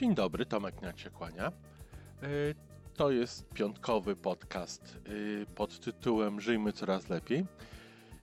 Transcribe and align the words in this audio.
Dzień 0.00 0.14
dobry, 0.14 0.46
Tomek 0.46 0.82
Naciekłania. 0.82 1.46
E, 1.46 1.52
to 2.94 3.10
jest 3.10 3.48
piątkowy 3.48 4.16
podcast 4.16 4.98
e, 5.42 5.46
pod 5.54 5.80
tytułem 5.80 6.40
Żyjmy 6.40 6.72
coraz 6.72 7.08
lepiej. 7.08 7.46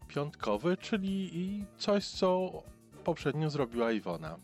Piątkowy, 0.08 0.77
czyli 0.77 1.66
coś, 1.77 2.08
co 2.08 2.52
poprzednio 3.03 3.50
zrobiła 3.50 3.91
Iwona. 3.91 4.38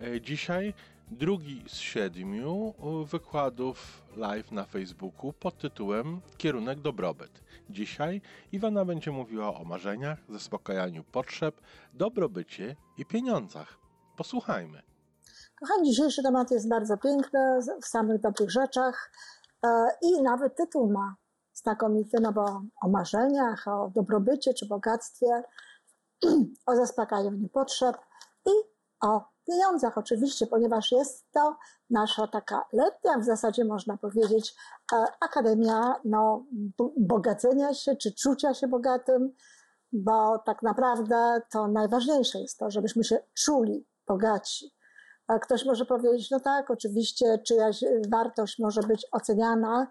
E, 0.00 0.20
dzisiaj 0.20 0.74
drugi 1.10 1.62
z 1.66 1.76
siedmiu 1.76 2.74
wykładów 3.06 4.02
live 4.16 4.52
na 4.52 4.64
Facebooku 4.64 5.32
pod 5.32 5.58
tytułem 5.58 6.20
Kierunek 6.36 6.80
dobrobyt. 6.80 7.42
Dzisiaj 7.70 8.20
Iwona 8.52 8.84
będzie 8.84 9.10
mówiła 9.10 9.54
o 9.54 9.64
marzeniach, 9.64 10.18
zaspokajaniu 10.28 11.04
potrzeb, 11.04 11.60
dobrobycie 11.94 12.76
i 12.98 13.06
pieniądzach. 13.06 13.78
Posłuchajmy. 14.16 14.89
Kochani, 15.60 15.90
dzisiejszy 15.90 16.22
temat 16.22 16.50
jest 16.50 16.68
bardzo 16.68 16.96
piękny, 16.96 17.58
w 17.82 17.86
samych 17.86 18.20
dobrych 18.20 18.50
rzeczach 18.50 19.12
e, 19.64 19.88
i 20.02 20.22
nawet 20.22 20.56
tytuł 20.56 20.92
ma 20.92 21.16
znakomity, 21.54 22.18
no 22.20 22.32
bo 22.32 22.62
o 22.82 22.88
marzeniach, 22.88 23.68
o 23.68 23.90
dobrobycie 23.94 24.54
czy 24.54 24.66
bogactwie, 24.66 25.42
o 26.66 26.76
zaspokajaniu 26.76 27.48
potrzeb 27.48 27.96
i 28.46 28.50
o 29.00 29.24
pieniądzach 29.46 29.98
oczywiście, 29.98 30.46
ponieważ 30.46 30.92
jest 30.92 31.32
to 31.32 31.56
nasza 31.90 32.26
taka 32.26 32.64
letnia, 32.72 33.18
w 33.18 33.24
zasadzie 33.24 33.64
można 33.64 33.96
powiedzieć, 33.96 34.54
e, 34.92 35.04
akademia 35.20 35.94
no, 36.04 36.44
bogacenia 36.96 37.74
się 37.74 37.96
czy 37.96 38.14
czucia 38.14 38.54
się 38.54 38.68
bogatym, 38.68 39.34
bo 39.92 40.38
tak 40.38 40.62
naprawdę 40.62 41.42
to 41.50 41.68
najważniejsze 41.68 42.40
jest 42.40 42.58
to, 42.58 42.70
żebyśmy 42.70 43.04
się 43.04 43.18
czuli 43.34 43.86
bogaci 44.06 44.79
ktoś 45.38 45.64
może 45.64 45.84
powiedzieć, 45.84 46.30
no 46.30 46.40
tak, 46.40 46.70
oczywiście 46.70 47.38
czyjaś 47.38 47.84
wartość 48.08 48.58
może 48.58 48.80
być 48.82 49.06
oceniana 49.12 49.86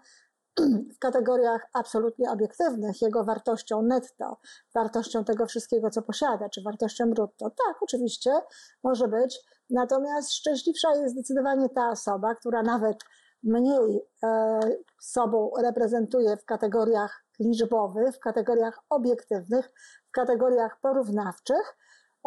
w 0.96 0.98
kategoriach 0.98 1.66
absolutnie 1.72 2.30
obiektywnych, 2.30 3.02
jego 3.02 3.24
wartością 3.24 3.82
netto, 3.82 4.36
wartością 4.74 5.24
tego 5.24 5.46
wszystkiego, 5.46 5.90
co 5.90 6.02
posiada, 6.02 6.48
czy 6.48 6.62
wartością 6.62 7.10
brutto. 7.10 7.50
Tak, 7.50 7.82
oczywiście 7.82 8.32
może 8.82 9.08
być. 9.08 9.40
Natomiast 9.70 10.32
szczęśliwsza 10.32 10.96
jest 10.96 11.14
zdecydowanie 11.14 11.68
ta 11.68 11.90
osoba, 11.90 12.34
która 12.34 12.62
nawet 12.62 12.96
mniej 13.42 14.00
e, 14.22 14.60
sobą 15.00 15.50
reprezentuje 15.62 16.36
w 16.36 16.44
kategoriach 16.44 17.24
liczbowych, 17.38 18.16
w 18.16 18.20
kategoriach 18.20 18.78
obiektywnych, 18.90 19.72
w 20.08 20.10
kategoriach 20.10 20.80
porównawczych, 20.80 21.76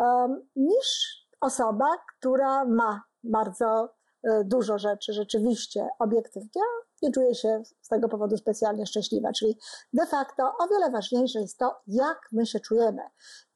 e, 0.01 0.35
niż 0.55 1.22
osoba, 1.43 1.85
która 2.07 2.65
ma 2.65 3.01
bardzo 3.23 3.93
e, 4.23 4.43
dużo 4.43 4.77
rzeczy 4.77 5.13
rzeczywiście 5.13 5.87
obiektywnie 5.99 6.61
nie 7.03 7.11
czuje 7.11 7.35
się 7.35 7.63
z 7.81 7.87
tego 7.87 8.09
powodu 8.09 8.37
specjalnie 8.37 8.85
szczęśliwa. 8.85 9.31
Czyli 9.31 9.57
de 9.93 10.05
facto 10.05 10.43
o 10.59 10.67
wiele 10.67 10.91
ważniejsze 10.91 11.39
jest 11.39 11.57
to, 11.57 11.81
jak 11.87 12.17
my 12.31 12.45
się 12.45 12.59
czujemy. 12.59 13.01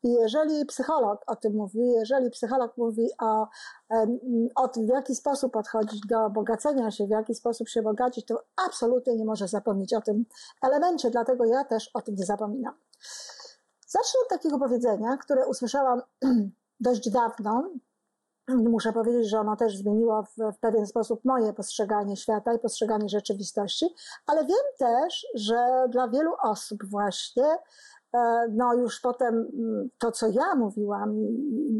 I 0.03 0.13
jeżeli 0.13 0.65
psycholog 0.65 1.23
o 1.27 1.35
tym 1.35 1.55
mówi, 1.55 1.91
jeżeli 1.91 2.29
psycholog 2.29 2.77
mówi 2.77 3.09
o, 3.21 3.47
o 4.55 4.67
tym, 4.67 4.85
w 4.85 4.89
jaki 4.89 5.15
sposób 5.15 5.53
podchodzić 5.53 6.01
do 6.07 6.29
bogacenia 6.29 6.91
się, 6.91 7.07
w 7.07 7.09
jaki 7.09 7.35
sposób 7.35 7.69
się 7.69 7.81
bogacić, 7.81 8.25
to 8.25 8.43
absolutnie 8.67 9.15
nie 9.15 9.25
może 9.25 9.47
zapomnieć 9.47 9.93
o 9.93 10.01
tym 10.01 10.25
elemencie, 10.61 11.11
dlatego 11.11 11.45
ja 11.45 11.63
też 11.63 11.89
o 11.93 12.01
tym 12.01 12.15
nie 12.15 12.25
zapominam. 12.25 12.73
Zacznę 13.87 14.19
od 14.23 14.29
takiego 14.29 14.59
powiedzenia, 14.59 15.17
które 15.17 15.47
usłyszałam 15.47 16.01
dość 16.79 17.09
dawno. 17.09 17.69
Muszę 18.47 18.93
powiedzieć, 18.93 19.29
że 19.29 19.39
ono 19.39 19.55
też 19.55 19.77
zmieniło 19.77 20.23
w, 20.23 20.53
w, 20.55 20.59
pewien 20.59 20.87
sposób 20.87 21.25
moje 21.25 21.53
postrzeganie 21.53 22.17
świata 22.17 22.53
i 22.53 22.59
postrzeganie 22.59 23.09
rzeczywistości, 23.09 23.85
ale 24.25 24.45
wiem 24.45 24.65
też, 24.79 25.27
że 25.35 25.85
dla 25.89 26.07
wielu 26.07 26.31
osób 26.43 26.85
właśnie, 26.89 27.45
e, 28.13 28.47
no 28.51 28.73
już 28.73 28.99
potem 28.99 29.35
mm, 29.35 29.89
to, 29.97 30.11
co 30.11 30.27
ja 30.27 30.55
mówiłam, 30.55 31.15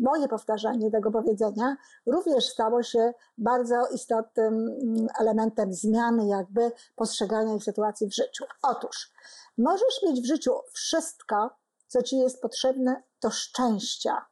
moje 0.02 0.28
powtarzanie 0.28 0.92
tego 0.92 1.12
powiedzenia, 1.12 1.78
również 2.06 2.46
stało 2.46 2.84
się 2.84 3.14
bardzo 3.38 3.88
istotnym 3.94 4.54
mm, 4.54 5.08
elementem 5.20 5.74
zmiany 5.74 6.28
jakby 6.28 6.72
postrzegania 6.96 7.56
ich 7.56 7.64
sytuacji 7.64 8.08
w 8.08 8.16
życiu. 8.16 8.46
Otóż, 8.62 9.14
możesz 9.58 10.04
mieć 10.04 10.22
w 10.22 10.28
życiu 10.28 10.52
wszystko, 10.74 11.50
co 11.88 12.04
ci 12.04 12.18
jest 12.18 12.42
potrzebne 12.42 13.04
do 13.22 13.30
szczęścia 13.30 14.26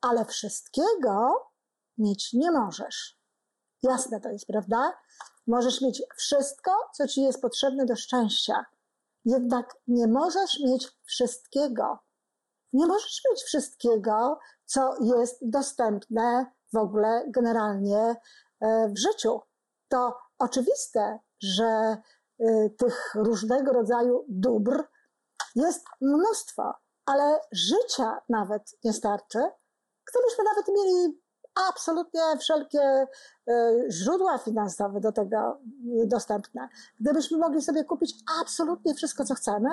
ale 0.00 0.24
wszystkiego 0.24 1.46
mieć 1.98 2.32
nie 2.32 2.50
możesz. 2.50 3.18
Jasne 3.82 4.20
to 4.20 4.28
jest, 4.28 4.46
prawda? 4.46 4.98
Możesz 5.46 5.80
mieć 5.80 6.02
wszystko, 6.16 6.70
co 6.94 7.08
ci 7.08 7.22
jest 7.22 7.42
potrzebne 7.42 7.86
do 7.86 7.96
szczęścia, 7.96 8.66
jednak 9.24 9.76
nie 9.86 10.06
możesz 10.06 10.60
mieć 10.60 10.88
wszystkiego. 11.04 11.98
Nie 12.72 12.86
możesz 12.86 13.22
mieć 13.30 13.42
wszystkiego, 13.42 14.38
co 14.64 14.94
jest 15.00 15.38
dostępne 15.42 16.52
w 16.72 16.76
ogóle 16.76 17.24
generalnie 17.28 18.16
e, 18.60 18.88
w 18.88 18.98
życiu. 18.98 19.40
To 19.88 20.18
oczywiste, 20.38 21.18
że 21.42 21.64
e, 21.64 22.70
tych 22.70 23.14
różnego 23.14 23.72
rodzaju 23.72 24.24
dóbr 24.28 24.84
jest 25.54 25.86
mnóstwo, 26.00 26.74
ale 27.06 27.40
życia 27.52 28.20
nawet 28.28 28.62
nie 28.84 28.92
starczy, 28.92 29.38
gdybyśmy 30.14 30.44
nawet 30.44 30.68
mieli 30.68 31.20
absolutnie 31.68 32.20
wszelkie 32.40 32.80
e, 32.80 33.06
źródła 33.90 34.38
finansowe 34.38 35.00
do 35.00 35.12
tego 35.12 35.58
dostępne, 36.06 36.68
gdybyśmy 37.00 37.38
mogli 37.38 37.62
sobie 37.62 37.84
kupić 37.84 38.14
absolutnie 38.40 38.94
wszystko, 38.94 39.24
co 39.24 39.34
chcemy, 39.34 39.68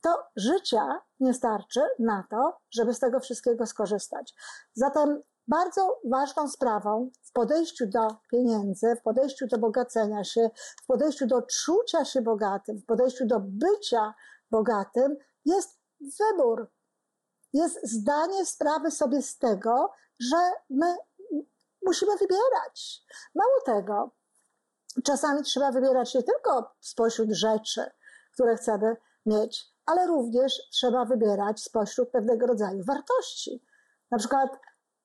to 0.00 0.26
życia 0.36 1.00
nie 1.20 1.34
starczy 1.34 1.80
na 1.98 2.24
to, 2.30 2.58
żeby 2.70 2.94
z 2.94 2.98
tego 2.98 3.20
wszystkiego 3.20 3.66
skorzystać. 3.66 4.34
Zatem 4.74 5.22
bardzo 5.48 6.00
ważną 6.10 6.48
sprawą 6.48 7.10
w 7.22 7.32
podejściu 7.32 7.86
do 7.86 8.08
pieniędzy, 8.30 8.96
w 8.96 9.02
podejściu 9.02 9.46
do 9.46 9.58
bogacenia 9.58 10.24
się, 10.24 10.50
w 10.82 10.86
podejściu 10.86 11.26
do 11.26 11.42
czucia 11.42 12.04
się 12.04 12.22
bogatym, 12.22 12.78
w 12.78 12.84
podejściu 12.84 13.26
do 13.26 13.40
bycia 13.40 14.14
bogatym 14.50 15.16
jest 15.44 15.78
wybór 16.00 16.70
jest 17.54 17.78
zdanie 17.82 18.46
sprawy 18.46 18.90
sobie 18.90 19.22
z 19.22 19.38
tego, 19.38 19.92
że 20.18 20.36
my 20.70 20.96
musimy 21.86 22.16
wybierać. 22.16 23.04
Mało 23.34 23.60
tego, 23.64 24.10
czasami 25.04 25.42
trzeba 25.42 25.72
wybierać 25.72 26.14
nie 26.14 26.22
tylko 26.22 26.74
spośród 26.80 27.30
rzeczy, 27.30 27.90
które 28.32 28.56
chcemy 28.56 28.96
mieć, 29.26 29.66
ale 29.86 30.06
również 30.06 30.62
trzeba 30.72 31.04
wybierać 31.04 31.62
spośród 31.62 32.10
pewnego 32.10 32.46
rodzaju 32.46 32.84
wartości. 32.84 33.64
Na 34.10 34.18
przykład 34.18 34.50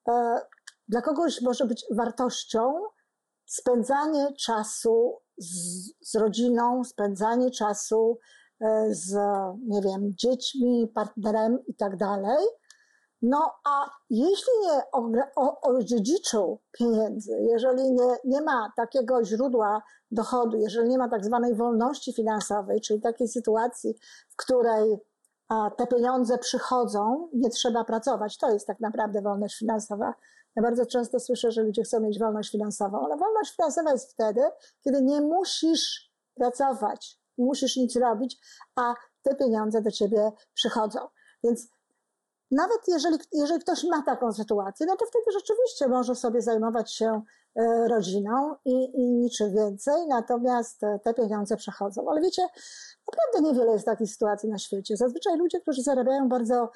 e, 0.07 0.41
dla 0.87 1.01
kogoś 1.01 1.41
może 1.41 1.65
być 1.65 1.85
wartością 1.91 2.73
spędzanie 3.45 4.33
czasu 4.33 5.21
z, 5.37 5.51
z 6.01 6.15
rodziną, 6.15 6.83
spędzanie 6.83 7.51
czasu 7.51 8.19
z, 8.89 9.15
nie 9.67 9.81
wiem, 9.81 10.13
dziećmi, 10.15 10.91
partnerem 10.95 11.59
i 11.67 11.75
tak 11.75 11.97
dalej. 11.97 12.45
No 13.21 13.51
a 13.65 13.89
jeśli 14.09 14.53
nie 14.61 14.83
odziedziczył 15.61 16.59
pieniędzy, 16.71 17.31
jeżeli 17.41 17.91
nie, 17.91 18.15
nie 18.25 18.41
ma 18.41 18.73
takiego 18.75 19.25
źródła 19.25 19.81
dochodu, 20.11 20.57
jeżeli 20.57 20.89
nie 20.89 20.97
ma 20.97 21.09
tak 21.09 21.25
zwanej 21.25 21.55
wolności 21.55 22.13
finansowej, 22.13 22.81
czyli 22.81 23.01
takiej 23.01 23.27
sytuacji, 23.27 23.95
w 24.29 24.35
której 24.35 24.97
a, 25.49 25.71
te 25.77 25.87
pieniądze 25.87 26.37
przychodzą, 26.37 27.29
nie 27.33 27.49
trzeba 27.49 27.83
pracować, 27.83 28.37
to 28.37 28.51
jest 28.51 28.67
tak 28.67 28.79
naprawdę 28.79 29.21
wolność 29.21 29.57
finansowa. 29.57 30.13
Ja 30.55 30.63
bardzo 30.63 30.85
często 30.85 31.19
słyszę, 31.19 31.51
że 31.51 31.61
ludzie 31.61 31.83
chcą 31.83 31.99
mieć 31.99 32.19
wolność 32.19 32.51
finansową, 32.51 33.05
ale 33.05 33.17
wolność 33.17 33.55
finansowa 33.55 33.91
jest 33.91 34.11
wtedy, 34.11 34.41
kiedy 34.83 35.01
nie 35.01 35.21
musisz 35.21 36.11
pracować, 36.35 37.19
nie 37.39 37.45
musisz 37.45 37.75
nic 37.75 37.95
robić, 37.95 38.37
a 38.75 38.93
te 39.21 39.35
pieniądze 39.35 39.81
do 39.81 39.91
ciebie 39.91 40.31
przychodzą. 40.53 40.99
Więc 41.43 41.67
nawet 42.51 42.87
jeżeli, 42.87 43.17
jeżeli 43.31 43.59
ktoś 43.61 43.83
ma 43.83 44.03
taką 44.03 44.33
sytuację, 44.33 44.85
no 44.85 44.95
to 44.95 45.05
wtedy 45.05 45.25
rzeczywiście 45.39 45.87
może 45.87 46.15
sobie 46.15 46.41
zajmować 46.41 46.93
się 46.93 47.21
e, 47.55 47.87
rodziną 47.87 48.55
i, 48.65 48.71
i 48.93 49.13
niczym 49.13 49.53
więcej, 49.53 50.07
natomiast 50.07 50.83
e, 50.83 50.99
te 51.03 51.13
pieniądze 51.13 51.57
przechodzą. 51.57 52.09
Ale 52.09 52.21
wiecie, 52.21 52.41
naprawdę 53.11 53.49
niewiele 53.49 53.71
jest 53.73 53.85
takich 53.85 54.11
sytuacji 54.11 54.49
na 54.49 54.57
świecie. 54.57 54.97
Zazwyczaj 54.97 55.37
ludzie, 55.37 55.61
którzy 55.61 55.83
zarabiają 55.83 56.29
bardzo 56.29 56.71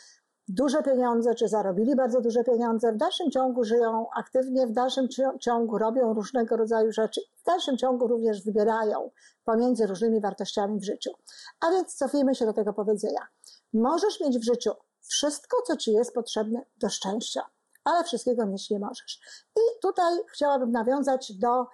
duże 0.47 0.83
pieniądze, 0.83 1.35
czy 1.35 1.47
zarobili 1.47 1.95
bardzo 1.95 2.21
duże 2.21 2.43
pieniądze, 2.43 2.91
w 2.91 2.97
dalszym 2.97 3.31
ciągu 3.31 3.63
żyją 3.63 4.07
aktywnie, 4.15 4.67
w 4.67 4.71
dalszym 4.71 5.07
ciągu 5.39 5.77
robią 5.77 6.13
różnego 6.13 6.57
rodzaju 6.57 6.91
rzeczy, 6.91 7.21
w 7.37 7.43
dalszym 7.43 7.77
ciągu 7.77 8.07
również 8.07 8.43
wybierają 8.43 9.11
pomiędzy 9.43 9.87
różnymi 9.87 10.21
wartościami 10.21 10.79
w 10.79 10.83
życiu. 10.83 11.11
A 11.59 11.71
więc 11.71 11.95
cofnijmy 11.95 12.35
się 12.35 12.45
do 12.45 12.53
tego 12.53 12.73
powiedzenia. 12.73 13.27
Możesz 13.73 14.19
mieć 14.19 14.39
w 14.39 14.43
życiu 14.43 14.71
wszystko, 15.01 15.57
co 15.61 15.77
ci 15.77 15.91
jest 15.91 16.13
potrzebne 16.13 16.65
do 16.77 16.89
szczęścia, 16.89 17.41
ale 17.83 18.03
wszystkiego 18.03 18.45
mieć 18.45 18.69
nie 18.69 18.79
możesz. 18.79 19.19
I 19.55 19.81
tutaj 19.81 20.17
chciałabym 20.31 20.71
nawiązać 20.71 21.33
do 21.33 21.65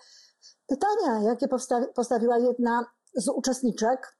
pytania, 0.68 1.22
jakie 1.24 1.48
postawiła 1.96 2.38
jedna 2.38 2.86
z 3.14 3.28
uczestniczek 3.28 4.19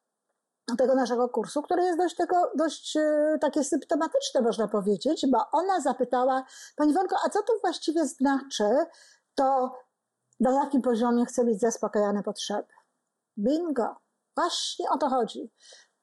tego 0.78 0.96
naszego 0.96 1.30
kursu, 1.30 1.62
które 1.62 1.84
jest 1.84 1.98
dość, 1.98 2.16
tego, 2.16 2.52
dość 2.56 2.98
e, 2.98 3.38
takie 3.42 3.64
symptomatyczne, 3.64 4.42
można 4.42 4.68
powiedzieć, 4.68 5.26
bo 5.32 5.52
ona 5.52 5.82
zapytała, 5.82 6.44
Pani 6.76 6.94
Wolko, 6.94 7.16
a 7.26 7.30
co 7.30 7.44
to 7.44 7.54
właściwie 7.62 8.06
znaczy 8.06 8.86
to, 9.36 9.76
na 10.40 10.52
jakim 10.52 10.82
poziomie 10.82 11.26
chcę 11.26 11.46
mieć 11.46 11.60
zaspokajane 11.60 12.24
potrzeby? 12.24 12.74
Bingo! 13.38 13.96
Właśnie 14.36 14.90
o 14.90 14.98
to 14.98 15.10
chodzi. 15.10 15.52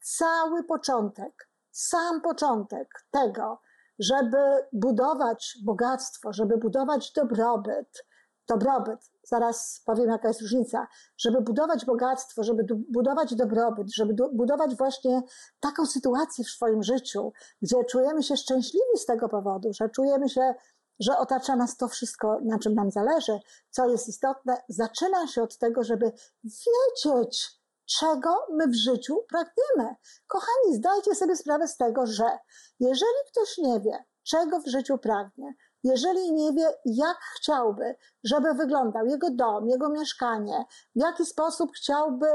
Cały 0.00 0.64
początek, 0.64 1.48
sam 1.70 2.20
początek 2.20 2.88
tego, 3.10 3.60
żeby 3.98 4.66
budować 4.72 5.58
bogactwo, 5.64 6.32
żeby 6.32 6.56
budować 6.56 7.12
dobrobyt, 7.12 8.06
dobrobyt, 8.48 9.10
zaraz 9.22 9.82
powiem 9.86 10.08
jaka 10.10 10.28
jest 10.28 10.40
różnica, 10.40 10.86
żeby 11.18 11.40
budować 11.40 11.84
bogactwo, 11.84 12.42
żeby 12.44 12.64
budować 12.88 13.34
dobrobyt, 13.34 13.94
żeby 13.94 14.14
budować 14.32 14.76
właśnie 14.76 15.22
taką 15.60 15.86
sytuację 15.86 16.44
w 16.44 16.48
swoim 16.48 16.82
życiu, 16.82 17.32
gdzie 17.62 17.84
czujemy 17.84 18.22
się 18.22 18.36
szczęśliwi 18.36 18.98
z 18.98 19.06
tego 19.06 19.28
powodu, 19.28 19.72
że 19.72 19.88
czujemy 19.88 20.28
się, 20.28 20.54
że 21.00 21.18
otacza 21.18 21.56
nas 21.56 21.76
to 21.76 21.88
wszystko, 21.88 22.40
na 22.44 22.58
czym 22.58 22.74
nam 22.74 22.90
zależy, 22.90 23.38
co 23.70 23.88
jest 23.88 24.08
istotne, 24.08 24.62
zaczyna 24.68 25.26
się 25.26 25.42
od 25.42 25.58
tego, 25.58 25.82
żeby 25.82 26.12
wiedzieć, 26.44 27.60
czego 27.98 28.46
my 28.52 28.66
w 28.68 28.74
życiu 28.74 29.24
pragniemy. 29.28 29.96
Kochani, 30.26 30.76
zdajcie 30.76 31.14
sobie 31.14 31.36
sprawę 31.36 31.68
z 31.68 31.76
tego, 31.76 32.06
że 32.06 32.38
jeżeli 32.80 33.20
ktoś 33.30 33.58
nie 33.58 33.80
wie, 33.80 34.04
czego 34.22 34.60
w 34.60 34.66
życiu 34.66 34.98
pragnie, 34.98 35.54
jeżeli 35.86 36.32
nie 36.32 36.52
wie, 36.52 36.68
jak 36.84 37.16
chciałby, 37.36 37.94
żeby 38.24 38.54
wyglądał 38.54 39.06
jego 39.06 39.30
dom, 39.30 39.68
jego 39.68 39.88
mieszkanie, 39.88 40.64
w 40.96 41.00
jaki 41.00 41.26
sposób 41.26 41.72
chciałby 41.72 42.26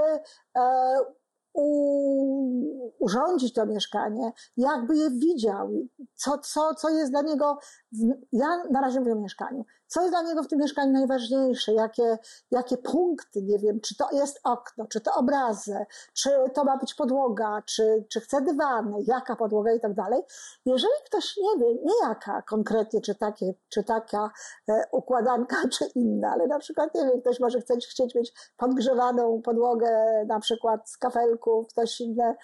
e, 0.57 0.98
u, 1.53 2.95
urządzić 3.00 3.53
to 3.53 3.65
mieszkanie, 3.65 4.31
jakby 4.57 4.98
je 4.98 5.09
widział, 5.09 5.69
co, 6.15 6.38
co, 6.38 6.75
co 6.75 6.89
jest 6.89 7.12
dla 7.12 7.21
niego, 7.21 7.57
w, 7.92 7.98
ja 8.31 8.63
na 8.71 8.81
razie 8.81 9.00
mówię 9.00 9.13
o 9.13 9.21
mieszkaniu, 9.21 9.65
co 9.92 10.02
jest 10.02 10.14
dla 10.14 10.22
niego 10.22 10.44
w 10.44 10.48
tym 10.48 10.60
mieszkaniu 10.60 10.92
najważniejsze, 10.92 11.74
jakie, 11.74 12.18
jakie 12.52 12.78
punkty, 12.78 13.42
nie 13.42 13.60
wiem, 13.60 13.80
czy 13.82 13.96
to 13.96 14.08
jest 14.12 14.40
okno, 14.44 14.86
czy 14.88 15.02
to 15.02 15.14
obrazy, 15.16 15.86
czy 16.14 16.30
to 16.54 16.64
ma 16.64 16.78
być 16.78 16.94
podłoga, 16.94 17.62
czy, 17.66 18.06
czy 18.10 18.22
chce 18.22 18.42
dywany, 18.42 18.98
jaka 19.08 19.36
podłoga 19.36 19.72
i 19.74 19.80
tak 19.80 19.94
dalej. 19.94 20.22
Jeżeli 20.66 20.94
ktoś 21.06 21.38
nie 21.38 21.60
wie, 21.60 21.74
nie 21.74 21.94
jaka 22.08 22.42
konkretnie, 22.42 23.02
czy, 23.02 23.16
takie, 23.16 23.54
czy 23.70 23.84
taka 23.84 24.32
e, 24.70 24.84
układanka, 24.92 25.56
czy 25.78 25.86
inna, 25.96 26.32
ale 26.32 26.48
na 26.48 26.60
przykład, 26.60 26.96
nie 26.96 27.06
wiem, 27.06 27.22
ktoś 27.22 27.40
może 27.40 27.62
chcieć, 27.62 27.88
chcieć 27.88 28.16
mieć 28.16 28.34
podgrzewaną 28.58 29.42
podłogę, 29.42 30.24
na 30.28 30.40
przykład 30.40 30.90
z 30.90 30.98
kafelków, 30.98 31.68
ktoś 31.68 32.02
inny 32.02 32.36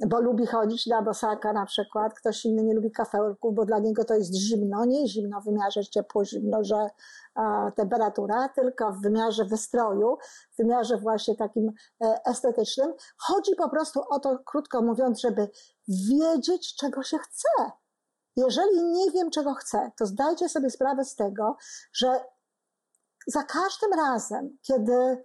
bo 0.00 0.20
lubi 0.20 0.46
chodzić 0.46 0.86
na 0.86 1.02
bosaka 1.02 1.52
na 1.52 1.66
przykład, 1.66 2.14
ktoś 2.14 2.44
inny 2.44 2.62
nie 2.62 2.74
lubi 2.74 2.90
kafelków, 2.90 3.54
bo 3.54 3.64
dla 3.64 3.78
niego 3.78 4.04
to 4.04 4.14
jest 4.14 4.34
zimno, 4.34 4.84
nie 4.84 5.08
zimno 5.08 5.40
w 5.40 5.44
wymiarze 5.44 5.84
ciepło, 5.84 6.24
zimno, 6.24 6.64
że 6.64 6.90
a, 7.34 7.70
temperatura, 7.70 8.48
tylko 8.48 8.92
w 8.92 9.00
wymiarze 9.00 9.44
wystroju, 9.44 10.18
w 10.52 10.56
wymiarze 10.56 10.96
właśnie 10.96 11.36
takim 11.36 11.72
e, 12.04 12.20
estetycznym. 12.24 12.94
Chodzi 13.16 13.56
po 13.56 13.68
prostu 13.68 14.00
o 14.10 14.20
to, 14.20 14.38
krótko 14.44 14.82
mówiąc, 14.82 15.20
żeby 15.20 15.48
wiedzieć, 15.88 16.76
czego 16.76 17.02
się 17.02 17.18
chce. 17.18 17.70
Jeżeli 18.36 18.82
nie 18.84 19.10
wiem, 19.10 19.30
czego 19.30 19.54
chcę, 19.54 19.90
to 19.98 20.06
zdajcie 20.06 20.48
sobie 20.48 20.70
sprawę 20.70 21.04
z 21.04 21.14
tego, 21.14 21.56
że 21.92 22.20
za 23.26 23.42
każdym 23.42 23.92
razem, 23.92 24.58
kiedy 24.62 25.24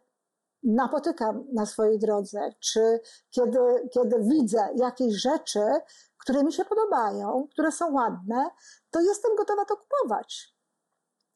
napotykam 0.63 1.43
na 1.53 1.65
swojej 1.65 1.99
drodze, 1.99 2.53
czy 2.59 2.99
kiedy, 3.29 3.59
kiedy 3.93 4.15
widzę 4.19 4.69
jakieś 4.75 5.13
rzeczy, 5.13 5.65
które 6.17 6.43
mi 6.43 6.53
się 6.53 6.65
podobają, 6.65 7.47
które 7.51 7.71
są 7.71 7.93
ładne, 7.93 8.49
to 8.91 9.01
jestem 9.01 9.35
gotowa 9.35 9.65
to 9.65 9.77
kupować. 9.77 10.55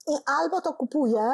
I 0.07 0.13
albo 0.25 0.61
to 0.61 0.73
kupuję 0.73 1.31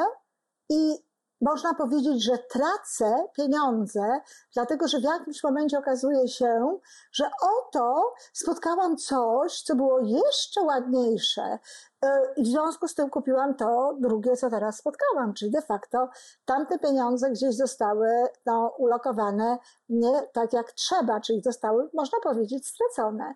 i 0.69 0.97
można 1.41 1.73
powiedzieć, 1.73 2.23
że 2.23 2.37
tracę 2.37 3.27
pieniądze, 3.33 4.21
dlatego 4.53 4.87
że 4.87 4.99
w 4.99 5.03
jakimś 5.03 5.43
momencie 5.43 5.79
okazuje 5.79 6.27
się, 6.27 6.77
że 7.11 7.29
oto 7.41 8.13
spotkałam 8.33 8.97
coś, 8.97 9.61
co 9.61 9.75
było 9.75 9.99
jeszcze 9.99 10.61
ładniejsze. 10.61 11.59
E, 12.05 12.33
I 12.37 12.43
w 12.43 12.47
związku 12.47 12.87
z 12.87 12.95
tym 12.95 13.09
kupiłam 13.09 13.55
to 13.55 13.95
drugie, 13.99 14.37
co 14.37 14.49
teraz 14.49 14.77
spotkałam, 14.77 15.33
czyli 15.33 15.51
de 15.51 15.61
facto 15.61 16.09
tamte 16.45 16.79
pieniądze 16.79 17.31
gdzieś 17.31 17.55
zostały 17.55 18.07
no, 18.45 18.73
ulokowane 18.77 19.57
nie 19.89 20.21
tak 20.33 20.53
jak 20.53 20.71
trzeba, 20.71 21.19
czyli 21.19 21.41
zostały, 21.41 21.89
można 21.93 22.19
powiedzieć, 22.23 22.67
stracone 22.67 23.33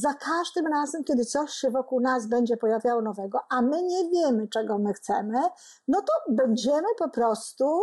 za 0.00 0.14
każdym 0.14 0.66
razem, 0.66 1.04
kiedy 1.04 1.24
coś 1.24 1.52
się 1.52 1.70
wokół 1.70 2.00
nas 2.00 2.26
będzie 2.26 2.56
pojawiało 2.56 3.02
nowego, 3.02 3.40
a 3.50 3.62
my 3.62 3.82
nie 3.82 4.10
wiemy, 4.10 4.48
czego 4.48 4.78
my 4.78 4.92
chcemy, 4.92 5.40
no 5.88 6.02
to 6.02 6.12
będziemy 6.28 6.88
po 6.98 7.08
prostu 7.08 7.80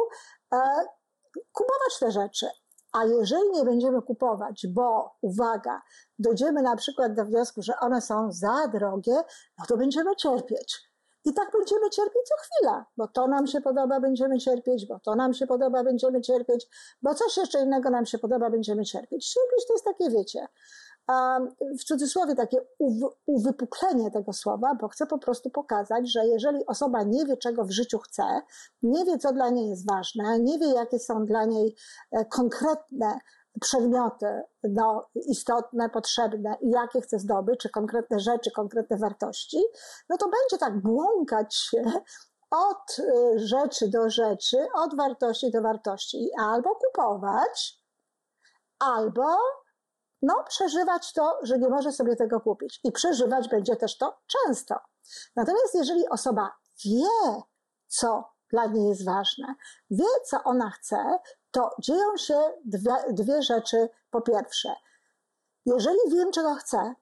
e, 0.54 0.58
kupować 1.52 2.00
te 2.00 2.12
rzeczy. 2.12 2.48
A 2.92 3.06
jeżeli 3.06 3.52
nie 3.52 3.64
będziemy 3.64 4.02
kupować, 4.02 4.68
bo 4.70 5.16
uwaga, 5.22 5.82
dojdziemy 6.20 6.62
na 6.62 6.76
przykład 6.76 7.14
do 7.14 7.26
wniosku, 7.26 7.62
że 7.62 7.80
one 7.80 8.02
są 8.02 8.32
za 8.32 8.68
drogie, 8.68 9.16
no 9.60 9.66
to 9.68 9.78
będziemy 9.78 10.16
cierpieć. 10.16 10.90
I 11.26 11.34
tak 11.34 11.52
będziemy 11.52 11.90
cierpieć 11.90 12.22
co 12.28 12.36
chwila, 12.38 12.86
bo 12.98 13.08
to 13.08 13.28
nam 13.28 13.48
się 13.48 13.62
podoba, 13.62 14.00
będziemy 14.00 14.38
cierpieć, 14.38 14.88
bo 14.88 15.00
to 15.00 15.16
nam 15.16 15.34
się 15.34 15.48
podoba, 15.48 15.84
będziemy 15.84 16.22
cierpieć, 16.22 16.68
bo 17.02 17.16
coś 17.16 17.38
jeszcze 17.38 17.62
innego 17.62 17.90
nam 17.90 18.06
się 18.06 18.18
podoba, 18.18 18.50
będziemy 18.50 18.86
cierpieć. 18.86 19.30
Cierpieć 19.30 19.68
to 19.68 19.74
jest 19.74 19.86
takie, 19.86 20.10
wiecie, 20.10 20.48
w 21.80 21.84
cudzysłowie 21.84 22.36
takie 22.36 22.58
uwypuklenie 23.26 24.12
tego 24.12 24.34
słowa, 24.34 24.76
bo 24.82 24.88
chcę 24.88 25.08
po 25.08 25.18
prostu 25.18 25.50
pokazać, 25.50 26.12
że 26.12 26.26
jeżeli 26.26 26.66
osoba 26.66 27.04
nie 27.04 27.26
wie, 27.26 27.38
czego 27.38 27.66
w 27.66 27.72
życiu 27.72 28.00
chce, 28.00 28.42
nie 28.84 29.06
wie, 29.06 29.18
co 29.18 29.34
dla 29.34 29.50
niej 29.50 29.70
jest 29.70 29.88
ważne, 29.88 30.40
nie 30.40 30.60
wie, 30.60 30.68
jakie 30.68 31.00
są 31.00 31.26
dla 31.26 31.46
niej 31.46 31.76
e, 32.12 32.26
konkretne 32.26 33.20
przedmioty 33.62 34.42
no, 34.64 35.10
istotne, 35.16 35.90
potrzebne 35.90 36.58
i 36.62 36.70
jakie 36.70 37.02
chce 37.02 37.20
zdobyć, 37.20 37.60
czy 37.60 37.70
konkretne 37.70 38.20
rzeczy, 38.20 38.52
konkretne 38.52 38.98
wartości, 38.98 39.64
no 40.10 40.18
to 40.18 40.26
będzie 40.26 40.58
tak 40.60 40.82
błąkać 40.82 41.56
się 41.56 41.84
od 42.52 43.00
e, 43.00 43.40
rzeczy 43.40 43.90
do 43.90 44.10
rzeczy, 44.10 44.68
od 44.76 44.96
wartości 44.98 45.52
do 45.52 45.62
wartości 45.62 46.24
i 46.24 46.30
albo 46.40 46.76
kupować, 46.76 47.82
albo 48.80 49.38
no, 50.26 50.44
przeżywać 50.48 51.14
to, 51.14 51.40
że 51.44 51.60
nie 51.60 51.70
może 51.70 51.92
sobie 51.92 52.16
tego 52.16 52.42
kupić. 52.42 52.80
I 52.84 52.92
przeżywać 52.92 53.50
będzie 53.50 53.76
też 53.76 53.98
to 53.98 54.18
często. 54.28 54.76
Natomiast 55.36 55.76
jeżeli 55.76 56.10
osoba 56.10 56.52
wie, 56.86 57.42
co 57.88 58.32
dla 58.50 58.66
niej 58.66 58.90
jest 58.90 59.06
ważne, 59.06 59.56
wie, 59.90 60.06
co 60.26 60.44
ona 60.44 60.70
chce, 60.70 61.20
to 61.52 61.76
dzieją 61.80 62.18
się 62.18 62.40
dwie, 62.66 62.96
dwie 63.10 63.42
rzeczy. 63.42 63.90
Po 64.10 64.22
pierwsze, 64.22 64.76
jeżeli 65.66 66.00
wiem, 66.08 66.32
czego 66.32 66.56
chcę, 66.56 66.94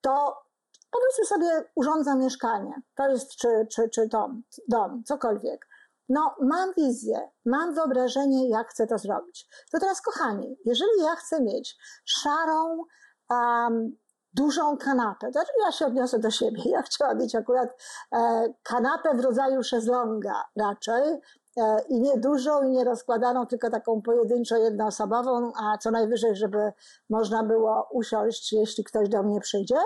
to 0.00 0.42
powiedzmy 0.90 1.24
sobie, 1.24 1.70
urządzam 1.74 2.20
mieszkanie, 2.20 2.82
to 2.94 3.08
jest 3.08 3.36
czy, 3.36 3.66
czy, 3.70 3.88
czy 3.88 4.06
dom, 4.06 4.42
dom, 4.68 5.02
cokolwiek 5.04 5.68
no 6.08 6.34
mam 6.40 6.72
wizję, 6.76 7.30
mam 7.44 7.74
wyobrażenie, 7.74 8.48
jak 8.48 8.68
chcę 8.68 8.86
to 8.86 8.98
zrobić. 8.98 9.48
To 9.72 9.78
teraz, 9.80 10.00
kochani, 10.00 10.56
jeżeli 10.64 11.02
ja 11.02 11.16
chcę 11.16 11.40
mieć 11.40 11.76
szarą, 12.04 12.84
um, 13.30 13.96
dużą 14.34 14.76
kanapę, 14.76 15.32
to 15.32 15.40
ja 15.64 15.72
się 15.72 15.86
odniosę 15.86 16.18
do 16.18 16.30
siebie. 16.30 16.62
Ja 16.64 16.82
chciałam 16.82 17.18
mieć 17.18 17.34
akurat 17.34 17.68
e, 18.12 18.48
kanapę 18.62 19.14
w 19.14 19.20
rodzaju 19.20 19.62
szezlonga 19.62 20.44
raczej, 20.56 21.20
e, 21.56 21.82
i 21.88 22.00
nie 22.00 22.18
dużą, 22.18 22.62
i 22.62 22.70
nie 22.70 22.84
rozkładaną, 22.84 23.46
tylko 23.46 23.70
taką 23.70 24.02
pojedynczo 24.02 24.56
jednoosobową, 24.56 25.52
a 25.62 25.78
co 25.78 25.90
najwyżej, 25.90 26.36
żeby 26.36 26.72
można 27.10 27.42
było 27.42 27.88
usiąść, 27.92 28.52
jeśli 28.52 28.84
ktoś 28.84 29.08
do 29.08 29.22
mnie 29.22 29.40
przyjdzie 29.40 29.78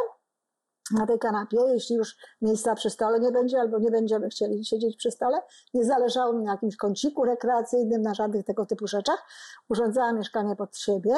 na 0.90 1.06
tej 1.06 1.18
kanapie, 1.18 1.56
jeśli 1.68 1.96
już 1.96 2.16
miejsca 2.42 2.74
przy 2.74 2.90
stole 2.90 3.20
nie 3.20 3.32
będzie, 3.32 3.60
albo 3.60 3.78
nie 3.78 3.90
będziemy 3.90 4.28
chcieli 4.28 4.64
siedzieć 4.64 4.96
przy 4.96 5.10
stole. 5.10 5.42
Nie 5.74 5.84
zależało 5.84 6.32
mi 6.32 6.44
na 6.44 6.52
jakimś 6.52 6.76
kąciku 6.76 7.24
rekreacyjnym, 7.24 8.02
na 8.02 8.14
żadnych 8.14 8.44
tego 8.44 8.66
typu 8.66 8.86
rzeczach. 8.86 9.26
Urządzałam 9.68 10.16
mieszkanie 10.16 10.56
pod 10.56 10.76
siebie. 10.76 11.12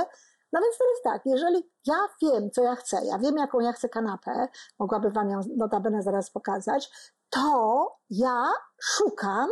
No 0.53 0.61
więc 0.61 0.79
to 0.79 0.85
jest 0.91 1.03
tak, 1.05 1.23
jeżeli 1.25 1.71
ja 1.87 2.09
wiem, 2.23 2.51
co 2.51 2.63
ja 2.63 2.77
chcę, 2.77 3.01
ja 3.05 3.19
wiem, 3.19 3.37
jaką 3.37 3.61
ja 3.61 3.73
chcę 3.73 3.89
kanapę, 3.89 4.49
mogłabym 4.79 5.13
Wam 5.13 5.31
ją 5.31 5.41
notabene 5.57 6.03
zaraz 6.03 6.31
pokazać, 6.31 6.91
to 7.31 7.97
ja 8.11 8.53
szukam, 8.81 9.51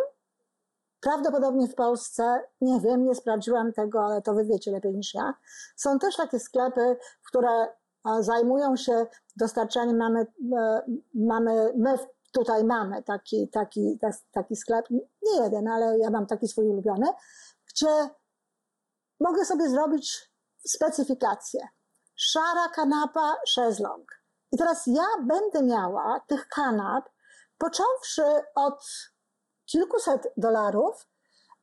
prawdopodobnie 1.01 1.69
w 1.69 1.75
Polsce, 1.75 2.43
nie 2.61 2.81
wiem, 2.81 3.05
nie 3.05 3.15
sprawdziłam 3.15 3.73
tego, 3.73 4.05
ale 4.05 4.23
to 4.23 4.35
Wy 4.35 4.45
wiecie 4.45 4.71
lepiej 4.71 4.95
niż 4.95 5.15
ja, 5.15 5.35
są 5.77 5.99
też 5.99 6.17
takie 6.17 6.41
sklepy, 6.41 6.97
w 7.23 7.29
które 7.29 7.69
zajmują 8.21 8.77
się 8.77 9.07
dostarczaniem, 9.37 9.97
mamy, 9.97 10.27
e, 10.59 10.83
mamy 11.15 11.73
my 11.77 11.99
tutaj 12.33 12.65
mamy 12.65 13.03
taki, 13.03 13.49
taki, 13.49 13.99
taki 14.33 14.57
sklep, 14.57 14.91
nie 15.23 15.43
jeden, 15.43 15.69
ale 15.69 15.99
ja 15.99 16.11
mam 16.11 16.27
taki 16.27 16.49
swój 16.49 16.67
ulubiony, 16.67 17.07
gdzie 17.69 18.11
mogę 19.21 19.45
sobie 19.45 19.71
zrobić 19.71 20.31
specyfikację. 20.67 21.69
Szara 22.17 22.69
kanapa, 22.69 23.37
szezlong. 23.49 24.21
I 24.53 24.59
teraz 24.59 24.87
ja 24.87 25.07
będę 25.23 25.63
miała 25.63 26.21
tych 26.21 26.49
kanap, 26.49 27.09
począwszy 27.59 28.23
od 28.55 28.87
kilkuset 29.67 30.33
dolarów, 30.37 31.07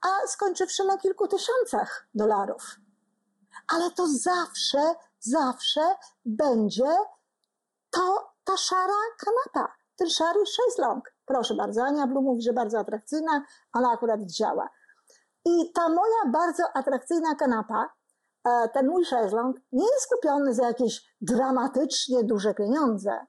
a 0.02 0.28
skończywszy 0.28 0.84
na 0.84 0.98
kilku 0.98 1.28
tysiącach 1.28 2.08
dolarów. 2.16 2.76
Ale 3.68 3.92
to 3.92 4.08
zawsze, 4.08 4.96
zawsze 5.24 5.82
będzie 6.25 6.98
to 7.92 8.34
ta 8.44 8.58
szara 8.58 9.01
kanapa, 9.25 9.74
ten 9.96 10.10
szary 10.10 10.39
szezlong. 10.46 11.13
Proszę 11.25 11.56
bardzo, 11.56 11.84
Ania 11.84 12.08
Blum 12.08 12.24
mówi, 12.24 12.42
że 12.42 12.53
bardzo 12.53 12.80
atrakcyjna, 12.80 13.46
ona 13.74 13.92
akurat 13.92 14.22
działa. 14.22 14.70
I 15.46 15.72
ta 15.74 15.89
moja 15.89 16.32
bardzo 16.32 16.63
atrakcyjna 16.74 17.36
kanapa, 17.36 17.89
e, 18.48 18.70
ten 18.70 18.88
mój 18.88 19.06
szezlong, 19.06 19.58
nie 19.72 19.86
jest 19.94 20.08
kupiony 20.10 20.53
za 20.53 20.68
jakieś 20.68 21.15
dramatycznie 21.22 22.24
duże 22.24 22.53
pieniądze. 22.53 23.25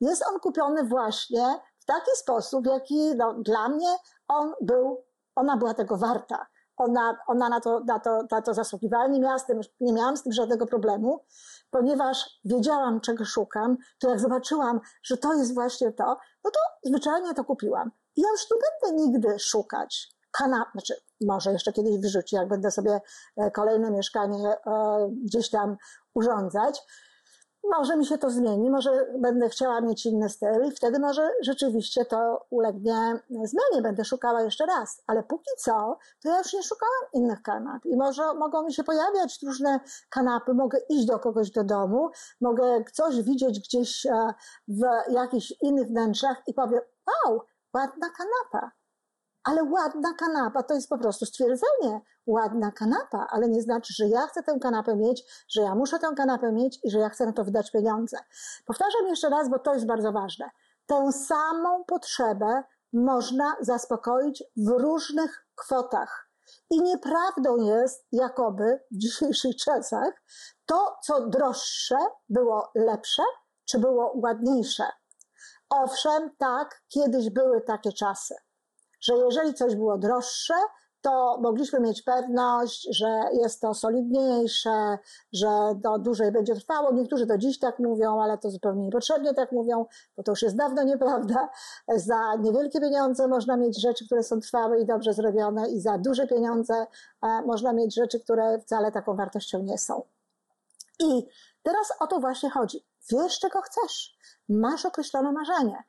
Jest 0.00 0.26
on 0.26 0.40
kupiony 0.40 0.84
właśnie 0.84 1.60
w 1.80 1.84
taki 1.84 2.10
sposób, 2.16 2.66
jaki 2.66 3.14
no, 3.16 3.34
dla 3.34 3.68
mnie 3.68 3.96
on 4.28 4.54
był, 4.60 5.04
ona 5.34 5.56
była 5.56 5.74
tego 5.74 5.96
warta. 5.96 6.46
Ona, 6.82 7.18
ona 7.26 7.48
na, 7.48 7.60
to, 7.60 7.80
na, 7.80 8.00
to, 8.00 8.22
na 8.30 8.42
to 8.42 8.54
zasługiwała. 8.54 9.06
Nie, 9.06 9.20
miała 9.20 9.38
z 9.38 9.46
tym, 9.46 9.60
nie 9.80 9.92
miałam 9.92 10.16
z 10.16 10.22
tym 10.22 10.32
żadnego 10.32 10.66
problemu, 10.66 11.24
ponieważ 11.70 12.40
wiedziałam, 12.44 13.00
czego 13.00 13.24
szukam. 13.24 13.76
To 13.98 14.08
jak 14.08 14.20
zobaczyłam, 14.20 14.80
że 15.02 15.16
to 15.16 15.34
jest 15.34 15.54
właśnie 15.54 15.92
to, 15.92 16.04
no 16.44 16.50
to 16.50 16.60
zwyczajnie 16.84 17.34
to 17.34 17.44
kupiłam. 17.44 17.90
I 18.16 18.20
ja 18.20 18.28
już 18.30 18.40
nie 18.50 18.56
będę 18.56 19.02
nigdy 19.02 19.38
szukać 19.38 20.08
kanap, 20.32 20.68
znaczy 20.72 20.94
może 21.20 21.52
jeszcze 21.52 21.72
kiedyś 21.72 21.98
wyrzucić, 21.98 22.32
jak 22.32 22.48
będę 22.48 22.70
sobie 22.70 23.00
e, 23.36 23.50
kolejne 23.50 23.90
mieszkanie 23.90 24.48
e, 24.48 25.10
gdzieś 25.24 25.50
tam 25.50 25.76
urządzać. 26.14 26.82
Może 27.70 27.96
mi 27.96 28.06
się 28.06 28.18
to 28.18 28.30
zmieni, 28.30 28.70
może 28.70 29.06
będę 29.18 29.48
chciała 29.48 29.80
mieć 29.80 30.06
inny 30.06 30.28
styl 30.28 30.66
i 30.68 30.70
wtedy 30.70 30.98
może 30.98 31.30
rzeczywiście 31.42 32.04
to 32.04 32.46
ulegnie 32.50 33.20
zmianie, 33.30 33.82
będę 33.82 34.04
szukała 34.04 34.42
jeszcze 34.42 34.66
raz. 34.66 35.02
Ale 35.06 35.22
póki 35.22 35.50
co, 35.58 35.98
to 36.22 36.28
ja 36.28 36.38
już 36.38 36.52
nie 36.52 36.62
szukałam 36.62 37.02
innych 37.12 37.42
kanap. 37.42 37.84
I 37.84 37.96
może 37.96 38.34
mogą 38.34 38.62
mi 38.62 38.74
się 38.74 38.84
pojawiać 38.84 39.42
różne 39.42 39.80
kanapy, 40.10 40.54
mogę 40.54 40.78
iść 40.88 41.06
do 41.06 41.18
kogoś 41.18 41.50
do 41.50 41.64
domu, 41.64 42.10
mogę 42.40 42.84
coś 42.92 43.22
widzieć 43.22 43.60
gdzieś 43.60 44.06
e, 44.06 44.34
w 44.68 44.80
jakichś 45.12 45.54
innych 45.62 45.86
wnętrzach 45.86 46.42
i 46.46 46.54
powiem, 46.54 46.80
wow, 47.06 47.40
ładna 47.74 48.08
kanapa 48.10 48.72
ale 49.44 49.64
ładna 49.64 50.14
kanapa 50.14 50.62
to 50.62 50.74
jest 50.74 50.88
po 50.88 50.98
prostu 50.98 51.26
stwierdzenie. 51.26 52.00
Ładna 52.26 52.72
kanapa, 52.72 53.26
ale 53.30 53.48
nie 53.48 53.62
znaczy, 53.62 53.94
że 53.96 54.08
ja 54.08 54.26
chcę 54.26 54.42
tę 54.42 54.58
kanapę 54.60 54.96
mieć, 54.96 55.44
że 55.48 55.62
ja 55.62 55.74
muszę 55.74 55.98
tę 55.98 56.08
kanapę 56.16 56.52
mieć 56.52 56.80
i 56.84 56.90
że 56.90 56.98
ja 56.98 57.08
chcę 57.08 57.26
na 57.26 57.32
to 57.32 57.44
wydać 57.44 57.70
pieniądze. 57.70 58.18
Powtarzam 58.66 59.06
jeszcze 59.06 59.28
raz, 59.28 59.48
bo 59.50 59.58
to 59.58 59.74
jest 59.74 59.86
bardzo 59.86 60.12
ważne. 60.12 60.50
Tę 60.86 61.12
samą 61.12 61.84
potrzebę 61.84 62.62
można 62.92 63.56
zaspokoić 63.60 64.44
w 64.56 64.68
różnych 64.68 65.46
kwotach. 65.54 66.28
I 66.70 66.82
nieprawdą 66.82 67.56
jest, 67.56 68.06
jakoby 68.12 68.80
w 68.90 68.96
dzisiejszych 68.96 69.56
czasach, 69.56 70.22
to, 70.66 70.96
co 71.02 71.28
droższe, 71.28 71.96
było 72.28 72.70
lepsze, 72.74 73.22
czy 73.64 73.78
było 73.78 74.12
ładniejsze. 74.22 74.84
Owszem, 75.70 76.30
tak, 76.38 76.82
kiedyś 76.88 77.30
były 77.30 77.60
takie 77.60 77.92
czasy 77.92 78.34
że 79.02 79.14
jeżeli 79.16 79.54
coś 79.54 79.76
było 79.76 79.98
droższe, 79.98 80.54
to 81.02 81.38
mogliśmy 81.40 81.80
mieć 81.80 82.02
pewność, 82.02 82.88
że 82.90 83.20
jest 83.32 83.60
to 83.60 83.74
solidniejsze, 83.74 84.98
że 85.32 85.48
to 85.82 85.98
dłużej 85.98 86.32
będzie 86.32 86.54
trwało. 86.54 86.92
Niektórzy 86.92 87.26
do 87.26 87.38
dziś 87.38 87.58
tak 87.58 87.78
mówią, 87.78 88.22
ale 88.22 88.38
to 88.38 88.50
zupełnie 88.50 88.84
niepotrzebnie 88.84 89.34
tak 89.34 89.52
mówią, 89.52 89.86
bo 90.16 90.22
to 90.22 90.32
już 90.32 90.42
jest 90.42 90.56
dawno 90.56 90.82
nieprawda. 90.82 91.48
Za 91.88 92.36
niewielkie 92.36 92.80
pieniądze 92.80 93.28
można 93.28 93.56
mieć 93.56 93.80
rzeczy, 93.80 94.06
które 94.06 94.22
są 94.22 94.40
trwałe 94.40 94.80
i 94.80 94.86
dobrze 94.86 95.12
zrobione, 95.12 95.70
i 95.70 95.80
za 95.80 95.98
duże 95.98 96.26
pieniądze 96.26 96.86
e, 97.22 97.42
można 97.46 97.72
mieć 97.72 97.94
rzeczy, 97.94 98.20
które 98.20 98.58
wcale 98.58 98.92
taką 98.92 99.16
wartością 99.16 99.62
nie 99.62 99.78
są. 99.78 100.02
I 101.00 101.26
teraz 101.62 101.92
o 102.00 102.06
to 102.06 102.20
właśnie 102.20 102.50
chodzi. 102.50 102.86
Wiesz, 103.10 103.38
czego 103.38 103.60
chcesz. 103.60 104.18
Masz 104.48 104.86
określone 104.86 105.32
marzenie. 105.32 105.84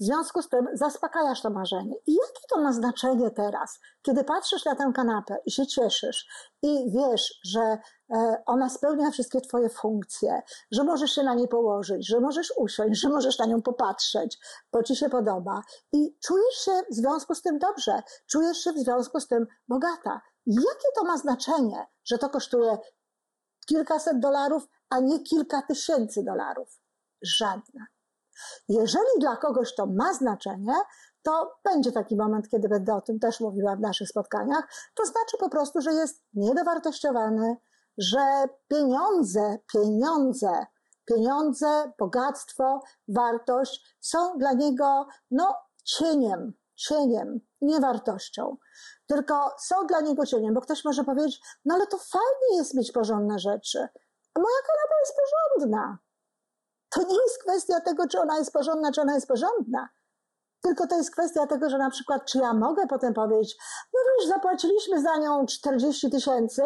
W 0.00 0.04
związku 0.04 0.42
z 0.42 0.48
tym 0.48 0.68
zaspokajasz 0.72 1.42
to 1.42 1.50
marzenie. 1.50 1.94
I 2.06 2.14
jakie 2.14 2.46
to 2.48 2.60
ma 2.60 2.72
znaczenie 2.72 3.30
teraz, 3.30 3.80
kiedy 4.02 4.24
patrzysz 4.24 4.64
na 4.64 4.74
tę 4.74 4.92
kanapę 4.94 5.36
i 5.46 5.50
się 5.50 5.66
cieszysz 5.66 6.26
i 6.62 6.90
wiesz, 6.90 7.40
że 7.44 7.60
e, 7.60 8.42
ona 8.46 8.68
spełnia 8.68 9.10
wszystkie 9.10 9.40
Twoje 9.40 9.68
funkcje, 9.68 10.42
że 10.70 10.84
możesz 10.84 11.10
się 11.10 11.22
na 11.22 11.34
niej 11.34 11.48
położyć, 11.48 12.08
że 12.08 12.20
możesz 12.20 12.52
usiąść, 12.56 13.00
że 13.00 13.08
możesz 13.08 13.38
na 13.38 13.46
nią 13.46 13.62
popatrzeć, 13.62 14.38
bo 14.72 14.82
Ci 14.82 14.96
się 14.96 15.08
podoba 15.08 15.62
i 15.92 16.18
czujesz 16.26 16.54
się 16.54 16.72
w 16.90 16.94
związku 16.94 17.34
z 17.34 17.42
tym 17.42 17.58
dobrze, 17.58 18.02
czujesz 18.26 18.58
się 18.58 18.72
w 18.72 18.78
związku 18.78 19.20
z 19.20 19.28
tym 19.28 19.46
bogata. 19.68 20.20
Jakie 20.46 20.88
to 20.94 21.04
ma 21.04 21.18
znaczenie, 21.18 21.86
że 22.04 22.18
to 22.18 22.28
kosztuje 22.28 22.78
kilkaset 23.66 24.20
dolarów, 24.20 24.68
a 24.90 25.00
nie 25.00 25.20
kilka 25.20 25.62
tysięcy 25.62 26.22
dolarów? 26.24 26.80
Żadne. 27.22 27.95
Jeżeli 28.68 29.20
dla 29.20 29.36
kogoś 29.36 29.74
to 29.74 29.86
ma 29.86 30.14
znaczenie, 30.14 30.74
to 31.22 31.58
będzie 31.64 31.92
taki 31.92 32.16
moment, 32.16 32.48
kiedy 32.48 32.68
będę 32.68 32.94
o 32.94 33.00
tym 33.00 33.18
też 33.18 33.40
mówiła 33.40 33.76
w 33.76 33.80
naszych 33.80 34.08
spotkaniach. 34.08 34.68
To 34.94 35.04
znaczy 35.04 35.36
po 35.40 35.50
prostu, 35.50 35.80
że 35.80 35.92
jest 35.92 36.24
niedowartościowany, 36.34 37.56
że 37.98 38.48
pieniądze, 38.68 39.58
pieniądze, 39.72 40.66
pieniądze, 41.04 41.92
bogactwo, 41.98 42.80
wartość 43.08 43.96
są 44.00 44.38
dla 44.38 44.52
niego 44.52 45.06
no, 45.30 45.54
cieniem, 45.84 46.52
cieniem, 46.74 47.40
nie 47.60 47.80
wartością. 47.80 48.56
Tylko 49.06 49.54
są 49.58 49.86
dla 49.86 50.00
niego 50.00 50.26
cieniem, 50.26 50.54
bo 50.54 50.60
ktoś 50.60 50.84
może 50.84 51.04
powiedzieć, 51.04 51.40
no 51.64 51.74
ale 51.74 51.86
to 51.86 51.98
fajnie 51.98 52.58
jest 52.58 52.74
mieć 52.74 52.92
porządne 52.92 53.38
rzeczy. 53.38 53.78
Moja 54.36 54.60
kanapa 54.66 54.94
jest 55.00 55.14
porządna. 55.16 55.98
To 56.90 57.02
nie 57.02 57.14
jest 57.14 57.42
kwestia 57.42 57.80
tego, 57.80 58.08
czy 58.08 58.20
ona 58.20 58.38
jest 58.38 58.52
porządna, 58.52 58.92
czy 58.92 59.00
ona 59.00 59.14
jest 59.14 59.28
porządna. 59.28 59.88
Tylko 60.62 60.86
to 60.86 60.96
jest 60.96 61.10
kwestia 61.10 61.46
tego, 61.46 61.70
że 61.70 61.78
na 61.78 61.90
przykład, 61.90 62.24
czy 62.24 62.38
ja 62.38 62.54
mogę 62.54 62.86
potem 62.86 63.14
powiedzieć, 63.14 63.56
no 63.94 64.00
wiesz, 64.18 64.28
zapłaciliśmy 64.28 65.02
za 65.02 65.16
nią 65.16 65.46
40 65.46 66.10
tysięcy, 66.10 66.62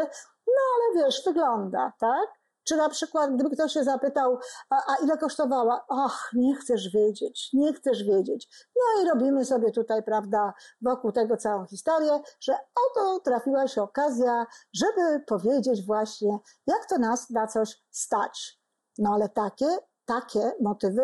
no 0.46 0.62
ale 0.76 1.04
wiesz, 1.04 1.22
wygląda, 1.26 1.92
tak? 1.98 2.40
Czy 2.64 2.76
na 2.76 2.88
przykład, 2.88 3.34
gdyby 3.34 3.50
ktoś 3.50 3.72
się 3.72 3.84
zapytał, 3.84 4.38
a, 4.70 4.76
a, 4.92 4.96
ile 5.04 5.18
kosztowała? 5.18 5.84
Och, 5.88 6.30
nie 6.34 6.56
chcesz 6.56 6.88
wiedzieć, 6.88 7.50
nie 7.52 7.72
chcesz 7.72 8.04
wiedzieć. 8.04 8.66
No 8.76 9.02
i 9.02 9.08
robimy 9.08 9.44
sobie 9.44 9.72
tutaj, 9.72 10.02
prawda, 10.02 10.52
wokół 10.82 11.12
tego 11.12 11.36
całą 11.36 11.66
historię, 11.66 12.20
że 12.40 12.52
oto 12.90 13.20
trafiła 13.20 13.68
się 13.68 13.82
okazja, 13.82 14.46
żeby 14.74 15.20
powiedzieć 15.26 15.86
właśnie, 15.86 16.38
jak 16.66 16.86
to 16.86 16.98
nas 16.98 17.30
na 17.30 17.46
coś 17.46 17.82
stać. 17.90 18.60
No 18.98 19.10
ale 19.14 19.28
takie 19.28 19.78
takie 20.10 20.52
motywy 20.60 21.02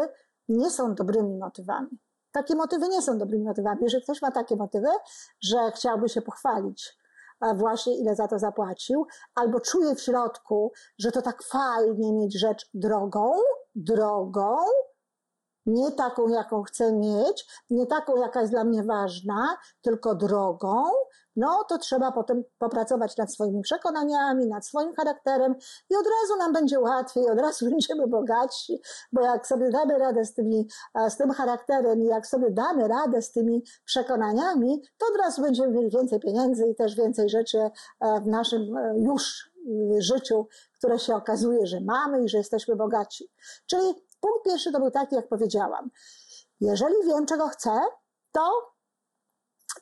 nie 0.48 0.70
są 0.70 0.94
dobrymi 0.94 1.38
motywami. 1.38 1.98
Takie 2.32 2.54
motywy 2.54 2.88
nie 2.88 3.02
są 3.02 3.18
dobrymi 3.18 3.44
motywami. 3.44 3.78
Jeżeli 3.82 4.02
ktoś 4.02 4.22
ma 4.22 4.30
takie 4.30 4.56
motywy, 4.56 4.88
że 5.40 5.72
chciałby 5.74 6.08
się 6.08 6.22
pochwalić, 6.22 6.98
właśnie 7.54 7.98
ile 7.98 8.14
za 8.14 8.28
to 8.28 8.38
zapłacił, 8.38 9.06
albo 9.34 9.60
czuje 9.60 9.94
w 9.94 10.00
środku, 10.00 10.72
że 10.98 11.12
to 11.12 11.22
tak 11.22 11.42
fajnie 11.42 12.12
mieć 12.12 12.38
rzecz 12.38 12.70
drogą, 12.74 13.32
drogą, 13.74 14.56
nie 15.66 15.92
taką, 15.92 16.28
jaką 16.28 16.62
chcę 16.62 16.92
mieć, 16.92 17.64
nie 17.70 17.86
taką, 17.86 18.16
jaka 18.16 18.40
jest 18.40 18.52
dla 18.52 18.64
mnie 18.64 18.84
ważna, 18.84 19.56
tylko 19.80 20.14
drogą, 20.14 20.84
no 21.36 21.64
to 21.68 21.78
trzeba 21.78 22.12
potem 22.12 22.44
popracować 22.58 23.16
nad 23.16 23.32
swoimi 23.32 23.62
przekonaniami, 23.62 24.46
nad 24.46 24.66
swoim 24.66 24.94
charakterem 24.94 25.54
i 25.90 25.96
od 25.96 26.06
razu 26.06 26.38
nam 26.38 26.52
będzie 26.52 26.80
łatwiej, 26.80 27.30
od 27.30 27.40
razu 27.40 27.66
będziemy 27.70 28.06
bogatsi, 28.06 28.80
bo 29.12 29.20
jak 29.20 29.46
sobie 29.46 29.70
damy 29.70 29.98
radę 29.98 30.24
z, 30.24 30.34
tymi, 30.34 30.68
e, 30.94 31.10
z 31.10 31.16
tym 31.16 31.30
charakterem 31.30 32.02
i 32.02 32.06
jak 32.06 32.26
sobie 32.26 32.50
damy 32.50 32.88
radę 32.88 33.22
z 33.22 33.32
tymi 33.32 33.62
przekonaniami, 33.84 34.82
to 34.98 35.06
od 35.14 35.16
razu 35.20 35.42
będziemy 35.42 35.72
mieli 35.72 35.90
więcej 35.90 36.20
pieniędzy 36.20 36.66
i 36.66 36.74
też 36.74 36.96
więcej 36.96 37.28
rzeczy 37.28 37.58
e, 37.58 38.20
w 38.20 38.26
naszym 38.26 38.76
e, 38.76 38.94
już 38.98 39.50
życiu, 39.98 40.48
które 40.78 40.98
się 40.98 41.14
okazuje, 41.14 41.66
że 41.66 41.80
mamy 41.80 42.24
i 42.24 42.28
że 42.28 42.38
jesteśmy 42.38 42.76
bogaci. 42.76 43.30
Czyli 43.66 43.94
punkt 44.20 44.44
pierwszy 44.44 44.72
to 44.72 44.80
był 44.80 44.90
taki, 44.90 45.14
jak 45.14 45.28
powiedziałam. 45.28 45.90
Jeżeli 46.60 46.94
wiem, 47.06 47.26
czego 47.26 47.48
chcę, 47.48 47.80
to 48.32 48.75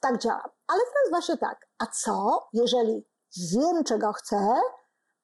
tak 0.00 0.18
działa. 0.18 0.44
Ale 0.66 0.80
teraz 0.80 1.10
właśnie 1.10 1.36
tak, 1.36 1.66
a 1.78 1.86
co, 1.86 2.48
jeżeli 2.52 3.06
wiem, 3.52 3.84
czego 3.84 4.12
chcę, 4.12 4.60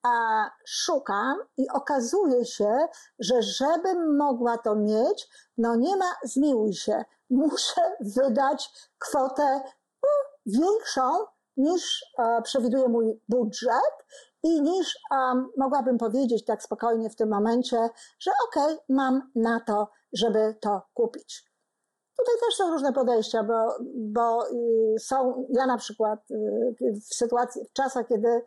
a 0.02 0.46
szukam 0.66 1.38
i 1.56 1.68
okazuje 1.68 2.44
się, 2.44 2.86
że 3.18 3.42
żebym 3.42 4.16
mogła 4.16 4.58
to 4.58 4.76
mieć, 4.76 5.28
no 5.58 5.76
nie 5.76 5.96
ma, 5.96 6.14
zmiłuj 6.24 6.74
się, 6.74 7.04
muszę 7.30 7.96
wydać 8.00 8.90
kwotę 8.98 9.60
no, 10.02 10.08
większą 10.46 11.24
niż 11.56 12.04
e, 12.18 12.42
przewiduje 12.42 12.88
mój 12.88 13.20
budżet 13.28 14.06
i 14.42 14.62
niż 14.62 14.98
um, 15.10 15.50
mogłabym 15.56 15.98
powiedzieć 15.98 16.44
tak 16.44 16.62
spokojnie 16.62 17.10
w 17.10 17.16
tym 17.16 17.28
momencie, 17.28 17.88
że 18.18 18.30
okej, 18.48 18.74
okay, 18.74 18.84
mam 18.88 19.30
na 19.34 19.60
to, 19.60 19.88
żeby 20.12 20.56
to 20.60 20.82
kupić. 20.94 21.49
Tutaj 22.20 22.34
też 22.40 22.54
są 22.54 22.70
różne 22.70 22.92
podejścia, 22.92 23.42
bo, 23.42 23.76
bo 23.94 24.50
y, 24.50 24.98
są, 24.98 25.46
ja 25.50 25.66
na 25.66 25.76
przykład 25.76 26.30
y, 26.30 26.74
w 27.10 27.14
sytuacji, 27.14 27.64
w 27.64 27.72
czasach, 27.72 28.06
kiedy 28.06 28.42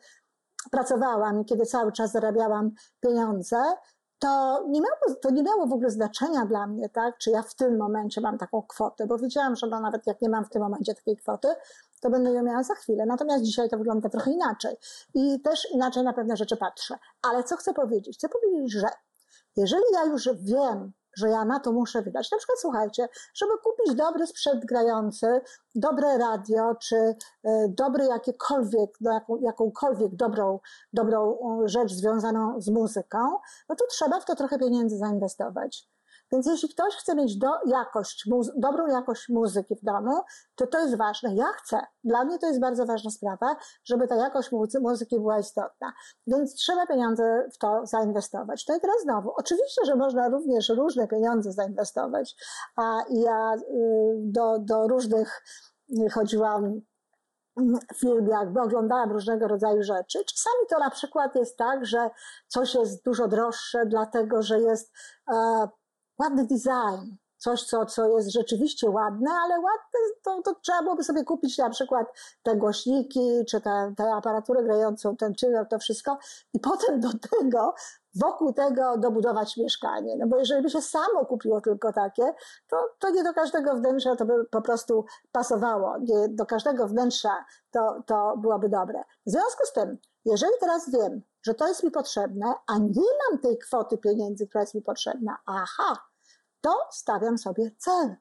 pracowałam 0.71 1.41
i 1.41 1.45
kiedy 1.45 1.65
cały 1.65 1.91
czas 1.91 2.11
zarabiałam 2.11 2.71
pieniądze, 2.99 3.57
to 4.19 4.63
nie, 4.67 4.81
miało, 4.81 5.19
to 5.21 5.29
nie 5.29 5.43
miało 5.43 5.67
w 5.67 5.73
ogóle 5.73 5.89
znaczenia 5.89 6.45
dla 6.45 6.67
mnie, 6.67 6.89
tak, 6.89 7.17
czy 7.17 7.31
ja 7.31 7.41
w 7.41 7.55
tym 7.55 7.77
momencie 7.77 8.21
mam 8.21 8.37
taką 8.37 8.61
kwotę, 8.61 9.07
bo 9.07 9.17
wiedziałam, 9.17 9.55
że 9.55 9.67
no 9.67 9.79
nawet 9.79 10.07
jak 10.07 10.21
nie 10.21 10.29
mam 10.29 10.45
w 10.45 10.49
tym 10.49 10.61
momencie 10.61 10.95
takiej 10.95 11.17
kwoty, 11.17 11.47
to 12.01 12.09
będę 12.09 12.31
ją 12.31 12.43
miała 12.43 12.63
za 12.63 12.75
chwilę. 12.75 13.05
Natomiast 13.05 13.43
dzisiaj 13.43 13.69
to 13.69 13.77
wygląda 13.77 14.09
trochę 14.09 14.31
inaczej 14.31 14.75
i 15.13 15.41
też 15.41 15.71
inaczej 15.71 16.03
na 16.03 16.13
pewne 16.13 16.37
rzeczy 16.37 16.57
patrzę. 16.57 16.97
Ale 17.21 17.43
co 17.43 17.55
chcę 17.55 17.73
powiedzieć? 17.73 18.17
Chcę 18.17 18.29
powiedzieć, 18.29 18.71
że 18.71 18.87
jeżeli 19.55 19.83
ja 19.93 20.05
już 20.05 20.29
wiem, 20.35 20.91
że 21.15 21.29
ja 21.29 21.45
na 21.45 21.59
to 21.59 21.71
muszę 21.71 22.01
wydać. 22.01 22.31
Na 22.31 22.37
przykład 22.37 22.59
słuchajcie, 22.59 23.09
żeby 23.33 23.51
kupić 23.63 23.95
dobry 23.95 24.27
sprzęt 24.27 24.65
grający, 24.65 25.41
dobre 25.75 26.17
radio, 26.17 26.75
czy 26.75 26.95
e, 26.95 27.15
dobry 27.69 28.05
jakiekolwiek, 28.05 28.97
no, 29.01 29.11
jaką, 29.13 29.37
jakąkolwiek 29.37 30.15
dobrą, 30.15 30.59
dobrą 30.93 31.37
rzecz 31.65 31.93
związaną 31.93 32.61
z 32.61 32.69
muzyką, 32.69 33.19
no 33.69 33.75
to 33.75 33.85
trzeba 33.89 34.19
w 34.19 34.25
to 34.25 34.35
trochę 34.35 34.59
pieniędzy 34.59 34.97
zainwestować. 34.97 35.92
Więc 36.33 36.47
jeśli 36.47 36.69
ktoś 36.69 36.95
chce 36.95 37.15
mieć 37.15 37.37
do, 37.37 37.47
jakość, 37.65 38.29
dobrą 38.57 38.87
jakość 38.87 39.29
muzyki 39.29 39.75
w 39.75 39.83
domu, 39.85 40.21
to 40.55 40.67
to 40.67 40.79
jest 40.79 40.97
ważne. 40.97 41.35
Ja 41.35 41.45
chcę. 41.45 41.79
Dla 42.03 42.25
mnie 42.25 42.39
to 42.39 42.47
jest 42.47 42.59
bardzo 42.59 42.85
ważna 42.85 43.11
sprawa, 43.11 43.55
żeby 43.85 44.07
ta 44.07 44.15
jakość 44.15 44.49
muzyki 44.81 45.19
była 45.19 45.39
istotna. 45.39 45.93
Więc 46.27 46.55
trzeba 46.55 46.87
pieniądze 46.87 47.49
w 47.53 47.57
to 47.57 47.85
zainwestować. 47.85 48.65
To 48.65 48.75
i 48.75 48.79
teraz 48.79 49.01
znowu. 49.03 49.31
Oczywiście, 49.35 49.85
że 49.85 49.95
można 49.95 50.29
również 50.29 50.69
różne 50.69 51.07
pieniądze 51.07 51.51
zainwestować. 51.51 52.35
A 52.75 53.03
ja 53.09 53.55
y, 53.55 53.59
do, 54.17 54.59
do 54.59 54.87
różnych 54.87 55.43
chodziłam 56.13 56.81
film, 57.95 58.27
jakby 58.27 58.61
oglądałam 58.61 59.11
różnego 59.11 59.47
rodzaju 59.47 59.83
rzeczy. 59.83 60.19
Czasami 60.25 60.67
to 60.69 60.79
na 60.79 60.89
przykład 60.89 61.35
jest 61.35 61.57
tak, 61.57 61.85
że 61.85 62.09
coś 62.47 62.75
jest 62.75 63.05
dużo 63.05 63.27
droższe, 63.27 63.85
dlatego 63.85 64.41
że 64.41 64.59
jest 64.59 64.91
e, 65.33 65.67
ładny 66.19 66.45
design, 66.45 67.15
coś, 67.37 67.63
co, 67.63 67.85
co 67.85 68.07
jest 68.07 68.31
rzeczywiście 68.31 68.89
ładne, 68.89 69.31
ale 69.43 69.55
ładne, 69.55 69.99
to, 70.23 70.41
to 70.41 70.55
trzeba 70.61 70.81
byłoby 70.81 71.03
sobie 71.03 71.23
kupić 71.23 71.57
na 71.57 71.69
przykład 71.69 72.07
te 72.43 72.55
głośniki, 72.55 73.45
czy 73.49 73.61
tę, 73.61 73.93
aparaturę 74.15 74.63
grającą, 74.63 75.15
ten 75.17 75.35
chiller, 75.35 75.67
to 75.67 75.79
wszystko 75.79 76.17
i 76.53 76.59
potem 76.59 76.99
do 76.99 77.09
tego, 77.31 77.73
wokół 78.15 78.53
tego 78.53 78.97
dobudować 78.97 79.57
mieszkanie. 79.57 80.17
No 80.17 80.27
bo 80.27 80.37
jeżeli 80.37 80.63
by 80.63 80.69
się 80.69 80.81
samo 80.81 81.25
kupiło 81.25 81.61
tylko 81.61 81.93
takie, 81.93 82.33
to, 82.67 82.77
to 82.99 83.09
nie 83.09 83.23
do 83.23 83.33
każdego 83.33 83.75
wnętrza 83.75 84.15
to 84.15 84.25
by 84.25 84.45
po 84.51 84.61
prostu 84.61 85.05
pasowało. 85.31 85.97
Nie 85.97 86.29
do 86.29 86.45
każdego 86.45 86.87
wnętrza 86.87 87.45
to, 87.71 88.03
to 88.05 88.37
byłoby 88.37 88.69
dobre. 88.69 89.03
W 89.25 89.31
związku 89.31 89.65
z 89.65 89.73
tym, 89.73 89.97
jeżeli 90.25 90.53
teraz 90.59 90.91
wiem, 90.91 91.21
że 91.43 91.53
to 91.53 91.67
jest 91.67 91.83
mi 91.83 91.91
potrzebne, 91.91 92.53
a 92.67 92.77
nie 92.77 93.09
mam 93.29 93.39
tej 93.39 93.57
kwoty 93.57 93.97
pieniędzy, 93.97 94.47
która 94.47 94.61
jest 94.61 94.75
mi 94.75 94.81
potrzebna, 94.81 95.37
aha, 95.45 95.97
to 96.61 96.87
stawiam 96.91 97.37
sobie 97.37 97.71
cel. 97.77 98.15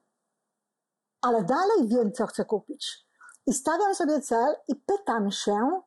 Ale 1.21 1.43
dalej 1.43 1.87
wiem, 1.87 2.11
co 2.11 2.27
chcę 2.27 2.45
kupić. 2.45 3.07
I 3.45 3.53
stawiam 3.53 3.95
sobie 3.95 4.21
cel 4.21 4.55
i 4.67 4.75
pytam 4.75 5.31
się, 5.31 5.81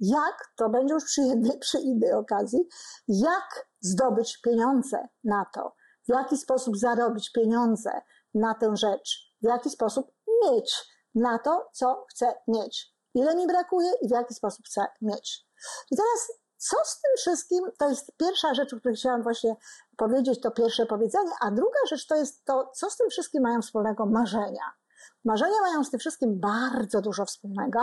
jak, 0.00 0.52
to 0.56 0.68
będzie 0.68 0.94
już 0.94 1.04
przy, 1.04 1.22
jednej, 1.22 1.58
przy 1.58 1.78
innej 1.78 2.12
okazji, 2.12 2.68
jak 3.08 3.68
zdobyć 3.80 4.40
pieniądze 4.40 5.08
na 5.24 5.46
to, 5.54 5.74
w 6.08 6.12
jaki 6.12 6.36
sposób 6.36 6.76
zarobić 6.76 7.32
pieniądze 7.32 7.90
na 8.34 8.54
tę 8.54 8.76
rzecz, 8.76 9.34
w 9.42 9.46
jaki 9.46 9.70
sposób 9.70 10.12
mieć 10.42 10.96
na 11.14 11.38
to, 11.38 11.70
co 11.72 12.06
chcę 12.10 12.34
mieć, 12.48 12.96
ile 13.14 13.36
mi 13.36 13.46
brakuje 13.46 13.92
i 14.02 14.08
w 14.08 14.10
jaki 14.10 14.34
sposób 14.34 14.66
chcę 14.66 14.86
mieć. 15.02 15.46
I 15.90 15.96
teraz 15.96 16.45
co 16.70 16.76
z 16.84 17.00
tym 17.00 17.10
wszystkim, 17.16 17.64
to 17.78 17.88
jest 17.88 18.12
pierwsza 18.16 18.54
rzecz, 18.54 18.72
o 18.74 18.76
której 18.76 18.96
chciałam 18.96 19.22
właśnie 19.22 19.56
powiedzieć, 19.96 20.40
to 20.40 20.50
pierwsze 20.50 20.86
powiedzenie, 20.86 21.30
a 21.40 21.50
druga 21.50 21.78
rzecz 21.90 22.06
to 22.06 22.16
jest 22.16 22.44
to, 22.44 22.70
co 22.74 22.90
z 22.90 22.96
tym 22.96 23.10
wszystkim 23.10 23.42
mają 23.42 23.62
wspólnego 23.62 24.06
marzenia. 24.06 24.72
Marzenia 25.24 25.60
mają 25.62 25.84
z 25.84 25.90
tym 25.90 26.00
wszystkim 26.00 26.40
bardzo 26.40 27.00
dużo 27.00 27.24
wspólnego, 27.24 27.80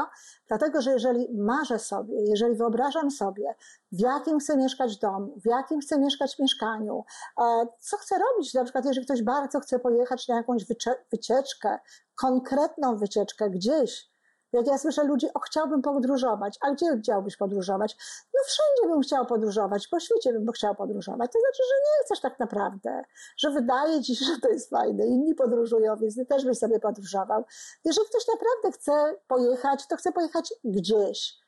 dlatego 0.48 0.82
że 0.82 0.91
jeżeli 0.91 1.28
marzę 1.34 1.80
sobie, 1.80 2.13
jeżeli 2.22 2.56
wyobrażam 2.56 3.12
sobie, 3.12 3.56
w 3.91 4.00
jakim 4.00 4.39
chcę 4.39 4.58
mieszkać 4.58 4.98
domu, 4.98 5.39
w 5.43 5.46
jakim 5.46 5.80
chcę 5.80 6.00
mieszkać 6.00 6.39
mieszkaniu, 6.39 7.06
e, 7.41 7.67
co 7.80 7.98
chcę 7.98 8.15
robić, 8.19 8.54
na 8.54 8.63
przykład 8.63 8.86
jeżeli 8.86 9.06
ktoś 9.06 9.24
bardzo 9.24 9.60
chce 9.60 9.80
pojechać 9.80 10.28
na 10.28 10.36
jakąś 10.36 10.65
wycieczkę, 11.12 11.80
konkretną 12.15 12.98
wycieczkę 12.98 13.50
gdzieś, 13.50 14.12
jak 14.54 14.68
ja 14.68 14.78
słyszę 14.78 15.04
ludzi, 15.04 15.28
o 15.34 15.39
chciałbym 15.39 15.82
podróżować, 15.82 16.58
a 16.62 16.72
gdzie 16.72 16.98
chciałbyś 17.02 17.38
podróżować? 17.38 17.98
No 18.34 18.39
wszędzie 18.46 18.94
bym 18.94 19.02
chciał 19.02 19.26
podróżować, 19.26 19.88
po 19.88 20.00
świecie 20.00 20.34
bym 20.34 20.52
chciał 20.52 20.76
podróżować. 20.76 21.32
To 21.32 21.39
znaczy, 21.39 21.63
że 21.70 21.76
nie 21.76 22.06
chcesz 22.06 22.20
tak 22.20 22.39
naprawdę, 22.39 23.04
że 23.38 23.52
wydaje 23.52 24.02
ci 24.02 24.16
się, 24.16 24.26
że 24.26 24.39
to 24.42 24.50
jest 24.50 24.70
fajne. 24.70 25.06
Inni 25.06 25.36
podróżują, 25.36 25.96
więc 25.96 26.16
ty 26.16 26.26
też 26.26 26.46
byś 26.46 26.58
sobie 26.58 26.80
podróżował. 26.80 27.46
Jeżeli 27.86 28.08
ktoś 28.08 28.28
naprawdę 28.28 28.78
chce 28.78 29.16
pojechać, 29.28 29.88
to 29.88 29.96
chce 29.96 30.12
pojechać 30.12 30.54
gdzieś. 30.63 31.42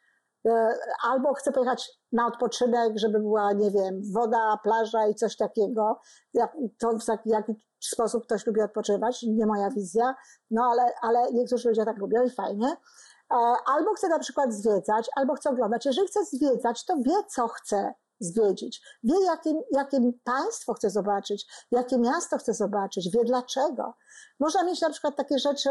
E, 0.46 0.78
albo 1.04 1.34
chce 1.34 1.52
pojechać 1.52 1.92
na 2.12 2.28
odpoczynek, 2.28 2.94
żeby 2.96 3.20
była, 3.20 3.54
nie 3.54 3.72
wiem, 3.72 4.02
woda, 4.14 4.60
plaża 4.64 5.08
i 5.08 5.16
coś 5.16 5.38
takiego. 5.38 6.00
To 6.80 6.98
w 7.26 7.26
jaki 7.26 7.54
sposób 7.80 8.24
ktoś 8.24 8.46
lubi 8.46 8.62
odpoczywać, 8.62 9.24
nie 9.24 9.46
moja 9.46 9.70
wizja, 9.70 10.16
no 10.52 10.64
ale, 10.72 10.94
ale 11.02 11.34
niektórzy 11.34 11.70
ludzie 11.70 11.86
tak 11.86 11.98
lubią 11.98 12.24
i 12.24 12.30
fajnie. 12.30 12.68
E, 13.32 13.36
albo 13.66 13.94
chce 13.94 14.08
na 14.08 14.20
przykład 14.20 14.54
zwiedzać, 14.54 15.10
albo 15.16 15.36
chce 15.36 15.50
oglądać. 15.50 15.86
Jeżeli 15.86 16.08
chce 16.08 16.26
zwiedzać, 16.26 16.86
to 16.86 16.98
wie, 16.98 17.24
co 17.30 17.48
chce 17.48 17.94
zwiedzić. 18.20 18.82
Wie, 19.04 19.16
jakie, 19.26 19.54
jakie 19.72 20.12
państwo 20.24 20.74
chce 20.74 20.90
zobaczyć, 20.90 21.48
jakie 21.72 21.98
miasto 21.98 22.38
chce 22.38 22.54
zobaczyć, 22.54 23.10
wie 23.12 23.24
dlaczego. 23.24 23.94
Można 24.40 24.64
mieć 24.64 24.82
na 24.82 24.90
przykład 24.90 25.16
takie 25.16 25.40
rzeczy, 25.40 25.70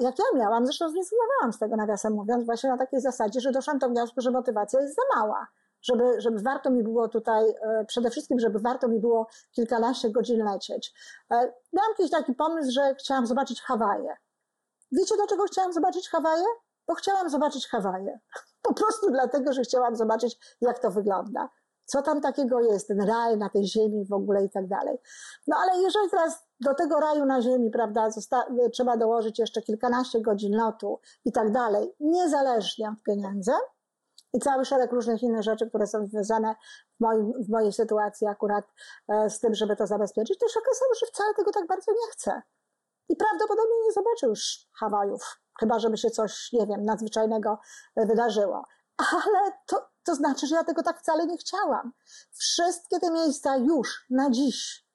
jak 0.00 0.18
ja 0.18 0.24
miałam, 0.38 0.66
zresztą 0.66 0.90
zrezygnowałam 0.90 1.52
z 1.52 1.58
tego 1.58 1.76
nawiasem 1.76 2.12
mówiąc, 2.12 2.46
właśnie 2.46 2.70
na 2.70 2.78
takiej 2.78 3.00
zasadzie, 3.00 3.40
że 3.40 3.52
doszłam 3.52 3.78
do 3.78 3.88
wniosku, 3.88 4.20
że 4.20 4.30
motywacja 4.30 4.80
jest 4.80 4.96
za 4.96 5.02
mała. 5.16 5.46
Żeby, 5.82 6.20
żeby 6.20 6.38
warto 6.42 6.70
mi 6.70 6.82
było 6.82 7.08
tutaj, 7.08 7.44
e, 7.48 7.84
przede 7.84 8.10
wszystkim, 8.10 8.38
żeby 8.38 8.58
warto 8.58 8.88
mi 8.88 9.00
było 9.00 9.26
kilkanaście 9.52 10.10
godzin 10.10 10.44
lecieć. 10.44 10.94
E, 11.30 11.34
miałam 11.72 11.90
jakiś 11.98 12.10
taki 12.10 12.34
pomysł, 12.34 12.70
że 12.72 12.94
chciałam 12.94 13.26
zobaczyć 13.26 13.62
Hawaje. 13.62 14.16
Wiecie, 14.92 15.14
dlaczego 15.16 15.44
chciałam 15.44 15.72
zobaczyć 15.72 16.08
Hawaje? 16.08 16.44
Bo 16.86 16.94
chciałam 16.94 17.30
zobaczyć 17.30 17.68
Hawaje. 17.68 18.20
Po 18.62 18.74
prostu 18.74 19.10
dlatego, 19.10 19.52
że 19.52 19.62
chciałam 19.62 19.96
zobaczyć, 19.96 20.56
jak 20.60 20.78
to 20.78 20.90
wygląda. 20.90 21.48
Co 21.84 22.02
tam 22.02 22.20
takiego 22.20 22.60
jest, 22.60 22.88
ten 22.88 23.00
raj 23.00 23.36
na 23.36 23.48
tej 23.48 23.66
ziemi 23.66 24.04
w 24.04 24.12
ogóle 24.12 24.44
i 24.44 24.50
tak 24.50 24.66
dalej. 24.66 24.98
No 25.46 25.56
ale 25.56 25.82
jeżeli 25.82 26.10
teraz 26.10 26.44
do 26.60 26.74
tego 26.74 27.00
raju 27.00 27.24
na 27.24 27.42
ziemi, 27.42 27.70
prawda, 27.70 28.08
trzeba 28.72 28.96
dołożyć 28.96 29.38
jeszcze 29.38 29.62
kilkanaście 29.62 30.20
godzin 30.20 30.56
lotu 30.56 31.00
i 31.24 31.32
tak 31.32 31.52
dalej, 31.52 31.94
niezależnie 32.00 32.88
od 32.88 33.02
pieniędzy 33.02 33.52
i 34.32 34.38
cały 34.38 34.64
szereg 34.64 34.92
różnych 34.92 35.22
innych 35.22 35.42
rzeczy, 35.42 35.68
które 35.68 35.86
są 35.86 36.06
związane 36.06 36.54
w, 36.96 37.00
moim, 37.00 37.32
w 37.42 37.48
mojej 37.48 37.72
sytuacji 37.72 38.26
akurat 38.26 38.64
e, 39.08 39.30
z 39.30 39.40
tym, 39.40 39.54
żeby 39.54 39.76
to 39.76 39.86
zabezpieczyć, 39.86 40.38
to 40.38 40.48
się 40.48 40.60
okazało, 40.60 40.94
że 41.00 41.06
wcale 41.06 41.34
tego 41.34 41.52
tak 41.52 41.66
bardzo 41.66 41.92
nie 41.92 42.12
chcę. 42.12 42.42
I 43.08 43.16
prawdopodobnie 43.16 43.76
nie 43.86 43.92
zobaczę 43.92 44.26
już 44.26 44.68
Hawajów, 44.72 45.40
chyba 45.60 45.78
żeby 45.78 45.96
się 45.96 46.10
coś, 46.10 46.52
nie 46.52 46.66
wiem, 46.66 46.84
nadzwyczajnego 46.84 47.58
wydarzyło. 47.96 48.64
Ale 48.96 49.52
to, 49.66 49.88
to 50.04 50.14
znaczy, 50.14 50.46
że 50.46 50.54
ja 50.54 50.64
tego 50.64 50.82
tak 50.82 51.00
wcale 51.00 51.26
nie 51.26 51.36
chciałam. 51.36 51.92
Wszystkie 52.32 53.00
te 53.00 53.10
miejsca 53.10 53.56
już 53.56 54.06
na 54.10 54.30
dziś, 54.30 54.86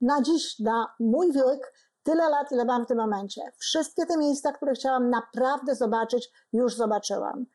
na 0.00 0.22
dziś, 0.22 0.58
na 0.58 0.94
mój 1.00 1.32
wiek, 1.32 1.72
tyle 2.02 2.28
lat, 2.28 2.52
ile 2.52 2.64
mam 2.64 2.84
w 2.84 2.88
tym 2.88 2.98
momencie, 2.98 3.52
wszystkie 3.58 4.06
te 4.06 4.18
miejsca, 4.18 4.52
które 4.52 4.72
chciałam 4.72 5.10
naprawdę 5.10 5.74
zobaczyć, 5.74 6.32
już 6.52 6.76
zobaczyłam. 6.76 7.46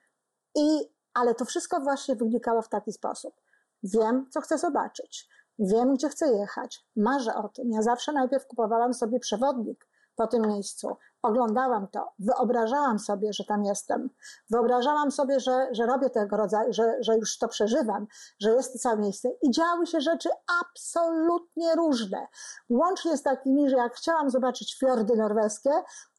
I, 0.56 0.80
ale 1.14 1.36
to 1.36 1.46
wszystko 1.46 1.80
właśnie 1.80 2.16
wynikało 2.16 2.62
w 2.62 2.70
taki 2.70 2.92
sposób. 2.92 3.36
Wiem, 3.84 4.28
co 4.30 4.42
chcę 4.42 4.58
zobaczyć. 4.58 5.30
Wiem, 5.60 5.94
gdzie 5.94 6.10
chcę 6.10 6.28
jechać. 6.28 6.86
Marzę 6.96 7.36
o 7.36 7.50
tym. 7.50 7.72
Ja 7.72 7.82
zawsze 7.82 8.12
najpierw 8.12 8.48
kupowałam 8.48 8.94
sobie 8.94 9.20
przewodnik 9.20 9.88
po 10.16 10.28
tym 10.28 10.42
miejscu. 10.42 10.98
Oglądałam 11.26 11.88
to, 11.88 12.12
wyobrażałam 12.20 13.00
sobie, 13.00 13.34
że 13.34 13.44
tam 13.44 13.64
jestem, 13.64 14.10
wyobrażałam 14.50 15.12
sobie, 15.12 15.40
że, 15.40 15.68
że 15.72 15.86
robię 15.86 16.10
tego 16.10 16.38
rodzaju, 16.38 16.74
że, 16.74 16.96
że 17.00 17.18
już 17.18 17.38
to 17.38 17.48
przeżywam, 17.48 18.08
że 18.40 18.50
jest 18.50 18.74
to 18.74 18.80
całe 18.80 18.98
miejsce. 18.98 19.30
I 19.42 19.52
działy 19.52 19.88
się 19.88 20.02
rzeczy 20.02 20.30
absolutnie 20.62 21.76
różne. 21.76 22.28
Łącznie 22.70 23.18
z 23.18 23.24
takimi, 23.24 23.70
że 23.70 23.78
jak 23.78 23.96
chciałam 23.96 24.30
zobaczyć 24.30 24.80
fiordy 24.80 25.16
norweskie, 25.16 25.72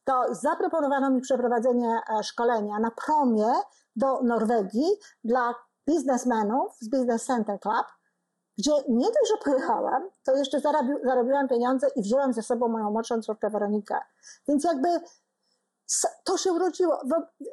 to 0.03 0.25
zaproponowano 0.31 1.09
mi 1.09 1.21
przeprowadzenie 1.21 1.99
e, 2.19 2.23
szkolenia 2.23 2.79
na 2.79 2.91
promie 2.91 3.53
do 3.95 4.21
Norwegii 4.21 4.87
dla 5.23 5.55
biznesmenów 5.87 6.75
z 6.79 6.89
Business 6.89 7.25
Center 7.25 7.59
Club, 7.59 7.85
gdzie 8.57 8.71
nie 8.89 9.05
dość, 9.05 9.29
że 9.29 9.37
pojechałam, 9.51 10.09
to 10.23 10.35
jeszcze 10.35 10.59
zarobi, 10.59 10.93
zarobiłam 11.03 11.47
pieniądze 11.47 11.87
i 11.95 12.01
wzięłam 12.01 12.33
ze 12.33 12.41
sobą 12.41 12.67
moją 12.67 12.91
młodszą 12.91 13.21
córkę 13.21 13.49
Weronikę. 13.49 13.99
Więc 14.47 14.63
jakby 14.63 14.87
to 16.23 16.37
się 16.37 16.51
urodziło. 16.51 17.01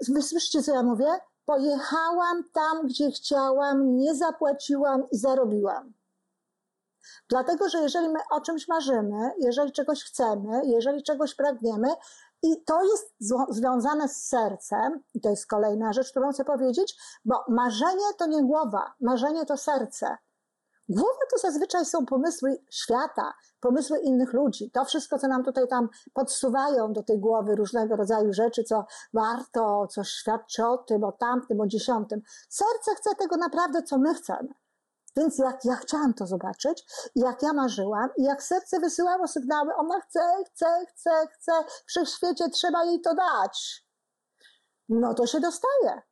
Wy 0.08 0.22
słyszycie, 0.22 0.62
co 0.62 0.74
ja 0.74 0.82
mówię? 0.82 1.06
Pojechałam 1.46 2.44
tam, 2.52 2.86
gdzie 2.86 3.10
chciałam, 3.10 3.96
nie 3.96 4.14
zapłaciłam 4.14 5.10
i 5.12 5.18
zarobiłam. 5.18 5.92
Dlatego, 7.28 7.68
że 7.68 7.78
jeżeli 7.78 8.08
my 8.08 8.18
o 8.30 8.40
czymś 8.40 8.68
marzymy, 8.68 9.32
jeżeli 9.38 9.72
czegoś 9.72 10.04
chcemy, 10.04 10.62
jeżeli 10.64 11.02
czegoś 11.02 11.34
pragniemy, 11.34 11.88
i 12.42 12.64
to 12.64 12.84
jest 12.84 13.14
związane 13.48 14.08
z 14.08 14.28
sercem, 14.28 15.02
i 15.14 15.20
to 15.20 15.30
jest 15.30 15.46
kolejna 15.46 15.92
rzecz, 15.92 16.10
którą 16.10 16.32
chcę 16.32 16.44
powiedzieć, 16.44 16.96
bo 17.24 17.44
marzenie 17.48 18.14
to 18.18 18.26
nie 18.26 18.42
głowa, 18.42 18.94
marzenie 19.00 19.46
to 19.46 19.56
serce. 19.56 20.16
Głowa 20.88 21.20
to 21.30 21.38
zazwyczaj 21.38 21.84
są 21.84 22.06
pomysły 22.06 22.56
świata, 22.70 23.34
pomysły 23.60 23.98
innych 23.98 24.32
ludzi. 24.32 24.70
To 24.70 24.84
wszystko, 24.84 25.18
co 25.18 25.28
nam 25.28 25.44
tutaj 25.44 25.68
tam 25.68 25.88
podsuwają 26.12 26.92
do 26.92 27.02
tej 27.02 27.18
głowy 27.18 27.56
różnego 27.56 27.96
rodzaju 27.96 28.32
rzeczy, 28.32 28.64
co 28.64 28.86
warto, 29.14 29.86
co 29.86 30.04
świadczy 30.04 30.66
o 30.66 30.78
tym, 30.78 31.04
o 31.04 31.12
tamtym, 31.12 31.60
o 31.60 31.66
dziesiątym. 31.66 32.20
Serce 32.48 32.94
chce 32.94 33.14
tego 33.14 33.36
naprawdę, 33.36 33.82
co 33.82 33.98
my 33.98 34.14
chcemy. 34.14 34.48
Więc 35.16 35.38
jak 35.38 35.64
ja 35.64 35.76
chciałam 35.76 36.14
to 36.14 36.26
zobaczyć, 36.26 36.84
jak 37.14 37.42
ja 37.42 37.52
marzyłam, 37.52 38.10
i 38.16 38.22
jak 38.22 38.42
serce 38.42 38.80
wysyłało 38.80 39.28
sygnały, 39.28 39.74
ona 39.74 40.00
chce, 40.00 40.20
chce, 40.46 40.86
chce, 40.86 41.10
chce, 41.32 41.52
wszechświecie 41.86 42.50
trzeba 42.50 42.84
jej 42.84 43.00
to 43.00 43.14
dać. 43.14 43.86
No 44.88 45.14
to 45.14 45.26
się 45.26 45.40
dostaje. 45.40 46.02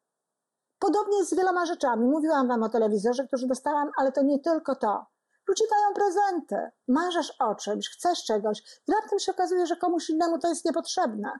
Podobnie 0.82 1.18
jest 1.18 1.30
z 1.30 1.36
wieloma 1.36 1.66
rzeczami. 1.66 2.04
Mówiłam 2.04 2.48
wam 2.48 2.62
o 2.62 2.68
telewizorze, 2.68 3.26
którzy 3.26 3.46
dostałam, 3.46 3.90
ale 3.96 4.12
to 4.12 4.22
nie 4.22 4.38
tylko 4.38 4.76
to. 4.76 5.06
Ludzie 5.48 5.64
dają 5.70 5.94
prezenty, 5.94 6.70
marzysz 6.88 7.32
o 7.38 7.54
czymś, 7.54 7.88
chcesz 7.90 8.24
czegoś 8.24 8.82
i 8.88 8.92
raptem 8.92 9.18
się 9.18 9.32
okazuje, 9.32 9.66
że 9.66 9.76
komuś 9.76 10.10
innemu 10.10 10.38
to 10.38 10.48
jest 10.48 10.64
niepotrzebne. 10.64 11.32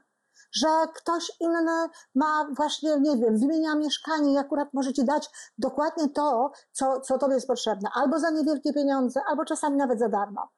Że 0.51 0.67
ktoś 0.95 1.31
inny 1.39 1.87
ma 2.15 2.47
właśnie, 2.55 2.99
nie 2.99 3.17
wiem, 3.17 3.37
wymienia 3.37 3.75
mieszkanie 3.75 4.33
i 4.33 4.37
akurat 4.37 4.73
może 4.73 4.93
ci 4.93 5.05
dać 5.05 5.29
dokładnie 5.57 6.09
to, 6.09 6.51
co, 6.71 7.01
co 7.01 7.17
tobie 7.17 7.33
jest 7.33 7.47
potrzebne. 7.47 7.89
Albo 7.93 8.19
za 8.19 8.29
niewielkie 8.29 8.73
pieniądze, 8.73 9.21
albo 9.29 9.45
czasami 9.45 9.77
nawet 9.77 9.99
za 9.99 10.09
darmo. 10.09 10.49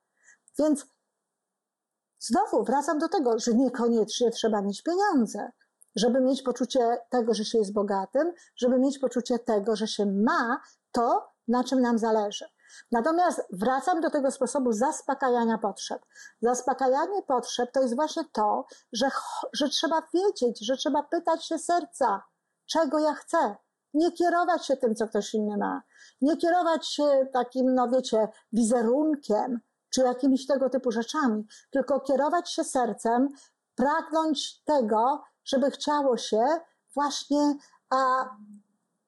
Więc 0.59 0.85
znowu 2.19 2.63
wracam 2.63 2.99
do 2.99 3.09
tego, 3.09 3.39
że 3.39 3.53
niekoniecznie 3.53 4.31
trzeba 4.31 4.61
mieć 4.61 4.83
pieniądze 4.83 5.51
żeby 5.95 6.21
mieć 6.21 6.41
poczucie 6.41 6.97
tego, 7.09 7.33
że 7.33 7.45
się 7.45 7.57
jest 7.57 7.73
bogatym, 7.73 8.33
żeby 8.55 8.79
mieć 8.79 8.99
poczucie 8.99 9.39
tego, 9.39 9.75
że 9.75 9.87
się 9.87 10.05
ma 10.05 10.61
to, 10.91 11.31
na 11.47 11.63
czym 11.63 11.81
nam 11.81 11.97
zależy. 11.97 12.45
Natomiast 12.91 13.41
wracam 13.51 14.01
do 14.01 14.09
tego 14.09 14.31
sposobu 14.31 14.71
zaspokajania 14.71 15.57
potrzeb. 15.57 16.05
Zaspokajanie 16.41 17.21
potrzeb 17.21 17.71
to 17.71 17.81
jest 17.81 17.95
właśnie 17.95 18.23
to, 18.31 18.65
że, 18.93 19.09
że 19.53 19.69
trzeba 19.69 20.03
wiedzieć, 20.13 20.65
że 20.65 20.77
trzeba 20.77 21.03
pytać 21.03 21.45
się 21.45 21.59
serca, 21.59 22.23
czego 22.65 22.99
ja 22.99 23.13
chcę. 23.13 23.55
Nie 23.93 24.11
kierować 24.11 24.65
się 24.65 24.77
tym, 24.77 24.95
co 24.95 25.07
ktoś 25.07 25.33
inny 25.33 25.57
ma. 25.57 25.81
Nie 26.21 26.37
kierować 26.37 26.87
się 26.87 27.27
takim, 27.33 27.75
no 27.75 27.89
wiecie, 27.89 28.27
wizerunkiem 28.53 29.59
czy 29.89 30.01
jakimiś 30.01 30.47
tego 30.47 30.69
typu 30.69 30.91
rzeczami, 30.91 31.47
tylko 31.69 31.99
kierować 31.99 32.51
się 32.51 32.63
sercem, 32.63 33.29
pragnąć 33.75 34.63
tego, 34.63 35.23
żeby 35.45 35.71
chciało 35.71 36.17
się 36.17 36.45
właśnie 36.93 37.55
a, 37.89 38.29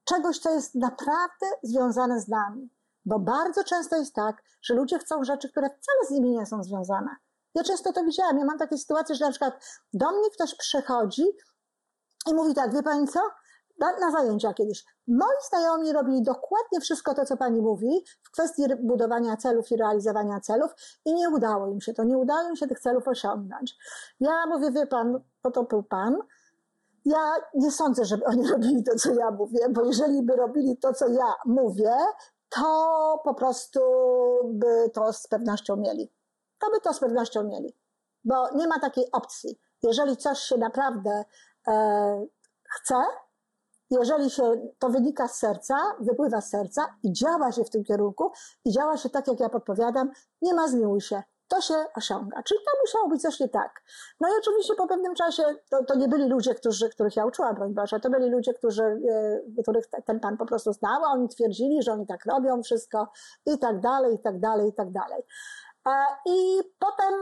czegoś, 0.04 0.40
co 0.40 0.54
jest 0.54 0.76
naprawdę 0.76 1.46
związane 1.64 2.22
z 2.22 2.28
nami. 2.28 2.70
Bo 3.06 3.20
bardzo 3.20 3.64
często 3.64 3.96
jest 3.96 4.16
tak, 4.16 4.44
że 4.62 4.74
ludzie 4.74 5.00
chcą 5.00 5.24
rzeczy, 5.24 5.50
które 5.50 5.70
wcale 5.70 6.06
z 6.08 6.10
nimi 6.10 6.32
nie 6.32 6.46
są 6.46 6.64
związane. 6.64 7.16
Ja 7.56 7.64
często 7.64 7.94
to 7.94 8.04
widziałam. 8.04 8.38
Ja 8.38 8.46
mam 8.46 8.58
takie 8.58 8.78
sytuacje, 8.78 9.16
że 9.16 9.26
na 9.26 9.32
przykład 9.32 9.84
do 9.94 10.12
mnie 10.12 10.30
ktoś 10.32 10.56
przychodzi 10.56 11.26
i 12.28 12.34
mówi 12.34 12.54
tak, 12.54 12.74
wie 12.74 12.84
pani 12.84 13.08
co? 13.08 13.20
Na, 13.80 14.12
zajęcia 14.12 14.54
kiedyś. 14.54 14.86
Moi 15.08 15.36
znajomi 15.50 15.94
robili 15.94 16.24
dokładnie 16.24 16.80
wszystko 16.82 17.14
to, 17.14 17.26
co 17.26 17.38
pani 17.38 17.62
mówi 17.62 18.04
w 18.24 18.32
kwestii 18.32 18.64
budowania 18.80 19.38
celów 19.38 19.72
i 19.72 19.78
realizowania 19.78 20.40
celów 20.40 20.72
i 21.06 21.14
nie 21.14 21.30
udało 21.30 21.68
im 21.68 21.82
się 21.82 21.94
to, 21.94 22.04
nie 22.04 22.18
udało 22.18 22.50
im 22.50 22.56
się 22.56 22.68
tych 22.68 22.80
celów 22.80 23.08
osiągnąć. 23.08 23.78
Ja 24.20 24.46
mówię, 24.46 24.72
wie 24.72 24.88
pan, 24.88 25.20
po 25.42 25.52
to 25.52 25.64
był 25.64 25.84
pan. 25.84 26.18
Ja 27.06 27.36
nie 27.54 27.72
sądzę, 27.72 28.06
żeby 28.06 28.26
oni 28.26 28.48
robili 28.54 28.84
to, 28.84 28.96
co 28.96 29.14
ja 29.14 29.32
mówię, 29.32 29.70
bo 29.70 29.86
jeżeli 29.86 30.24
by 30.24 30.36
robili 30.36 30.78
to, 30.78 30.94
co 30.94 31.08
ja 31.08 31.34
mówię, 31.46 31.96
to 32.50 33.22
po 33.24 33.34
prostu 33.34 33.80
by 34.44 34.90
to 34.94 35.14
z 35.14 35.28
pewnością 35.28 35.76
mieli. 35.76 36.12
To 36.60 36.70
by 36.72 36.82
to 36.82 36.94
z 36.94 37.00
pewnością 37.00 37.44
mieli, 37.44 37.74
bo 38.24 38.56
nie 38.56 38.68
ma 38.68 38.80
takiej 38.80 39.12
opcji. 39.12 39.60
Jeżeli 39.84 40.18
coś 40.18 40.40
się 40.40 40.58
naprawdę 40.58 41.24
e, 41.68 42.26
chce, 42.70 42.96
jeżeli 43.90 44.30
się 44.30 44.72
to 44.80 44.90
wynika 44.90 45.28
z 45.28 45.40
serca, 45.40 45.76
wypływa 46.00 46.42
z 46.42 46.50
serca 46.50 46.96
i 47.04 47.14
działa 47.14 47.52
się 47.52 47.64
w 47.64 47.70
tym 47.70 47.84
kierunku 47.84 48.32
i 48.66 48.72
działa 48.72 48.98
się 48.98 49.10
tak, 49.10 49.28
jak 49.28 49.40
ja 49.40 49.50
podpowiadam, 49.50 50.12
nie 50.42 50.54
ma 50.54 50.68
zmiłuj 50.68 51.02
się. 51.02 51.24
To 51.48 51.62
się 51.62 51.74
osiąga. 51.96 52.44
Czyli 52.44 52.60
to 52.66 52.72
musiało 52.82 53.10
być 53.10 53.22
coś 53.22 53.40
nie 53.40 53.50
tak. 53.50 53.84
No 54.20 54.28
i 54.28 54.32
oczywiście 54.40 54.76
po 54.76 54.88
pewnym 54.88 55.16
czasie 55.16 55.44
to, 55.70 55.84
to 55.84 55.96
nie 55.96 56.08
byli 56.08 56.30
ludzie, 56.30 56.56
którzy, 56.56 56.90
których 56.90 57.16
ja 57.16 57.26
uczyłam, 57.26 57.56
broń 57.56 57.74
Boże, 57.74 58.00
to 58.00 58.10
byli 58.10 58.30
ludzie, 58.30 58.54
którzy, 58.54 58.84
e, 58.84 59.62
których 59.62 59.86
ten 60.06 60.20
pan 60.20 60.38
po 60.38 60.46
prostu 60.46 60.74
znał, 60.74 61.06
a 61.06 61.12
oni 61.12 61.30
twierdzili, 61.30 61.84
że 61.84 61.92
oni 61.92 62.08
tak 62.08 62.26
robią 62.26 62.64
wszystko 62.64 63.12
i 63.46 63.60
tak 63.60 63.80
dalej, 63.80 64.16
i 64.16 64.20
tak 64.20 64.40
dalej, 64.40 64.70
i 64.70 64.74
tak 64.74 64.92
dalej. 64.92 65.24
E, 65.88 65.92
I 66.26 66.62
potem 66.80 67.14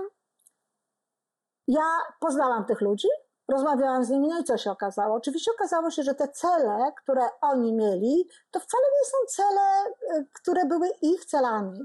ja 1.67 1.85
poznałam 2.19 2.65
tych 2.65 2.81
ludzi, 2.81 3.07
Rozmawiałam 3.47 4.05
z 4.05 4.09
nimi, 4.09 4.27
no 4.27 4.39
i 4.39 4.43
co 4.43 4.57
się 4.57 4.71
okazało? 4.71 5.15
Oczywiście 5.15 5.51
okazało 5.51 5.91
się, 5.91 6.03
że 6.03 6.15
te 6.15 6.27
cele, 6.27 6.91
które 7.03 7.29
oni 7.41 7.73
mieli, 7.73 8.29
to 8.51 8.59
wcale 8.59 8.83
nie 8.83 9.09
są 9.09 9.17
cele, 9.43 9.85
y, 10.19 10.27
które 10.33 10.65
były 10.65 10.89
ich 11.01 11.25
celami. 11.25 11.79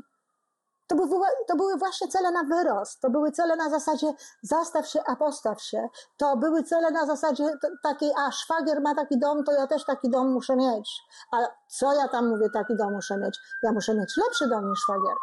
To 0.86 0.96
były, 0.96 1.26
to 1.48 1.56
były 1.56 1.76
właśnie 1.76 2.08
cele 2.08 2.30
na 2.30 2.44
wyrost, 2.44 3.00
to 3.00 3.10
były 3.10 3.32
cele 3.32 3.56
na 3.56 3.70
zasadzie 3.70 4.12
zastaw 4.42 4.88
się, 4.88 5.00
a 5.06 5.16
postaw 5.16 5.62
się. 5.62 5.88
To 6.16 6.36
były 6.36 6.62
cele 6.62 6.90
na 6.90 7.06
zasadzie 7.06 7.44
takiej, 7.82 8.12
a 8.18 8.32
szwagier 8.32 8.80
ma 8.80 8.94
taki 8.94 9.18
dom, 9.18 9.44
to 9.44 9.52
ja 9.52 9.66
też 9.66 9.84
taki 9.84 10.10
dom 10.10 10.32
muszę 10.32 10.56
mieć. 10.56 11.02
A 11.32 11.36
co 11.68 11.92
ja 11.92 12.08
tam 12.08 12.28
mówię, 12.28 12.50
taki 12.52 12.76
dom 12.76 12.92
muszę 12.92 13.16
mieć? 13.18 13.38
Ja 13.62 13.72
muszę 13.72 13.94
mieć 13.94 14.16
lepszy 14.16 14.48
dom 14.48 14.70
niż 14.70 14.80
szwagier. 14.80 15.14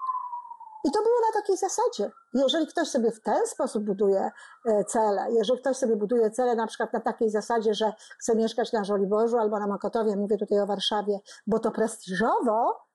I 0.87 0.91
to 0.91 1.03
było 1.03 1.15
na 1.27 1.41
takiej 1.41 1.57
zasadzie. 1.57 2.11
Jeżeli 2.33 2.67
ktoś 2.67 2.87
sobie 2.87 3.11
w 3.11 3.21
ten 3.21 3.47
sposób 3.47 3.83
buduje 3.83 4.31
e, 4.65 4.83
cele, 4.83 5.31
jeżeli 5.31 5.59
ktoś 5.59 5.77
sobie 5.77 5.95
buduje 5.95 6.31
cele 6.31 6.55
na 6.55 6.67
przykład 6.67 6.93
na 6.93 6.99
takiej 6.99 7.29
zasadzie, 7.29 7.73
że 7.73 7.93
chce 8.19 8.35
mieszkać 8.35 8.71
na 8.71 8.83
Żoliborzu 8.83 9.37
albo 9.37 9.59
na 9.59 9.67
Mokotowie, 9.67 10.15
mówię 10.15 10.37
tutaj 10.37 10.59
o 10.59 10.65
Warszawie, 10.65 11.19
bo 11.47 11.59
to 11.59 11.71
prestiżowo, 11.71 12.87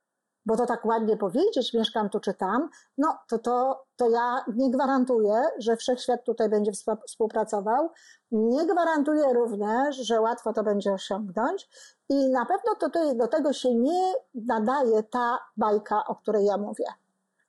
bo 0.46 0.56
to 0.56 0.66
tak 0.66 0.84
ładnie 0.84 1.16
powiedzieć, 1.16 1.74
mieszkam 1.74 2.10
tu 2.10 2.20
czy 2.20 2.34
tam, 2.34 2.68
no 2.98 3.18
to, 3.28 3.38
to, 3.38 3.84
to 3.96 4.08
ja 4.08 4.44
nie 4.56 4.70
gwarantuję, 4.70 5.42
że 5.58 5.76
wszechświat 5.76 6.24
tutaj 6.24 6.48
będzie 6.48 6.72
współpracował. 7.06 7.90
Nie 8.30 8.66
gwarantuję 8.66 9.32
również, 9.32 9.96
że 9.96 10.20
łatwo 10.20 10.52
to 10.52 10.62
będzie 10.62 10.92
osiągnąć 10.92 11.68
i 12.08 12.30
na 12.30 12.46
pewno 12.46 12.74
to, 12.74 13.14
do 13.14 13.28
tego 13.28 13.52
się 13.52 13.74
nie 13.74 14.12
nadaje 14.34 15.02
ta 15.02 15.38
bajka, 15.56 16.04
o 16.06 16.14
której 16.14 16.44
ja 16.44 16.56
mówię. 16.56 16.84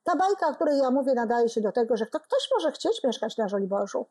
Ta 0.04 0.16
bajka, 0.16 0.48
o 0.48 0.54
której 0.54 0.78
ja 0.78 0.90
mówię, 0.90 1.14
nadaje 1.14 1.48
się 1.48 1.60
do 1.60 1.72
tego, 1.72 1.96
że 1.96 2.06
ktoś 2.06 2.48
może 2.54 2.72
chcieć 2.72 3.04
mieszkać 3.04 3.36
na 3.36 3.48
Żoliborzu, 3.48 4.06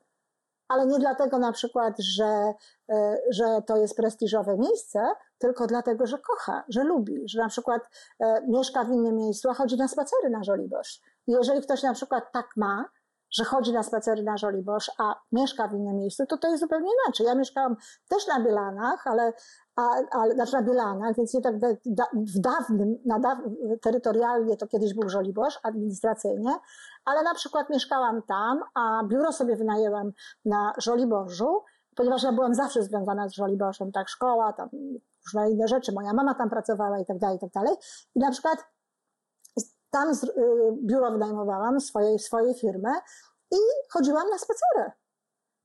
ale 0.67 0.85
nie 0.85 0.99
dlatego 0.99 1.39
na 1.39 1.51
przykład, 1.51 1.99
że, 1.99 2.53
e, 2.89 3.17
że 3.29 3.61
to 3.65 3.77
jest 3.77 3.95
prestiżowe 3.95 4.57
miejsce, 4.57 5.07
tylko 5.37 5.67
dlatego, 5.67 6.07
że 6.07 6.17
kocha, 6.17 6.63
że 6.69 6.83
lubi, 6.83 7.23
że 7.25 7.41
na 7.41 7.49
przykład 7.49 7.81
e, 8.19 8.47
mieszka 8.47 8.83
w 8.83 8.89
innym 8.89 9.15
miejscu, 9.15 9.49
a 9.49 9.53
chodzi 9.53 9.77
na 9.77 9.87
spacery 9.87 10.29
na 10.29 10.43
Żoliborz. 10.43 11.01
I 11.27 11.31
jeżeli 11.31 11.61
ktoś 11.61 11.83
na 11.83 11.93
przykład 11.93 12.31
tak 12.31 12.47
ma, 12.57 12.85
że 13.31 13.43
chodzi 13.43 13.73
na 13.73 13.83
spacery 13.83 14.23
na 14.23 14.37
Żoliborz, 14.37 14.91
a 14.97 15.15
mieszka 15.31 15.67
w 15.67 15.73
innym 15.73 15.97
miejscu, 15.97 16.25
to 16.25 16.37
to 16.37 16.47
jest 16.47 16.59
zupełnie 16.59 16.89
inaczej. 17.05 17.25
Ja 17.25 17.35
mieszkałam 17.35 17.75
też 18.07 18.27
na 18.27 18.39
Bielanach, 18.39 19.07
ale 19.07 19.33
a, 19.75 19.81
a, 20.11 20.29
znaczy 20.33 20.53
na 20.53 20.61
Bielanach, 20.61 21.15
więc 21.15 21.31
da, 21.41 21.51
da, 21.85 22.07
w 22.13 22.39
dawnym, 22.39 22.97
na 23.05 23.19
daw, 23.19 23.37
terytorialnie 23.81 24.57
to 24.57 24.67
kiedyś 24.67 24.93
był 24.93 25.09
Żoliborz, 25.09 25.59
administracyjnie, 25.63 26.51
ale 27.05 27.23
na 27.23 27.33
przykład 27.33 27.69
mieszkałam 27.69 28.21
tam, 28.21 28.63
a 28.73 29.03
biuro 29.03 29.31
sobie 29.31 29.55
wynajęłam 29.55 30.11
na 30.45 30.73
Żoliborzu, 30.77 31.63
ponieważ 31.95 32.23
ja 32.23 32.31
byłam 32.31 32.55
zawsze 32.55 32.83
związana 32.83 33.29
z 33.29 33.33
Żoliborzem, 33.33 33.91
tak, 33.91 34.09
szkoła, 34.09 34.53
tam 34.53 34.69
różne 35.25 35.51
inne 35.51 35.67
rzeczy, 35.67 35.91
moja 35.91 36.13
mama 36.13 36.33
tam 36.33 36.49
pracowała 36.49 36.99
i 36.99 37.05
tak 37.05 37.17
dalej, 37.17 37.37
i 37.37 37.39
tak 37.39 37.51
dalej. 37.51 37.75
I 38.15 38.19
na 38.19 38.31
przykład 38.31 38.57
tam 39.91 40.15
z, 40.15 40.23
y, 40.23 40.29
biuro 40.83 41.11
wynajmowałam 41.11 41.79
swojej, 41.81 42.19
swojej 42.19 42.53
firmy 42.53 42.89
i 43.51 43.57
chodziłam 43.89 44.29
na 44.29 44.37
spacery, 44.37 44.91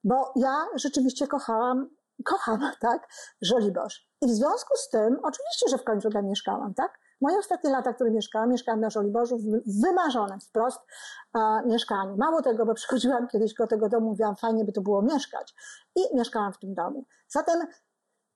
bo 0.04 0.32
ja 0.36 0.66
rzeczywiście 0.74 1.26
kochałam, 1.26 1.90
kocham, 2.24 2.72
tak, 2.80 3.08
Żoliborz. 3.42 4.08
I 4.20 4.26
w 4.26 4.30
związku 4.30 4.76
z 4.76 4.88
tym, 4.88 5.18
oczywiście, 5.22 5.68
że 5.70 5.78
w 5.78 5.84
końcu 5.84 6.10
tam 6.10 6.26
mieszkałam, 6.26 6.74
tak? 6.74 6.98
Moje 7.20 7.38
ostatnie 7.38 7.70
lata, 7.70 7.94
które 7.94 8.10
mieszkałam, 8.10 8.50
mieszkałam 8.50 8.80
na 8.80 8.90
Żoliborzu 8.90 9.38
w 9.38 9.80
wymarzonym 9.80 10.40
wprost 10.40 10.80
e, 11.34 11.62
mieszkaniu. 11.66 12.16
Mało 12.16 12.42
tego, 12.42 12.66
bo 12.66 12.74
przychodziłam 12.74 13.28
kiedyś 13.28 13.54
do 13.54 13.66
tego 13.66 13.88
domu, 13.88 14.06
mówiłam, 14.06 14.36
fajnie 14.36 14.64
by 14.64 14.72
to 14.72 14.80
było 14.80 15.02
mieszkać. 15.02 15.54
I 15.94 16.16
mieszkałam 16.16 16.52
w 16.52 16.58
tym 16.58 16.74
domu. 16.74 17.04
Zatem, 17.28 17.66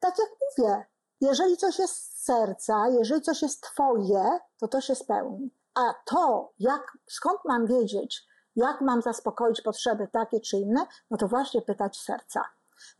tak 0.00 0.14
jak 0.18 0.28
mówię, 0.40 0.86
jeżeli 1.20 1.56
coś 1.56 1.78
jest 1.78 1.94
z 1.94 2.24
serca, 2.24 2.88
jeżeli 2.88 3.22
coś 3.22 3.42
jest 3.42 3.62
twoje, 3.62 4.38
to 4.58 4.68
to 4.68 4.80
się 4.80 4.94
spełni. 4.94 5.50
A 5.74 5.94
to, 6.04 6.52
jak, 6.58 6.98
skąd 7.10 7.40
mam 7.44 7.66
wiedzieć, 7.66 8.26
jak 8.56 8.80
mam 8.80 9.02
zaspokoić 9.02 9.62
potrzeby 9.62 10.08
takie 10.12 10.40
czy 10.40 10.56
inne, 10.56 10.86
no 11.10 11.16
to 11.16 11.28
właśnie 11.28 11.62
pytać 11.62 11.96
serca. 11.96 12.44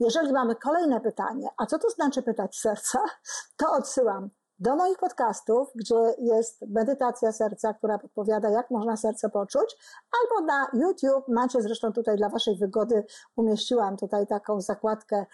Jeżeli 0.01 0.33
mamy 0.33 0.57
kolejne 0.57 1.01
pytanie, 1.01 1.49
a 1.59 1.67
co 1.67 1.79
to 1.79 1.91
znaczy 1.91 2.23
pytać 2.23 2.57
serca, 2.57 2.99
to 3.57 3.73
odsyłam 3.73 4.31
do 4.63 4.77
moich 4.77 4.99
podcastów, 4.99 5.69
gdzie 5.75 6.15
jest 6.19 6.65
medytacja 6.69 7.33
serca, 7.33 7.75
która 7.75 7.99
podpowiada, 7.99 8.51
jak 8.51 8.71
można 8.71 8.97
serce 8.97 9.31
poczuć, 9.31 9.77
albo 10.21 10.47
na 10.47 10.67
YouTube, 10.73 11.29
macie 11.29 11.63
zresztą 11.63 11.93
tutaj 11.93 12.17
dla 12.17 12.29
Waszej 12.29 12.57
wygody, 12.57 13.05
umieściłam 13.37 13.97
tutaj 13.97 14.27
taką 14.27 14.61
zakładkę 14.61 15.27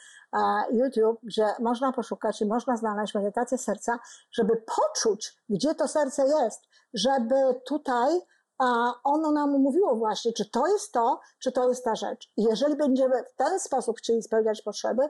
YouTube, 0.73 1.21
gdzie 1.23 1.47
można 1.61 1.93
poszukać 1.93 2.41
i 2.43 2.47
można 2.47 2.77
znaleźć 2.77 3.15
medytację 3.15 3.59
serca, 3.59 3.99
żeby 4.31 4.63
poczuć, 4.77 5.43
gdzie 5.49 5.75
to 5.75 5.89
serce 5.89 6.27
jest, 6.27 6.63
żeby 6.95 7.35
tutaj 7.67 8.21
a 8.59 8.93
ono 9.05 9.33
nam 9.33 9.51
mówiło 9.51 9.97
właśnie, 9.97 10.33
czy 10.33 10.51
to 10.51 10.67
jest 10.67 10.93
to, 10.93 11.21
czy 11.39 11.53
to 11.53 11.69
jest 11.69 11.85
ta 11.85 11.97
rzecz. 11.97 12.33
I 12.37 12.43
jeżeli 12.43 12.77
będziemy 12.77 13.25
w 13.25 13.35
ten 13.35 13.61
sposób 13.61 13.99
chcieli 13.99 14.23
spełniać 14.23 14.63
potrzeby, 14.63 15.03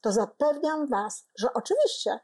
to 0.00 0.12
zapewniam 0.12 0.86
Was, 0.86 1.28
że 1.38 1.52
oczywiście 1.52 2.20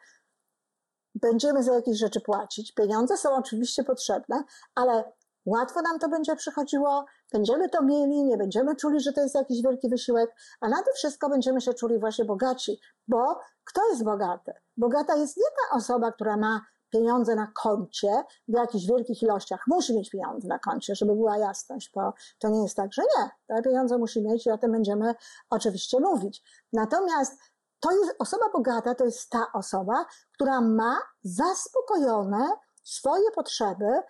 będziemy 1.15 1.63
za 1.63 1.75
jakieś 1.75 1.99
rzeczy 1.99 2.21
płacić. 2.21 2.75
Pieniądze 2.75 3.17
są 3.17 3.37
oczywiście 3.37 3.85
potrzebne, 3.85 4.45
ale 4.75 5.13
łatwo 5.47 5.83
nam 5.83 5.99
to 5.99 6.09
będzie 6.09 6.37
przychodziło, 6.37 7.05
będziemy 7.33 7.69
to 7.69 7.83
mieli, 7.83 8.25
nie 8.25 8.37
będziemy 8.37 8.77
czuli, 8.77 9.01
że 9.01 9.13
to 9.13 9.21
jest 9.21 9.35
jakiś 9.35 9.63
wielki 9.63 9.89
wysiłek, 9.89 10.35
a 10.61 10.69
na 10.69 10.83
to 10.83 10.93
wszystko 10.95 11.29
będziemy 11.29 11.61
się 11.61 11.75
czuli 11.75 11.99
właśnie 11.99 12.25
bogaci, 12.25 12.81
bo 13.09 13.41
kto 13.65 13.89
jest 13.89 14.05
bogaty? 14.05 14.53
Bogata 14.77 15.17
jest 15.17 15.37
nie 15.37 15.45
ta 15.45 15.77
osoba, 15.77 16.13
która 16.13 16.37
ma 16.37 16.61
pieniądze 16.93 17.35
na 17.35 17.47
koncie 17.47 18.25
w 18.49 18.53
jakichś 18.53 18.87
wielkich 18.87 19.23
ilościach. 19.23 19.65
Musi 19.67 19.97
mieć 19.97 20.11
pieniądze 20.11 20.49
na 20.49 20.59
koncie, 20.59 20.95
żeby 20.95 21.15
była 21.15 21.39
jasność, 21.39 21.91
bo 21.95 22.13
to 22.39 22.49
nie 22.49 22.63
jest 22.63 22.77
tak, 22.77 22.93
że 22.93 23.03
nie. 23.03 23.31
Te 23.47 23.63
pieniądze 23.63 23.99
musi 23.99 24.23
mieć 24.23 24.47
i 24.47 24.51
o 24.51 24.59
tym 24.59 24.73
będziemy 24.73 25.15
oczywiście 25.51 26.01
mówić. 26.01 26.43
Natomiast 26.73 27.39
to 27.81 27.93
jest 27.93 28.15
osoba 28.19 28.47
bogata, 28.53 28.95
to 28.95 29.05
jest 29.05 29.31
ta 29.31 29.47
osoba, 29.55 30.07
która 30.33 30.61
ma 30.61 30.99
zaspokojone 31.23 32.51
swoje 32.85 33.31
potrzeby, 33.31 34.03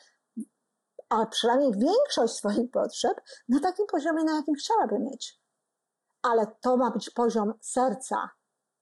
a 1.09 1.27
przynajmniej 1.27 1.73
większość 1.73 2.35
swoich 2.35 2.71
potrzeb 2.71 3.21
na 3.49 3.61
takim 3.61 3.87
poziomie, 3.87 4.25
na 4.25 4.37
jakim 4.37 4.55
chciałaby 4.55 4.99
mieć. 4.99 5.41
Ale 6.23 6.47
to 6.61 6.77
ma 6.77 6.91
być 6.91 7.11
poziom 7.11 7.55
serca, 7.61 8.31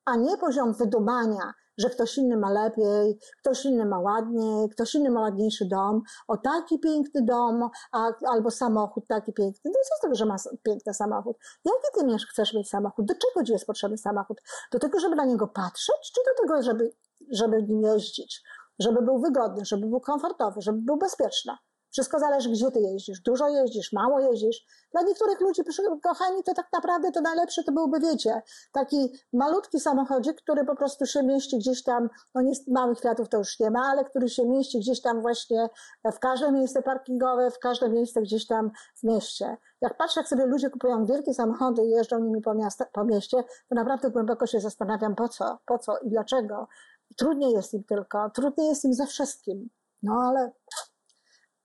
a 0.04 0.16
nie 0.16 0.36
poziom 0.36 0.72
wydumania, 0.72 1.54
że 1.78 1.90
ktoś 1.90 2.18
inny 2.18 2.36
ma 2.36 2.50
lepiej, 2.50 3.18
ktoś 3.40 3.64
inny 3.64 3.86
ma 3.86 3.98
ładniej, 3.98 4.68
ktoś 4.68 4.94
inny 4.94 5.10
ma 5.10 5.20
ładniejszy 5.20 5.64
dom, 5.64 6.02
o 6.28 6.36
taki 6.36 6.78
piękny 6.78 7.22
dom, 7.24 7.70
a, 7.92 8.10
albo 8.28 8.50
samochód 8.50 9.06
taki 9.08 9.32
piękny. 9.32 9.70
No 9.70 9.80
co 9.88 9.96
z 9.98 10.00
tego, 10.00 10.14
że 10.14 10.26
ma 10.26 10.36
piękny 10.62 10.94
samochód? 10.94 11.36
Jaki 11.64 12.08
ty 12.08 12.16
chcesz 12.30 12.54
mieć 12.54 12.68
samochód? 12.68 13.06
Do 13.06 13.14
czego 13.14 13.46
ci 13.46 13.52
jest 13.52 13.66
potrzebny 13.66 13.98
samochód? 13.98 14.40
Do 14.72 14.78
tego, 14.78 15.00
żeby 15.00 15.16
na 15.16 15.24
niego 15.24 15.48
patrzeć, 15.48 16.12
czy 16.14 16.20
do 16.26 16.42
tego, 16.42 16.62
żeby, 16.62 16.92
żeby 17.30 17.62
nim 17.62 17.82
jeździć? 17.82 18.42
Żeby 18.78 19.02
był 19.02 19.20
wygodny, 19.20 19.64
żeby 19.64 19.86
był 19.86 20.00
komfortowy, 20.00 20.60
żeby 20.60 20.78
był 20.82 20.96
bezpieczny. 20.96 21.52
Wszystko 21.90 22.18
zależy, 22.18 22.50
gdzie 22.50 22.70
ty 22.70 22.81
jeździsz. 22.81 23.20
Dużo 23.20 23.48
jeździsz, 23.48 23.92
mało 23.92 24.20
jeździsz. 24.20 24.64
Dla 24.92 25.03
niektórych 25.03 25.40
ludzi, 25.40 25.62
kochani, 26.03 26.42
to 26.42 26.55
tak 26.55 26.68
naprawdę 26.72 27.12
to 27.12 27.20
najlepsze 27.20 27.64
to 27.64 27.72
byłby, 27.72 28.00
wiecie, 28.00 28.42
taki 28.72 29.12
malutki 29.33 29.81
samochodzik, 29.81 30.37
który 30.42 30.64
po 30.64 30.76
prostu 30.76 31.07
się 31.07 31.22
mieści 31.22 31.59
gdzieś 31.59 31.83
tam, 31.83 32.09
no 32.35 32.42
nie, 32.42 32.53
małych 32.68 32.98
kwiatów 32.98 33.29
to 33.29 33.38
już 33.38 33.61
nie 33.61 33.70
ma, 33.70 33.81
ale 33.81 34.05
który 34.05 34.29
się 34.29 34.46
mieści 34.46 34.79
gdzieś 34.79 35.00
tam 35.00 35.20
właśnie 35.20 35.68
w 36.12 36.18
każde 36.18 36.53
miejsce 36.53 36.83
parkingowe, 36.83 37.50
w 37.50 37.59
każde 37.59 37.88
miejsce 37.88 38.22
gdzieś 38.22 38.46
tam 38.46 38.70
w 38.96 39.03
mieście. 39.03 39.57
Jak 39.81 39.96
patrzę, 39.96 40.20
jak 40.20 40.29
sobie 40.29 40.46
ludzie 40.46 40.70
kupują 40.70 41.07
wielkie 41.07 41.35
samochody 41.35 41.85
i 41.85 41.90
jeżdżą 41.90 42.18
nimi 42.18 42.40
po, 42.40 42.55
miasta, 42.55 42.85
po 42.92 43.05
mieście, 43.05 43.44
to 43.68 43.74
naprawdę 43.74 44.11
głęboko 44.11 44.46
się 44.46 44.61
zastanawiam, 44.61 45.14
po 45.14 45.29
co, 45.29 45.59
po 45.66 45.79
co 45.79 45.98
i 45.98 46.11
dlaczego. 46.11 46.68
Trudniej 47.16 47.53
jest 47.53 47.74
im 47.74 47.85
tylko, 47.85 48.31
trudniej 48.31 48.68
jest 48.68 48.85
im 48.85 48.94
ze 48.94 49.07
wszystkim. 49.07 49.68
No 50.03 50.14
ale 50.29 50.53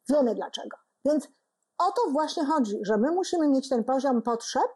Wiemy 0.09 0.35
dlaczego. 0.35 0.77
Więc 1.05 1.27
o 1.77 1.91
to 1.91 2.11
właśnie 2.11 2.45
chodzi, 2.45 2.79
że 2.81 2.97
my 2.97 3.11
musimy 3.11 3.47
mieć 3.47 3.69
ten 3.69 3.83
poziom 3.83 4.21
potrzeb. 4.21 4.71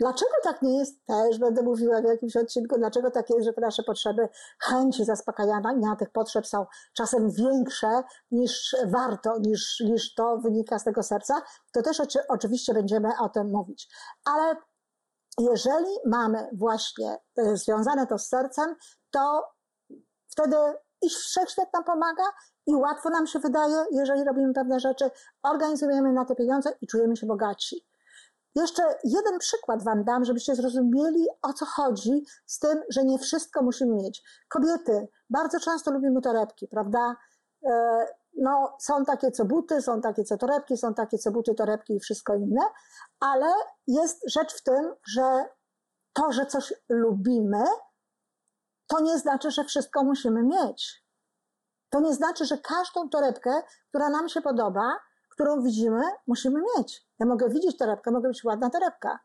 Dlaczego 0.00 0.32
tak 0.42 0.62
nie 0.62 0.78
jest? 0.78 1.06
Też 1.06 1.38
będę 1.38 1.62
mówiła 1.62 2.00
w 2.00 2.04
jakimś 2.04 2.36
odcinku, 2.36 2.78
dlaczego 2.78 3.10
tak 3.10 3.30
jest, 3.30 3.44
że 3.44 3.52
te 3.52 3.60
nasze 3.60 3.82
potrzeby, 3.82 4.28
chęci 4.60 5.04
zaspokajania 5.04 5.96
tych 5.98 6.10
potrzeb 6.10 6.46
są 6.46 6.66
czasem 6.96 7.30
większe 7.30 8.02
niż 8.30 8.76
warto, 8.86 9.38
niż, 9.38 9.80
niż 9.80 10.14
to 10.14 10.38
wynika 10.38 10.78
z 10.78 10.84
tego 10.84 11.02
serca. 11.02 11.42
To 11.72 11.82
też 11.82 12.00
oczy, 12.00 12.18
oczywiście 12.28 12.74
będziemy 12.74 13.08
o 13.20 13.28
tym 13.28 13.50
mówić. 13.50 13.88
Ale 14.24 14.56
jeżeli 15.38 15.98
mamy 16.06 16.48
właśnie 16.52 17.18
e, 17.38 17.56
związane 17.56 18.06
to 18.06 18.18
z 18.18 18.28
sercem, 18.28 18.76
to 19.10 19.44
wtedy 20.30 20.56
i 21.02 21.08
wszechświat 21.10 21.72
nam 21.72 21.84
pomaga 21.84 22.24
i 22.66 22.74
łatwo 22.74 23.10
nam 23.10 23.26
się 23.26 23.38
wydaje, 23.38 23.84
jeżeli 23.90 24.24
robimy 24.24 24.54
pewne 24.54 24.80
rzeczy, 24.80 25.10
organizujemy 25.42 26.12
na 26.12 26.24
te 26.24 26.34
pieniądze 26.34 26.70
i 26.80 26.86
czujemy 26.86 27.16
się 27.16 27.26
bogaci. 27.26 27.86
Jeszcze 28.54 28.82
jeden 29.04 29.38
przykład 29.38 29.84
Wam 29.84 30.04
dam, 30.04 30.24
żebyście 30.24 30.54
zrozumieli, 30.54 31.26
o 31.42 31.52
co 31.52 31.66
chodzi 31.66 32.24
z 32.46 32.58
tym, 32.58 32.82
że 32.88 33.04
nie 33.04 33.18
wszystko 33.18 33.62
musimy 33.62 33.94
mieć. 33.94 34.22
Kobiety 34.48 35.08
bardzo 35.30 35.60
często 35.60 35.90
lubimy 35.90 36.20
torebki, 36.20 36.68
prawda? 36.68 37.16
E, 37.66 38.06
no, 38.36 38.76
są 38.80 39.04
takie 39.04 39.30
co 39.30 39.44
buty, 39.44 39.82
są 39.82 40.00
takie 40.00 40.24
co 40.24 40.36
torebki, 40.36 40.76
są 40.76 40.94
takie 40.94 41.18
co 41.18 41.30
buty, 41.30 41.54
torebki 41.54 41.96
i 41.96 42.00
wszystko 42.00 42.34
inne, 42.34 42.60
ale 43.20 43.46
jest 43.86 44.30
rzecz 44.30 44.54
w 44.54 44.62
tym, 44.62 44.94
że 45.08 45.44
to, 46.12 46.32
że 46.32 46.46
coś 46.46 46.74
lubimy, 46.88 47.64
to 48.86 49.00
nie 49.00 49.18
znaczy, 49.18 49.50
że 49.50 49.64
wszystko 49.64 50.04
musimy 50.04 50.42
mieć. 50.42 51.03
To 51.90 52.00
nie 52.00 52.14
znaczy, 52.14 52.44
że 52.44 52.58
każdą 52.58 53.08
torebkę, 53.08 53.62
która 53.88 54.08
nam 54.08 54.28
się 54.28 54.42
podoba, 54.42 54.96
którą 55.30 55.62
widzimy, 55.62 56.02
musimy 56.26 56.60
mieć. 56.76 57.06
Ja 57.18 57.26
mogę 57.26 57.48
widzieć 57.48 57.78
torebkę, 57.78 58.10
mogę 58.10 58.28
być 58.28 58.44
ładna 58.44 58.70
torebka, 58.70 59.18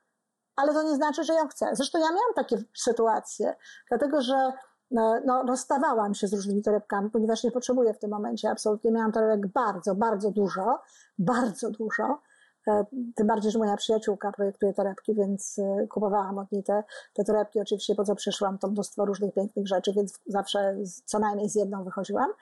ale 0.56 0.74
to 0.74 0.84
nie 0.84 0.96
znaczy, 0.96 1.24
że 1.24 1.34
ją 1.34 1.48
chcę. 1.48 1.70
Zresztą 1.74 2.00
ja 2.00 2.06
miałam 2.06 2.34
takie 2.36 2.64
sytuacje, 2.76 3.56
dlatego 3.90 4.22
że 4.22 4.54
no, 4.92 5.44
rozstawałam 5.48 6.14
się 6.14 6.28
z 6.28 6.34
różnymi 6.34 6.62
torebkami, 6.62 7.10
ponieważ 7.10 7.44
nie 7.44 7.52
potrzebuję 7.52 7.94
w 7.94 8.00
tym 8.00 8.10
momencie 8.10 8.50
absolutnie. 8.50 8.92
Miałam 8.92 9.12
torebek 9.12 9.48
bardzo, 9.48 9.96
bardzo 9.96 10.32
dużo, 10.32 10.82
bardzo 11.18 11.72
dużo. 11.72 12.22
E, 12.68 12.86
tym 13.16 13.28
bardziej, 13.28 13.52
że 13.52 13.60
moja 13.60 13.78
przyjaciółka 13.78 14.32
projektuje 14.32 14.74
torebki, 14.74 15.16
więc 15.16 15.60
e, 15.60 15.88
kupowałam 15.88 16.38
od 16.38 16.52
niej 16.52 16.64
te, 16.64 16.84
te 17.14 17.24
torebki. 17.24 17.62
Oczywiście 17.62 17.96
po 17.96 18.04
co 18.04 18.16
przyszłam, 18.16 18.58
to 18.58 18.68
mnóstwo 18.68 19.06
różnych 19.06 19.34
pięknych 19.34 19.68
rzeczy, 19.68 19.94
więc 19.94 20.20
zawsze 20.28 20.78
co 21.06 21.20
najmniej 21.20 21.50
z 21.50 21.56
jedną 21.56 21.84
wychodziłam. 21.84 22.34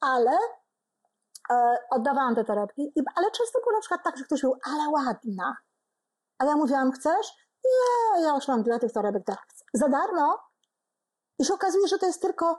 Ale 0.00 0.30
e, 1.50 1.76
oddawałam 1.90 2.34
te 2.34 2.44
torebki, 2.44 2.92
ale 3.14 3.30
często 3.30 3.60
było 3.60 3.72
na 3.72 3.80
przykład 3.80 4.00
tak, 4.04 4.18
że 4.18 4.24
ktoś 4.24 4.42
mówił, 4.42 4.58
ale 4.64 4.88
ładna. 4.88 5.56
A 6.38 6.44
ja 6.44 6.56
mówiłam, 6.56 6.92
chcesz? 6.92 7.50
Nie, 7.64 8.22
ja 8.22 8.34
już 8.34 8.48
mam 8.48 8.64
tyle 8.64 8.78
tych 8.78 8.92
torebek. 8.92 9.22
Za 9.74 9.88
darmo? 9.88 10.38
I 11.38 11.44
się 11.44 11.54
okazuje, 11.54 11.88
że 11.88 11.98
to 11.98 12.06
jest 12.06 12.22
tylko, 12.22 12.58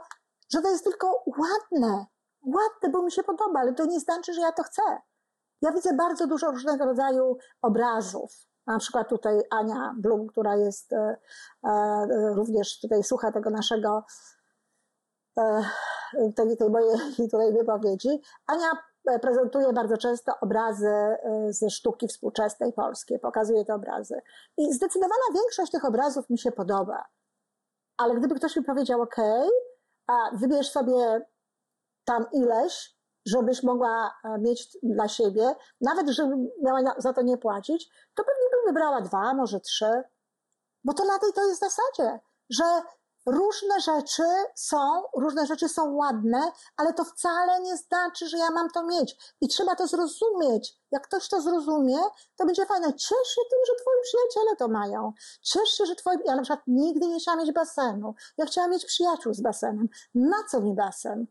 że 0.54 0.62
to 0.62 0.70
jest 0.70 0.84
tylko 0.84 1.24
ładne. 1.26 2.06
Ładne, 2.46 2.90
bo 2.90 3.02
mi 3.02 3.12
się 3.12 3.24
podoba, 3.24 3.60
ale 3.60 3.74
to 3.74 3.86
nie 3.86 4.00
znaczy, 4.00 4.34
że 4.34 4.42
ja 4.42 4.52
to 4.52 4.64
chcę. 4.64 4.82
Ja 5.62 5.72
widzę 5.72 5.94
bardzo 5.94 6.28
dużo 6.28 6.52
różnego 6.52 6.86
rodzaju 6.86 7.38
obrazów. 7.62 8.32
Na 8.68 8.80
przykład 8.80 9.10
tutaj 9.10 9.42
Ania 9.52 9.96
Blum, 9.98 10.28
która 10.28 10.56
jest 10.56 10.94
e, 10.94 11.18
e, 11.64 12.08
również 12.36 12.80
tutaj 12.80 13.04
słucha 13.04 13.32
tego 13.32 13.50
naszego 13.50 14.04
tej, 16.36 16.58
tej 16.58 16.70
mojej 16.70 16.98
tutaj 17.32 17.54
wypowiedzi. 17.54 18.22
Ania 18.48 18.72
prezentuje 19.22 19.74
bardzo 19.74 19.98
często 19.98 20.34
obrazy 20.42 21.18
ze 21.50 21.70
sztuki 21.70 22.08
współczesnej 22.08 22.74
polskiej, 22.74 23.20
pokazuje 23.20 23.66
te 23.66 23.74
obrazy. 23.74 24.22
I 24.58 24.74
zdecydowana 24.74 25.24
większość 25.34 25.72
tych 25.72 25.86
obrazów 25.86 26.30
mi 26.30 26.38
się 26.38 26.52
podoba. 26.52 27.06
Ale 27.98 28.16
gdyby 28.16 28.36
ktoś 28.36 28.56
mi 28.56 28.64
powiedział, 28.64 29.02
OK, 29.02 29.16
a 30.08 30.14
wybierz 30.34 30.72
sobie 30.72 31.26
tam 32.06 32.26
ileś, 32.34 33.01
żebyś 33.26 33.64
mogła 33.64 34.14
e, 34.24 34.38
mieć 34.40 34.78
dla 34.84 35.08
siebie, 35.08 35.56
nawet 35.82 36.10
żebym 36.10 36.50
miała 36.64 36.80
za 36.98 37.14
to 37.14 37.22
nie 37.22 37.38
płacić, 37.38 37.90
to 38.16 38.24
pewnie 38.24 38.50
bym 38.52 38.74
wybrała 38.74 39.02
dwa, 39.02 39.34
może 39.34 39.60
trzy. 39.60 40.04
Bo 40.84 40.94
to 40.94 41.06
na 41.06 41.20
tej 41.20 41.34
to 41.34 41.48
jest 41.48 41.60
zasadzie, 41.60 42.20
że 42.50 42.64
różne 43.26 43.80
rzeczy 43.82 44.24
są, 44.56 45.04
różne 45.18 45.46
rzeczy 45.46 45.70
są 45.70 45.96
ładne, 45.96 46.52
ale 46.78 46.94
to 46.94 47.04
wcale 47.04 47.62
nie 47.62 47.78
znaczy, 47.78 48.28
że 48.28 48.38
ja 48.38 48.52
mam 48.52 48.70
to 48.70 48.84
mieć. 48.84 49.36
I 49.42 49.48
trzeba 49.48 49.76
to 49.76 49.88
zrozumieć. 49.88 50.78
Jak 50.92 51.08
ktoś 51.08 51.30
to 51.30 51.42
zrozumie, 51.42 51.98
to 52.36 52.46
będzie 52.46 52.66
fajne. 52.66 52.94
Ciesz 52.94 53.28
się 53.36 53.42
tym, 53.50 53.60
że 53.68 53.74
twoi 53.82 53.96
przyjaciele 54.04 54.56
to 54.56 54.68
mają. 54.68 55.14
Ciesz 55.42 55.70
się, 55.70 55.86
że 55.86 55.96
twoi... 55.96 56.18
Ja 56.26 56.36
na 56.36 56.42
przykład 56.42 56.64
nigdy 56.68 57.08
nie 57.08 57.20
chciałam 57.20 57.40
mieć 57.40 57.52
basenu. 57.52 58.16
Ja 58.38 58.46
chciałam 58.46 58.72
mieć 58.72 58.86
przyjaciół 58.86 59.34
z 59.34 59.42
basenem. 59.42 59.88
Na 60.16 60.38
co 60.52 60.62
mi 60.62 60.76
basen? 60.76 61.28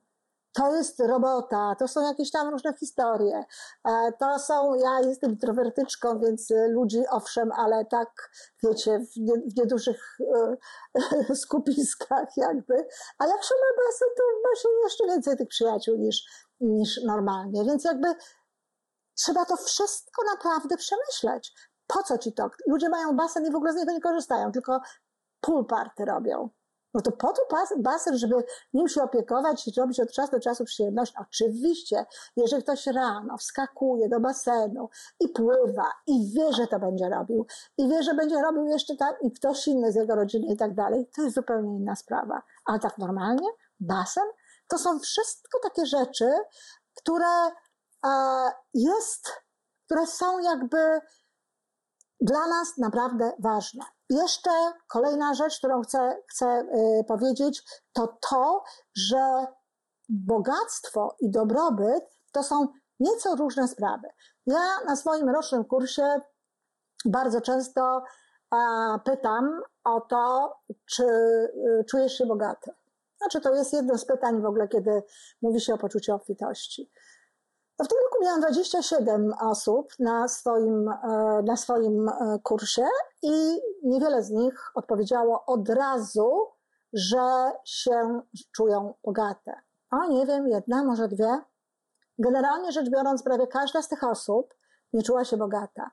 To 0.52 0.76
jest 0.76 1.00
robota, 1.00 1.74
to 1.78 1.88
są 1.88 2.02
jakieś 2.02 2.30
tam 2.30 2.48
różne 2.48 2.74
historie. 2.74 3.44
E, 3.84 4.12
to 4.18 4.38
są, 4.38 4.74
ja 4.74 5.00
jestem 5.00 5.30
introwertyczką, 5.30 6.18
więc 6.20 6.52
ludzi 6.68 7.02
owszem, 7.10 7.52
ale 7.52 7.84
tak, 7.84 8.30
wiecie, 8.62 8.98
w, 8.98 9.16
nie, 9.16 9.34
w 9.34 9.56
niedużych 9.56 10.18
e, 11.30 11.34
skupiskach 11.42 12.36
jakby. 12.36 12.74
A 13.18 13.26
jak 13.26 13.44
się 13.44 13.54
ma 13.54 13.84
basen, 13.84 14.08
to 14.16 14.22
ma 14.48 14.56
się 14.56 14.68
jeszcze 14.82 15.06
więcej 15.06 15.36
tych 15.36 15.48
przyjaciół 15.48 15.96
niż, 15.96 16.24
niż 16.60 17.00
normalnie. 17.04 17.64
Więc 17.64 17.84
jakby 17.84 18.14
trzeba 19.14 19.44
to 19.44 19.56
wszystko 19.56 20.22
naprawdę 20.24 20.76
przemyśleć. 20.76 21.52
Po 21.86 22.02
co 22.02 22.18
ci 22.18 22.32
to? 22.32 22.50
Ludzie 22.66 22.88
mają 22.88 23.16
basen 23.16 23.46
i 23.46 23.50
w 23.50 23.56
ogóle 23.56 23.72
z 23.72 23.76
niego 23.76 23.92
nie 23.92 24.00
korzystają, 24.00 24.52
tylko 24.52 24.80
pool 25.40 25.66
party 25.66 26.04
robią. 26.04 26.50
No 26.94 27.00
to 27.00 27.12
po 27.12 27.32
to 27.32 27.42
basen, 27.76 28.18
żeby 28.18 28.34
nim 28.72 28.88
się 28.88 29.02
opiekować 29.02 29.68
i 29.68 29.80
robić 29.80 30.00
od 30.00 30.12
czasu 30.12 30.32
do 30.32 30.40
czasu 30.40 30.64
przyjemność. 30.64 31.14
Oczywiście, 31.20 32.06
jeżeli 32.36 32.62
ktoś 32.62 32.86
rano 32.86 33.36
wskakuje 33.36 34.08
do 34.08 34.20
basenu 34.20 34.88
i 35.20 35.28
pływa 35.28 35.92
i 36.06 36.32
wie, 36.34 36.52
że 36.52 36.66
to 36.66 36.78
będzie 36.78 37.08
robił 37.08 37.46
i 37.78 37.88
wie, 37.88 38.02
że 38.02 38.14
będzie 38.14 38.42
robił 38.42 38.66
jeszcze 38.66 38.96
tam 38.96 39.14
i 39.22 39.32
ktoś 39.32 39.68
inny 39.68 39.92
z 39.92 39.94
jego 39.94 40.14
rodziny 40.14 40.46
i 40.46 40.56
tak 40.56 40.74
dalej, 40.74 41.06
to 41.16 41.22
jest 41.22 41.34
zupełnie 41.34 41.76
inna 41.76 41.96
sprawa. 41.96 42.42
Ale 42.64 42.78
tak 42.78 42.98
normalnie, 42.98 43.48
basen, 43.80 44.24
to 44.68 44.78
są 44.78 44.98
wszystko 44.98 45.58
takie 45.62 45.86
rzeczy, 45.86 46.32
które 46.94 47.46
e, 48.06 48.10
jest, 48.74 49.28
które 49.86 50.06
są 50.06 50.38
jakby 50.38 51.00
dla 52.20 52.46
nas 52.46 52.78
naprawdę 52.78 53.32
ważne. 53.38 53.84
Jeszcze 54.10 54.50
kolejna 54.88 55.34
rzecz, 55.34 55.58
którą 55.58 55.82
chcę, 55.82 56.22
chcę 56.30 56.46
y, 56.46 57.04
powiedzieć, 57.08 57.62
to 57.92 58.18
to, 58.30 58.64
że 58.94 59.46
bogactwo 60.08 61.16
i 61.20 61.30
dobrobyt 61.30 62.04
to 62.32 62.42
są 62.42 62.68
nieco 63.00 63.36
różne 63.36 63.68
sprawy. 63.68 64.08
Ja 64.46 64.80
na 64.86 64.96
swoim 64.96 65.28
rocznym 65.28 65.64
kursie 65.64 66.20
bardzo 67.04 67.40
często 67.40 68.02
pytam 69.04 69.62
o 69.84 70.00
to, 70.00 70.54
czy 70.86 71.04
y, 71.04 71.84
czujesz 71.90 72.18
się 72.18 72.26
bogaty. 72.26 72.70
Znaczy, 73.18 73.40
to 73.40 73.54
jest 73.54 73.72
jedno 73.72 73.98
z 73.98 74.04
pytań 74.04 74.42
w 74.42 74.46
ogóle, 74.46 74.68
kiedy 74.68 75.02
mówi 75.42 75.60
się 75.60 75.74
o 75.74 75.78
poczuciu 75.78 76.14
obfitości. 76.14 76.90
W 77.84 77.88
tym 77.88 77.98
roku 78.04 78.24
miałam 78.24 78.40
27 78.40 79.34
osób 79.40 79.92
na 79.98 80.28
swoim, 80.28 80.88
e, 80.88 81.42
na 81.44 81.56
swoim 81.56 82.08
e, 82.08 82.38
kursie 82.42 82.86
i 83.22 83.60
niewiele 83.82 84.22
z 84.22 84.30
nich 84.30 84.70
odpowiedziało 84.74 85.44
od 85.46 85.68
razu, 85.68 86.46
że 86.92 87.52
się 87.64 88.20
czują 88.52 88.94
bogate. 89.04 89.52
O, 89.90 90.06
nie 90.06 90.26
wiem, 90.26 90.48
jedna, 90.48 90.84
może 90.84 91.08
dwie. 91.08 91.40
Generalnie 92.18 92.72
rzecz 92.72 92.90
biorąc, 92.90 93.22
prawie 93.22 93.46
każda 93.46 93.82
z 93.82 93.88
tych 93.88 94.04
osób 94.04 94.54
nie 94.92 95.02
czuła 95.02 95.24
się 95.24 95.36
bogata. 95.36 95.90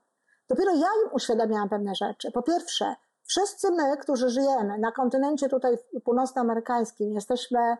Dopiero 0.49 0.71
ja 0.71 0.87
im 1.05 1.13
uświadamiałam 1.13 1.69
pewne 1.69 1.95
rzeczy. 1.95 2.31
Po 2.31 2.43
pierwsze, 2.43 2.95
Wszyscy 3.27 3.71
my, 3.71 3.97
którzy 3.97 4.29
żyjemy 4.29 4.77
na 4.77 4.91
kontynencie 4.91 5.49
tutaj 5.49 5.77
północnoamerykańskim, 6.03 7.13
jesteśmy 7.13 7.59
e, 7.59 7.77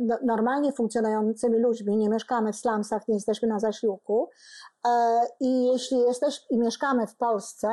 no, 0.00 0.18
normalnie 0.22 0.72
funkcjonującymi 0.72 1.58
ludźmi, 1.58 1.96
nie 1.96 2.08
mieszkamy 2.08 2.52
w 2.52 2.56
slumsach, 2.56 3.08
nie 3.08 3.14
jesteśmy 3.14 3.48
na 3.48 3.58
zasiłku. 3.58 4.30
E, 4.86 5.20
I 5.40 5.66
jeśli 5.66 5.98
jesteśmy 5.98 6.46
i 6.50 6.58
mieszkamy 6.58 7.06
w 7.06 7.16
Polsce, 7.16 7.68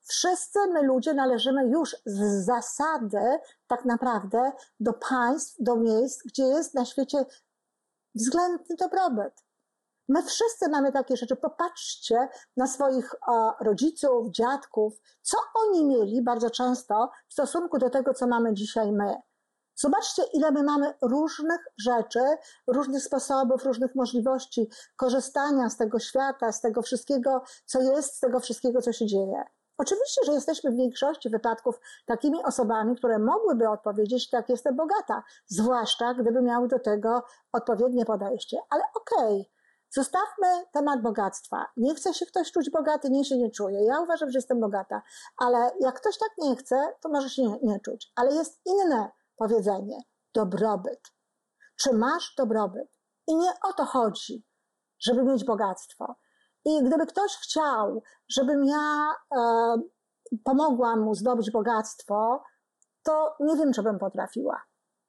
wszyscy 0.00 0.58
my 0.72 0.82
ludzie 0.82 1.14
należymy 1.14 1.66
już 1.66 1.96
z 2.06 2.44
zasady 2.44 3.38
tak 3.66 3.84
naprawdę 3.84 4.52
do 4.80 4.92
państw, 4.92 5.56
do 5.60 5.76
miejsc, 5.76 6.22
gdzie 6.26 6.42
jest 6.42 6.74
na 6.74 6.84
świecie 6.84 7.24
względny 8.14 8.76
dobrobyt. 8.76 9.47
My 10.08 10.22
wszyscy 10.22 10.68
mamy 10.68 10.92
takie 10.92 11.16
rzeczy. 11.16 11.36
Popatrzcie 11.36 12.28
na 12.56 12.66
swoich 12.66 13.14
o, 13.28 13.54
rodziców, 13.60 14.30
dziadków, 14.30 15.00
co 15.22 15.36
oni 15.54 15.84
mieli 15.84 16.22
bardzo 16.22 16.50
często 16.50 17.10
w 17.28 17.32
stosunku 17.32 17.78
do 17.78 17.90
tego, 17.90 18.14
co 18.14 18.26
mamy 18.26 18.54
dzisiaj 18.54 18.92
my. 18.92 19.14
Zobaczcie, 19.74 20.22
ile 20.32 20.50
my 20.50 20.62
mamy 20.62 20.94
różnych 21.02 21.60
rzeczy, 21.78 22.20
różnych 22.66 23.02
sposobów, 23.02 23.64
różnych 23.64 23.94
możliwości 23.94 24.68
korzystania 24.96 25.70
z 25.70 25.76
tego 25.76 25.98
świata, 25.98 26.52
z 26.52 26.60
tego 26.60 26.82
wszystkiego, 26.82 27.42
co 27.64 27.80
jest, 27.82 28.16
z 28.16 28.20
tego 28.20 28.40
wszystkiego, 28.40 28.82
co 28.82 28.92
się 28.92 29.06
dzieje. 29.06 29.44
Oczywiście, 29.78 30.20
że 30.26 30.32
jesteśmy 30.32 30.70
w 30.70 30.76
większości 30.76 31.30
wypadków 31.30 31.80
takimi 32.06 32.44
osobami, 32.44 32.96
które 32.96 33.18
mogłyby 33.18 33.68
odpowiedzieć, 33.68 34.30
tak, 34.30 34.48
jestem 34.48 34.76
bogata, 34.76 35.22
zwłaszcza 35.46 36.14
gdyby 36.14 36.42
miały 36.42 36.68
do 36.68 36.78
tego 36.78 37.22
odpowiednie 37.52 38.04
podejście. 38.04 38.58
Ale 38.70 38.82
okej, 38.94 39.40
okay, 39.40 39.57
Zostawmy 39.90 40.64
temat 40.72 41.02
bogactwa. 41.02 41.66
Nie 41.76 41.94
chce 41.94 42.14
się 42.14 42.26
ktoś 42.26 42.52
czuć 42.52 42.70
bogaty, 42.70 43.10
nie 43.10 43.24
się 43.24 43.36
nie 43.36 43.50
czuje. 43.50 43.84
Ja 43.84 44.00
uważam, 44.00 44.30
że 44.30 44.38
jestem 44.38 44.60
bogata, 44.60 45.02
ale 45.36 45.70
jak 45.80 46.00
ktoś 46.00 46.18
tak 46.18 46.30
nie 46.38 46.56
chce, 46.56 46.94
to 47.00 47.08
może 47.08 47.30
się 47.30 47.42
nie, 47.42 47.58
nie 47.62 47.80
czuć. 47.80 48.12
Ale 48.16 48.34
jest 48.34 48.60
inne 48.66 49.10
powiedzenie 49.36 49.98
dobrobyt. 50.34 51.00
Czy 51.76 51.92
masz 51.92 52.34
dobrobyt? 52.38 52.88
I 53.26 53.36
nie 53.36 53.50
o 53.62 53.72
to 53.72 53.84
chodzi, 53.84 54.46
żeby 54.98 55.22
mieć 55.22 55.44
bogactwo. 55.44 56.14
I 56.64 56.82
gdyby 56.84 57.06
ktoś 57.06 57.36
chciał, 57.36 58.02
żebym 58.28 58.64
ja 58.64 59.14
e, 59.36 59.76
pomogła 60.44 60.96
mu 60.96 61.14
zdobyć 61.14 61.50
bogactwo, 61.50 62.42
to 63.02 63.36
nie 63.40 63.56
wiem, 63.56 63.72
czy 63.72 63.82
bym 63.82 63.98
potrafiła. 63.98 64.62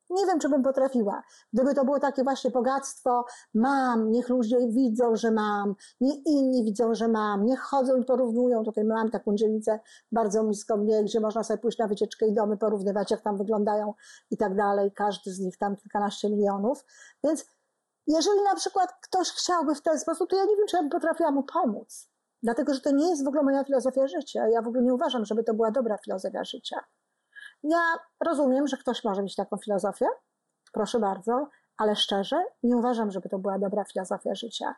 Nie 0.09 0.25
wiem, 0.25 0.39
czy 0.39 0.49
bym 0.49 0.63
potrafiła. 0.63 1.23
Gdyby 1.53 1.75
to 1.75 1.85
było 1.85 1.99
takie 1.99 2.23
właśnie 2.23 2.51
bogactwo, 2.51 3.25
mam, 3.53 4.11
niech 4.11 4.29
ludzie 4.29 4.57
widzą, 4.67 5.15
że 5.15 5.31
mam, 5.31 5.75
niech 6.01 6.25
inni 6.25 6.63
widzą, 6.63 6.93
że 6.93 7.07
mam, 7.07 7.45
niech 7.45 7.59
chodzą 7.59 7.97
i 7.97 8.05
porównują. 8.05 8.63
Tutaj 8.63 8.83
mam 8.83 9.11
taką 9.11 9.35
dzielnicę 9.35 9.79
bardzo 10.11 10.43
blisko 10.43 10.77
mnie, 10.77 11.03
gdzie 11.03 11.19
można 11.19 11.43
sobie 11.43 11.57
pójść 11.57 11.77
na 11.77 11.87
wycieczkę 11.87 12.27
i 12.27 12.33
domy 12.33 12.57
porównywać, 12.57 13.11
jak 13.11 13.21
tam 13.21 13.37
wyglądają 13.37 13.93
i 14.31 14.37
tak 14.37 14.55
dalej. 14.55 14.91
Każdy 14.91 15.31
z 15.31 15.39
nich 15.39 15.57
tam 15.57 15.75
kilkanaście 15.75 16.29
milionów. 16.29 16.85
Więc 17.23 17.45
jeżeli 18.07 18.41
na 18.43 18.55
przykład 18.55 18.89
ktoś 19.01 19.29
chciałby 19.29 19.75
w 19.75 19.81
ten 19.81 19.99
sposób, 19.99 20.29
to 20.29 20.35
ja 20.35 20.45
nie 20.45 20.55
wiem, 20.57 20.67
czy 20.67 20.75
ja 20.75 20.81
bym 20.81 20.89
potrafiła 20.89 21.31
mu 21.31 21.43
pomóc. 21.43 22.09
Dlatego, 22.43 22.73
że 22.73 22.81
to 22.81 22.91
nie 22.91 23.09
jest 23.09 23.25
w 23.25 23.27
ogóle 23.27 23.43
moja 23.43 23.63
filozofia 23.63 24.07
życia. 24.07 24.47
Ja 24.47 24.61
w 24.61 24.67
ogóle 24.67 24.83
nie 24.83 24.93
uważam, 24.93 25.25
żeby 25.25 25.43
to 25.43 25.53
była 25.53 25.71
dobra 25.71 25.97
filozofia 25.97 26.43
życia. 26.43 26.79
Ja 27.63 27.79
rozumiem, 28.25 28.67
że 28.67 28.77
ktoś 28.77 29.03
może 29.03 29.23
mieć 29.23 29.35
taką 29.35 29.57
filozofię, 29.57 30.05
proszę 30.73 30.99
bardzo, 30.99 31.47
ale 31.77 31.95
szczerze 31.95 32.43
nie 32.63 32.77
uważam, 32.77 33.11
żeby 33.11 33.29
to 33.29 33.39
była 33.39 33.59
dobra 33.59 33.83
filozofia 33.83 34.35
życia. 34.35 34.75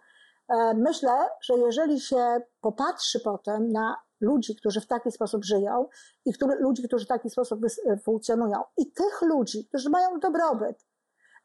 E, 0.50 0.74
myślę, 0.74 1.30
że 1.42 1.54
jeżeli 1.54 2.00
się 2.00 2.42
popatrzy 2.62 3.20
potem 3.20 3.72
na 3.72 3.96
ludzi, 4.22 4.56
którzy 4.56 4.82
w 4.82 4.88
taki 4.88 5.12
sposób 5.12 5.46
żyją 5.46 5.88
i 6.26 6.34
który, 6.34 6.56
ludzi, 6.56 6.84
którzy 6.88 7.06
w 7.06 7.08
taki 7.08 7.30
sposób 7.30 7.60
funkcjonują 8.04 8.64
i 8.78 8.92
tych 8.92 9.22
ludzi, 9.22 9.68
którzy 9.68 9.90
mają 9.90 10.20
dobrobyt, 10.20 10.86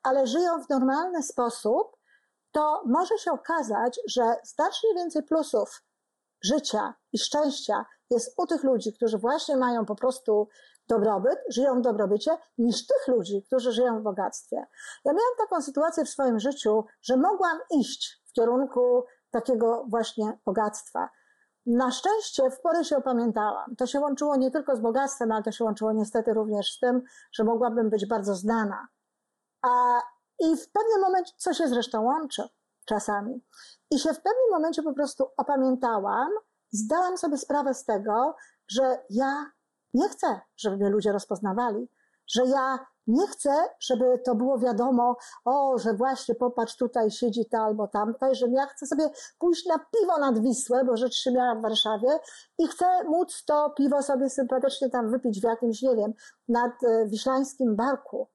ale 0.03 0.26
żyją 0.26 0.62
w 0.62 0.68
normalny 0.68 1.22
sposób, 1.22 1.97
to 2.53 2.82
może 2.87 3.18
się 3.18 3.32
okazać, 3.32 4.01
że 4.09 4.22
znacznie 4.45 4.95
więcej 4.95 5.22
plusów 5.22 5.82
życia 6.43 6.95
i 7.12 7.18
szczęścia 7.18 7.84
jest 8.11 8.34
u 8.39 8.47
tych 8.47 8.64
ludzi, 8.64 8.93
którzy 8.93 9.18
właśnie 9.18 9.57
mają 9.57 9.84
po 9.84 9.95
prostu 9.95 10.49
dobrobyt, 10.89 11.39
żyją 11.49 11.78
w 11.78 11.82
dobrobycie, 11.82 12.30
niż 12.59 12.87
tych 12.87 13.09
ludzi, 13.09 13.43
którzy 13.47 13.72
żyją 13.72 14.01
w 14.01 14.03
bogactwie. 14.03 14.57
Ja 15.05 15.12
miałam 15.12 15.37
taką 15.39 15.62
sytuację 15.62 16.05
w 16.05 16.09
swoim 16.09 16.41
życiu, 16.41 16.84
że 17.03 17.16
mogłam 17.16 17.59
iść 17.70 18.22
w 18.26 18.32
kierunku 18.32 19.05
takiego 19.30 19.84
właśnie 19.89 20.39
bogactwa. 20.45 21.09
Na 21.66 21.91
szczęście 21.91 22.51
w 22.51 22.61
porę 22.61 22.84
się 22.84 22.97
opamiętałam. 22.97 23.76
To 23.76 23.87
się 23.87 24.01
łączyło 24.01 24.37
nie 24.37 24.51
tylko 24.51 24.76
z 24.76 24.80
bogactwem, 24.80 25.32
ale 25.32 25.43
to 25.43 25.53
się 25.53 25.64
łączyło 25.64 25.93
niestety 25.93 26.34
również 26.34 26.72
z 26.72 26.78
tym, 26.78 27.03
że 27.32 27.45
mogłabym 27.45 27.91
być 27.91 28.07
bardzo 28.07 28.34
znana. 28.34 28.89
A, 29.62 30.03
I 30.39 30.57
w 30.57 30.72
pewnym 30.72 31.01
momencie, 31.01 31.32
co 31.37 31.55
się 31.55 31.68
zresztą 31.68 32.03
łączy 32.03 32.49
czasami, 32.87 33.45
i 33.91 33.99
się 33.99 34.12
w 34.12 34.22
pewnym 34.22 34.51
momencie 34.51 34.82
po 34.82 34.93
prostu 34.93 35.24
opamiętałam, 35.37 36.28
zdałam 36.72 37.18
sobie 37.18 37.39
sprawę 37.39 37.74
z 37.74 37.84
tego, 37.84 38.37
że 38.68 38.99
ja 39.11 39.47
nie 39.95 40.09
chcę, 40.09 40.41
żeby 40.57 40.76
mnie 40.76 40.89
ludzie 40.89 41.12
rozpoznawali, 41.12 41.89
że 42.26 42.47
ja 42.47 42.87
nie 43.07 43.26
chcę, 43.26 43.51
żeby 43.80 44.18
to 44.24 44.34
było 44.34 44.59
wiadomo, 44.59 45.16
o, 45.45 45.78
że 45.78 45.95
właśnie 45.95 46.34
popatrz, 46.34 46.76
tutaj 46.76 47.11
siedzi 47.11 47.47
ta 47.47 47.59
albo 47.61 47.89
tamta, 47.89 48.34
że 48.34 48.49
ja 48.49 48.66
chcę 48.66 48.87
sobie 48.87 49.11
pójść 49.39 49.66
na 49.66 49.78
piwo 49.78 50.18
nad 50.18 50.39
Wisłę, 50.43 50.84
bo 50.84 50.97
rzecz 50.97 51.14
się 51.14 51.32
miała 51.32 51.55
w 51.55 51.62
Warszawie 51.62 52.18
i 52.59 52.66
chcę 52.66 53.05
móc 53.05 53.45
to 53.45 53.70
piwo 53.70 54.03
sobie 54.03 54.30
sympatycznie 54.30 54.91
tam 54.91 55.11
wypić 55.11 55.41
w 55.41 55.45
jakimś, 55.45 55.82
nie 55.82 55.97
wiem, 55.97 56.12
nad 56.49 56.84
e, 56.84 57.07
wiślańskim 57.09 57.76
barku. 57.76 58.28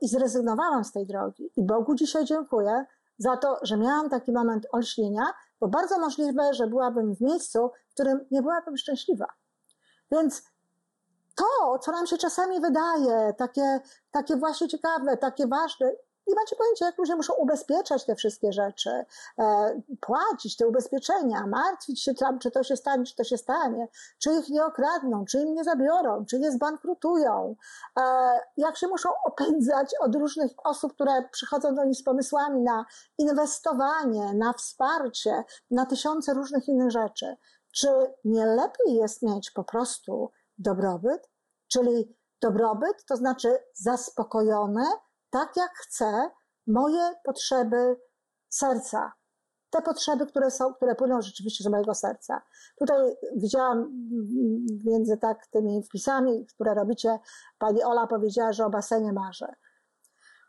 I 0.00 0.08
zrezygnowałam 0.08 0.84
z 0.84 0.92
tej 0.92 1.06
drogi. 1.06 1.50
I 1.56 1.62
Bogu 1.62 1.94
dzisiaj 1.94 2.24
dziękuję 2.24 2.84
za 3.18 3.36
to, 3.36 3.58
że 3.62 3.76
miałam 3.76 4.10
taki 4.10 4.32
moment 4.32 4.66
olśnienia, 4.72 5.24
bo 5.60 5.68
bardzo 5.68 5.98
możliwe, 5.98 6.54
że 6.54 6.66
byłabym 6.66 7.14
w 7.14 7.20
miejscu, 7.20 7.70
w 7.88 7.94
którym 7.94 8.26
nie 8.30 8.42
byłabym 8.42 8.76
szczęśliwa. 8.76 9.26
Więc 10.10 10.42
to, 11.34 11.78
co 11.78 11.92
nam 11.92 12.06
się 12.06 12.18
czasami 12.18 12.60
wydaje, 12.60 13.34
takie, 13.38 13.80
takie 14.10 14.36
właśnie 14.36 14.68
ciekawe, 14.68 15.16
takie 15.16 15.46
ważne, 15.46 15.92
macie 16.34 16.56
pojęcia, 16.56 16.86
jak 16.86 16.98
ludzie 16.98 17.16
muszą 17.16 17.34
ubezpieczać 17.34 18.04
te 18.04 18.14
wszystkie 18.14 18.52
rzeczy, 18.52 19.04
e, 19.38 19.80
płacić 20.00 20.56
te 20.56 20.66
ubezpieczenia, 20.66 21.46
martwić 21.46 22.02
się 22.02 22.14
tam, 22.14 22.38
czy 22.38 22.50
to 22.50 22.62
się 22.62 22.76
stanie, 22.76 23.04
czy 23.04 23.16
to 23.16 23.24
się 23.24 23.38
stanie, 23.38 23.88
czy 24.18 24.32
ich 24.32 24.48
nie 24.48 24.64
okradną, 24.64 25.24
czy 25.24 25.40
im 25.40 25.54
nie 25.54 25.64
zabiorą, 25.64 26.24
czy 26.26 26.38
nie 26.38 26.52
zbankrutują, 26.52 27.56
e, 27.98 28.02
jak 28.56 28.76
się 28.76 28.88
muszą 28.88 29.08
opędzać 29.24 29.94
od 30.00 30.14
różnych 30.14 30.50
osób, 30.64 30.94
które 30.94 31.28
przychodzą 31.32 31.74
do 31.74 31.84
nich 31.84 31.96
z 31.96 32.02
pomysłami 32.02 32.62
na 32.62 32.84
inwestowanie, 33.18 34.34
na 34.34 34.52
wsparcie, 34.52 35.44
na 35.70 35.86
tysiące 35.86 36.34
różnych 36.34 36.68
innych 36.68 36.90
rzeczy. 36.90 37.36
Czy 37.72 37.88
nie 38.24 38.46
lepiej 38.46 38.94
jest 38.94 39.22
mieć 39.22 39.50
po 39.50 39.64
prostu 39.64 40.30
dobrobyt, 40.58 41.30
czyli 41.68 42.16
dobrobyt 42.40 43.04
to 43.08 43.16
znaczy 43.16 43.58
zaspokojone, 43.74 44.84
tak 45.34 45.56
jak 45.56 45.70
chcę, 45.74 46.30
moje 46.66 47.14
potrzeby 47.24 47.96
serca. 48.48 49.12
Te 49.70 49.82
potrzeby, 49.82 50.26
które 50.26 50.50
są, 50.50 50.74
które 50.74 50.94
płyną 50.94 51.22
rzeczywiście 51.22 51.64
z 51.64 51.66
mojego 51.66 51.94
serca. 51.94 52.42
Tutaj 52.78 53.16
widziałam 53.36 54.08
między 54.84 55.16
tak 55.16 55.46
tymi 55.46 55.82
wpisami, 55.82 56.46
które 56.46 56.74
robicie, 56.74 57.18
pani 57.58 57.82
Ola 57.82 58.06
powiedziała, 58.06 58.52
że 58.52 58.66
o 58.66 58.70
basenie 58.70 59.12
marzę. 59.12 59.54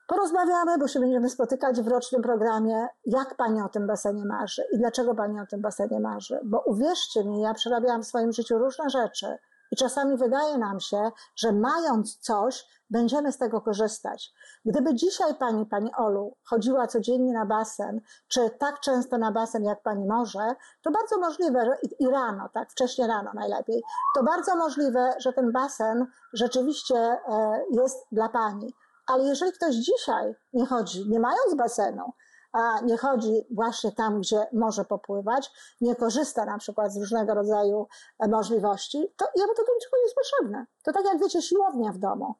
Porozmawiamy, 0.08 0.78
bo 0.78 0.88
się 0.88 1.00
będziemy 1.00 1.30
spotykać 1.30 1.82
w 1.82 1.88
rocznym 1.88 2.22
programie, 2.22 2.88
jak 3.06 3.36
Pani 3.36 3.62
o 3.62 3.70
tym 3.70 3.88
basenie 3.88 4.26
marzy 4.26 4.64
i 4.74 4.78
dlaczego 4.78 5.16
Pani 5.16 5.40
o 5.40 5.46
tym 5.46 5.62
basenie 5.62 6.00
marzy. 6.00 6.40
Bo 6.44 6.64
uwierzcie 6.66 7.24
mi, 7.24 7.42
ja 7.42 7.54
przerabiałam 7.54 8.04
w 8.04 8.08
swoim 8.08 8.32
życiu 8.32 8.58
różne 8.58 8.90
rzeczy 8.90 9.38
i 9.72 9.76
czasami 9.76 10.18
wydaje 10.18 10.58
nam 10.58 10.80
się, 10.80 11.12
że 11.36 11.52
mając 11.52 12.18
coś, 12.18 12.68
będziemy 12.90 13.32
z 13.32 13.38
tego 13.38 13.62
korzystać. 13.62 14.34
Gdyby 14.66 14.96
dzisiaj 14.96 15.36
pani, 15.36 15.66
pani 15.66 15.92
Olu, 15.98 16.38
chodziła 16.44 16.88
codziennie 16.88 17.34
na 17.34 17.46
basen, 17.46 18.02
czy 18.28 18.50
tak 18.50 18.80
często 18.80 19.18
na 19.18 19.32
basen, 19.32 19.64
jak 19.64 19.82
pani 19.82 20.06
może, 20.06 20.56
to 20.82 20.92
bardzo 20.92 21.20
możliwe, 21.20 21.78
i 22.00 22.08
rano, 22.08 22.50
tak, 22.54 22.72
wcześnie 22.72 23.08
rano 23.08 23.32
najlepiej, 23.34 23.84
to 24.16 24.24
bardzo 24.24 24.56
możliwe, 24.56 25.14
że 25.20 25.34
ten 25.34 25.52
basen 25.52 26.06
rzeczywiście 26.34 26.96
e, 26.96 27.20
jest 27.72 28.08
dla 28.12 28.30
pani. 28.30 28.74
Ale 29.08 29.24
jeżeli 29.24 29.52
ktoś 29.52 29.76
dzisiaj 29.76 30.36
nie 30.54 30.66
chodzi, 30.66 31.10
nie 31.10 31.20
mając 31.20 31.56
basenu, 31.56 32.14
a 32.56 32.82
nie 32.82 32.98
chodzi 32.98 33.48
właśnie 33.52 33.92
tam, 33.92 34.22
gdzie 34.22 34.48
może 34.54 34.86
popływać, 34.86 35.52
nie 35.82 35.96
korzysta 35.96 36.46
na 36.46 36.58
przykład 36.58 36.94
z 36.94 36.98
różnego 36.98 37.34
rodzaju 37.34 37.88
e, 38.20 38.28
możliwości, 38.28 39.14
to 39.18 39.26
jemu 39.36 39.54
to 39.54 39.62
niczego 39.62 39.98
nie 39.98 40.04
jest 40.04 40.16
potrzebne. 40.16 40.66
To 40.84 40.94
tak 40.94 41.06
jak 41.06 41.20
wiecie, 41.20 41.42
siłownia 41.42 41.92
w 41.92 41.98
domu. 41.98 42.36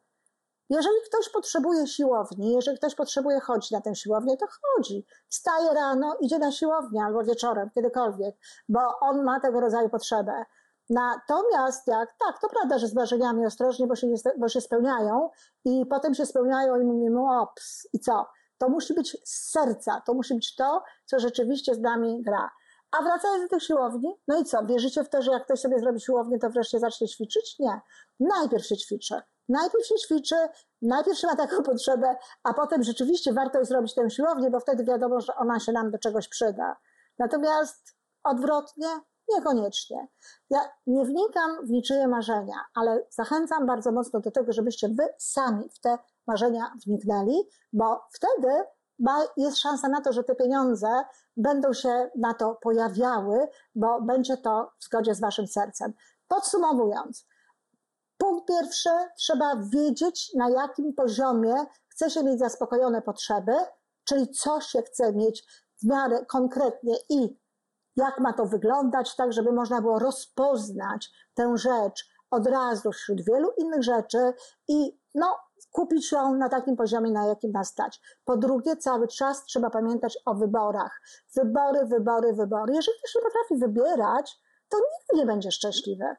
Jeżeli 0.70 0.96
ktoś 1.06 1.28
potrzebuje 1.28 1.86
siłowni, 1.86 2.52
jeżeli 2.52 2.78
ktoś 2.78 2.94
potrzebuje 2.94 3.40
chodzić 3.40 3.70
na 3.70 3.80
tę 3.80 3.94
siłownię, 3.94 4.36
to 4.36 4.46
chodzi. 4.62 5.06
Wstaje 5.28 5.74
rano, 5.74 6.16
idzie 6.20 6.38
na 6.38 6.52
siłownię 6.52 7.04
albo 7.04 7.24
wieczorem, 7.24 7.70
kiedykolwiek, 7.70 8.36
bo 8.68 8.80
on 9.00 9.24
ma 9.24 9.40
tego 9.40 9.60
rodzaju 9.60 9.88
potrzebę. 9.88 10.44
Natomiast 10.90 11.86
jak, 11.86 12.16
tak, 12.18 12.40
to 12.40 12.48
prawda, 12.48 12.78
że 12.78 12.88
z 12.88 12.94
marzeniami 12.94 13.46
ostrożnie, 13.46 13.86
bo 13.86 13.96
się, 13.96 14.06
nie, 14.06 14.16
bo 14.38 14.48
się 14.48 14.60
spełniają 14.60 15.30
i 15.64 15.86
potem 15.86 16.14
się 16.14 16.26
spełniają 16.26 16.80
i 16.80 16.84
mówimy, 16.84 17.40
ops, 17.40 17.88
i 17.92 18.00
co? 18.00 18.26
To 18.58 18.68
musi 18.68 18.94
być 18.94 19.16
z 19.24 19.50
serca, 19.50 20.02
to 20.06 20.14
musi 20.14 20.34
być 20.34 20.54
to, 20.54 20.82
co 21.04 21.18
rzeczywiście 21.18 21.74
z 21.74 21.80
nami 21.80 22.22
gra. 22.22 22.50
A 22.90 23.02
wracając 23.02 23.42
do 23.42 23.48
tych 23.48 23.62
siłowni, 23.62 24.14
no 24.28 24.40
i 24.40 24.44
co? 24.44 24.66
Wierzycie 24.66 25.04
w 25.04 25.08
to, 25.08 25.22
że 25.22 25.32
jak 25.32 25.44
ktoś 25.44 25.60
sobie 25.60 25.78
zrobi 25.78 26.00
siłownię, 26.00 26.38
to 26.38 26.50
wreszcie 26.50 26.78
zacznie 26.78 27.08
ćwiczyć? 27.08 27.58
Nie. 27.58 27.80
Najpierw 28.20 28.66
się 28.66 28.76
ćwiczy. 28.76 29.14
Najpierw 29.48 29.86
się 29.86 29.94
ćwiczy, 29.94 30.36
najpierw 30.82 31.18
się 31.18 31.26
ma 31.26 31.36
taką 31.36 31.62
potrzebę, 31.72 32.16
a 32.42 32.54
potem 32.54 32.82
rzeczywiście 32.82 33.32
warto 33.32 33.58
jest 33.58 33.70
zrobić 33.70 33.94
tę 33.94 34.10
siłownię, 34.10 34.50
bo 34.50 34.60
wtedy 34.60 34.84
wiadomo, 34.84 35.20
że 35.20 35.34
ona 35.34 35.60
się 35.60 35.72
nam 35.72 35.90
do 35.90 35.98
czegoś 35.98 36.28
przyda. 36.28 36.76
Natomiast 37.18 37.96
odwrotnie, 38.24 38.88
niekoniecznie. 39.34 40.08
Ja 40.50 40.60
nie 40.86 41.04
wnikam 41.04 41.66
w 41.66 41.70
niczyje 41.70 42.08
marzenia, 42.08 42.64
ale 42.74 43.06
zachęcam 43.10 43.66
bardzo 43.66 43.92
mocno 43.92 44.20
do 44.20 44.30
tego, 44.30 44.52
żebyście 44.52 44.88
wy 44.88 45.08
sami 45.18 45.68
w 45.74 45.80
te 45.80 45.98
marzenia 46.26 46.72
wniknęli, 46.86 47.48
bo 47.72 48.00
wtedy 48.12 48.64
ma, 48.98 49.24
jest 49.36 49.58
szansa 49.58 49.88
na 49.88 50.00
to, 50.00 50.12
że 50.12 50.24
te 50.24 50.34
pieniądze 50.34 51.04
będą 51.36 51.72
się 51.72 52.10
na 52.16 52.34
to 52.34 52.54
pojawiały, 52.54 53.48
bo 53.74 54.00
będzie 54.00 54.36
to 54.36 54.70
w 54.78 54.84
zgodzie 54.84 55.14
z 55.14 55.20
waszym 55.20 55.46
sercem. 55.46 55.92
Podsumowując, 56.28 57.26
punkt 58.18 58.48
pierwszy, 58.48 58.90
trzeba 59.18 59.56
wiedzieć, 59.56 60.34
na 60.34 60.50
jakim 60.50 60.92
poziomie 60.94 61.54
chce 61.88 62.10
się 62.10 62.24
mieć 62.24 62.38
zaspokojone 62.38 63.02
potrzeby, 63.02 63.56
czyli 64.04 64.28
co 64.28 64.60
się 64.60 64.82
chce 64.82 65.12
mieć 65.12 65.44
w 65.82 65.86
miarę 65.86 66.24
konkretnie 66.26 66.94
i 67.08 67.38
jak 67.96 68.20
ma 68.20 68.32
to 68.32 68.46
wyglądać, 68.46 69.16
tak 69.16 69.32
żeby 69.32 69.52
można 69.52 69.80
było 69.80 69.98
rozpoznać 69.98 71.10
tę 71.34 71.56
rzecz 71.58 72.08
od 72.30 72.46
razu 72.46 72.92
wśród 72.92 73.24
wielu 73.24 73.52
innych 73.58 73.82
rzeczy 73.82 74.32
i 74.68 75.00
no, 75.14 75.36
kupić 75.72 76.12
ją 76.12 76.34
na 76.34 76.48
takim 76.48 76.76
poziomie, 76.76 77.10
na 77.10 77.26
jakim 77.26 77.52
nas 77.52 77.68
stać. 77.68 78.00
Po 78.24 78.36
drugie, 78.36 78.76
cały 78.76 79.08
czas 79.08 79.44
trzeba 79.44 79.70
pamiętać 79.70 80.18
o 80.24 80.34
wyborach. 80.34 81.00
Wybory, 81.34 81.86
wybory, 81.86 82.32
wybory. 82.32 82.74
Jeżeli 82.74 82.98
ktoś 82.98 83.14
nie 83.14 83.22
potrafi 83.22 83.56
wybierać, 83.56 84.40
to 84.68 84.76
nigdy 84.76 85.22
nie 85.22 85.26
będzie 85.26 85.50
szczęśliwy. 85.50 86.16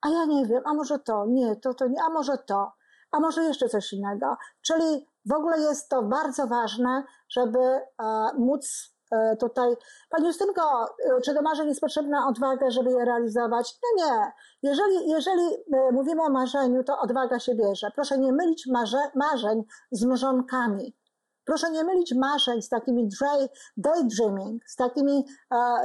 A 0.00 0.08
ja 0.08 0.24
nie 0.24 0.46
wiem, 0.46 0.62
a 0.66 0.74
może 0.74 0.98
to, 0.98 1.26
nie, 1.26 1.56
to, 1.56 1.74
to 1.74 1.86
nie, 1.86 2.02
a 2.02 2.08
może 2.08 2.38
to, 2.38 2.72
a 3.10 3.20
może 3.20 3.42
jeszcze 3.42 3.68
coś 3.68 3.92
innego. 3.92 4.36
Czyli 4.62 5.06
w 5.26 5.32
ogóle 5.32 5.60
jest 5.60 5.88
to 5.88 6.02
bardzo 6.02 6.46
ważne, 6.46 7.04
żeby 7.28 7.58
e, 7.58 7.82
móc 8.38 8.95
tutaj, 9.40 9.76
Pani 10.10 10.26
Justynko, 10.26 10.62
e, 10.84 11.20
czy 11.20 11.34
do 11.34 11.42
marzeń 11.42 11.68
jest 11.68 11.80
potrzebna 11.80 12.28
odwaga, 12.28 12.70
żeby 12.70 12.90
je 12.90 13.04
realizować? 13.04 13.74
No 13.82 14.06
nie. 14.06 14.32
Jeżeli, 14.62 15.08
jeżeli 15.08 15.54
e, 15.74 15.92
mówimy 15.92 16.22
o 16.22 16.30
marzeniu, 16.30 16.84
to 16.84 16.98
odwaga 16.98 17.38
się 17.38 17.54
bierze. 17.54 17.90
Proszę 17.94 18.18
nie 18.18 18.32
mylić 18.32 18.66
marze, 18.66 19.10
marzeń 19.14 19.64
z 19.90 20.04
mrzonkami. 20.04 20.96
Proszę 21.46 21.70
nie 21.70 21.84
mylić 21.84 22.14
marzeń 22.14 22.62
z 22.62 22.68
takimi 22.68 23.08
daydreaming, 23.76 24.62
z 24.66 24.76
takimi, 24.76 25.24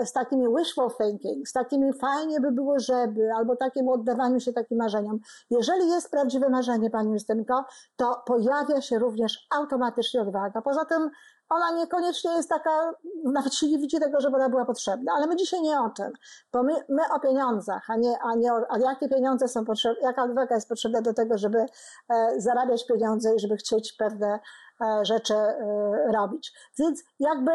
z 0.06 0.12
takimi 0.12 0.46
wishful 0.58 0.90
thinking, 0.98 1.48
z 1.48 1.54
takimi 1.54 1.94
fajnie 1.94 2.40
by 2.40 2.52
było, 2.52 2.80
żeby, 2.80 3.34
albo 3.34 3.56
takim 3.56 3.90
oddawaniu 3.90 4.40
się 4.40 4.54
takim 4.54 4.78
marzeniom. 4.78 5.20
Jeżeli 5.50 5.90
jest 5.90 6.12
prawdziwe 6.12 6.50
marzenie, 6.50 6.90
Pani 6.90 7.14
Justynko, 7.14 7.66
to 7.96 8.24
pojawia 8.26 8.82
się 8.82 9.00
również 9.00 9.48
automatycznie 9.56 10.22
odwaga. 10.22 10.62
Poza 10.62 10.86
tym 10.86 11.10
ona 11.52 11.72
niekoniecznie 11.72 12.32
jest 12.32 12.50
taka, 12.50 12.94
nawet 13.24 13.54
się 13.56 13.68
nie 13.68 13.78
widzi 13.78 14.00
tego, 14.00 14.22
żeby 14.22 14.36
ona 14.36 14.50
była 14.50 14.66
potrzebna, 14.66 15.14
ale 15.16 15.28
my 15.28 15.36
dzisiaj 15.36 15.62
nie 15.62 15.82
o 15.82 15.90
tym, 15.90 16.12
bo 16.52 16.64
my, 16.64 16.74
my 16.90 17.02
o 17.14 17.20
pieniądzach, 17.20 17.90
a 17.90 17.96
nie, 17.96 18.20
a 18.20 18.36
nie 18.36 18.54
o, 18.54 18.66
a 18.70 18.80
jakie 18.80 19.10
pieniądze 19.10 19.48
są 19.48 19.66
potrzebne, 19.66 20.02
jaka 20.02 20.24
odwaga 20.24 20.56
jest 20.56 20.70
potrzebna 20.70 21.02
do 21.02 21.14
tego, 21.14 21.38
żeby 21.38 21.66
e, 22.10 22.34
zarabiać 22.38 22.88
pieniądze 22.88 23.36
i 23.36 23.40
żeby 23.40 23.58
chcieć 23.58 23.94
pewne 23.94 24.40
e, 24.82 25.06
rzeczy 25.06 25.34
e, 25.34 26.12
robić. 26.12 26.54
Więc 26.80 27.04
jakby 27.20 27.52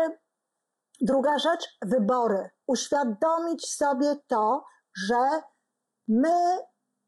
druga 1.00 1.38
rzecz, 1.38 1.78
wybory. 1.82 2.50
Uświadomić 2.66 3.74
sobie 3.74 4.16
to, 4.26 4.64
że 4.96 5.42
my 6.08 6.58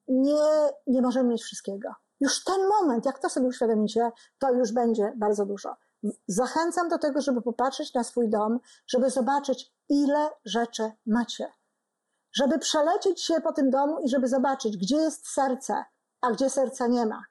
nie, 0.08 0.70
nie 0.86 1.02
możemy 1.02 1.28
mieć 1.28 1.42
wszystkiego. 1.42 1.88
Już 2.20 2.44
ten 2.44 2.68
moment, 2.68 3.06
jak 3.06 3.18
to 3.18 3.28
sobie 3.28 3.46
uświadomicie, 3.46 4.10
to 4.38 4.52
już 4.52 4.72
będzie 4.72 5.12
bardzo 5.16 5.46
dużo. 5.46 5.76
Zachęcam 6.26 6.88
do 6.88 6.98
tego, 6.98 7.20
żeby 7.20 7.42
popatrzeć 7.42 7.94
na 7.94 8.04
swój 8.04 8.28
dom, 8.28 8.60
żeby 8.86 9.10
zobaczyć, 9.10 9.72
ile 9.88 10.30
rzeczy 10.44 10.92
macie. 11.06 11.52
Żeby 12.32 12.58
przelecieć 12.58 13.22
się 13.22 13.40
po 13.40 13.52
tym 13.52 13.70
domu 13.70 14.00
i 14.00 14.08
żeby 14.08 14.28
zobaczyć, 14.28 14.76
gdzie 14.76 14.96
jest 14.96 15.28
serce, 15.28 15.84
a 16.20 16.30
gdzie 16.30 16.50
serca 16.50 16.86
nie 16.86 17.06
ma. 17.06 17.24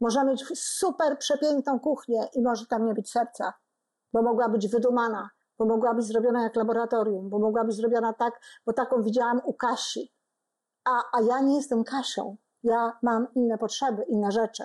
Można 0.00 0.24
mieć 0.24 0.44
super 0.58 1.18
przepiękną 1.18 1.80
kuchnię 1.80 2.28
i 2.34 2.42
może 2.42 2.66
tam 2.66 2.86
nie 2.86 2.94
być 2.94 3.10
serca, 3.10 3.54
bo 4.12 4.22
mogła 4.22 4.48
być 4.48 4.68
wydumana, 4.68 5.30
bo 5.58 5.66
mogła 5.66 5.94
być 5.94 6.06
zrobiona 6.06 6.42
jak 6.42 6.56
laboratorium, 6.56 7.30
bo 7.30 7.38
mogła 7.38 7.64
być 7.64 7.76
zrobiona 7.76 8.12
tak, 8.12 8.40
bo 8.66 8.72
taką 8.72 9.02
widziałam 9.02 9.40
u 9.44 9.54
Kasi. 9.54 10.12
A, 10.84 11.02
a 11.12 11.20
ja 11.20 11.40
nie 11.40 11.56
jestem 11.56 11.84
Kasią. 11.84 12.36
Ja 12.62 12.98
mam 13.02 13.26
inne 13.34 13.58
potrzeby, 13.58 14.02
inne 14.08 14.32
rzeczy. 14.32 14.64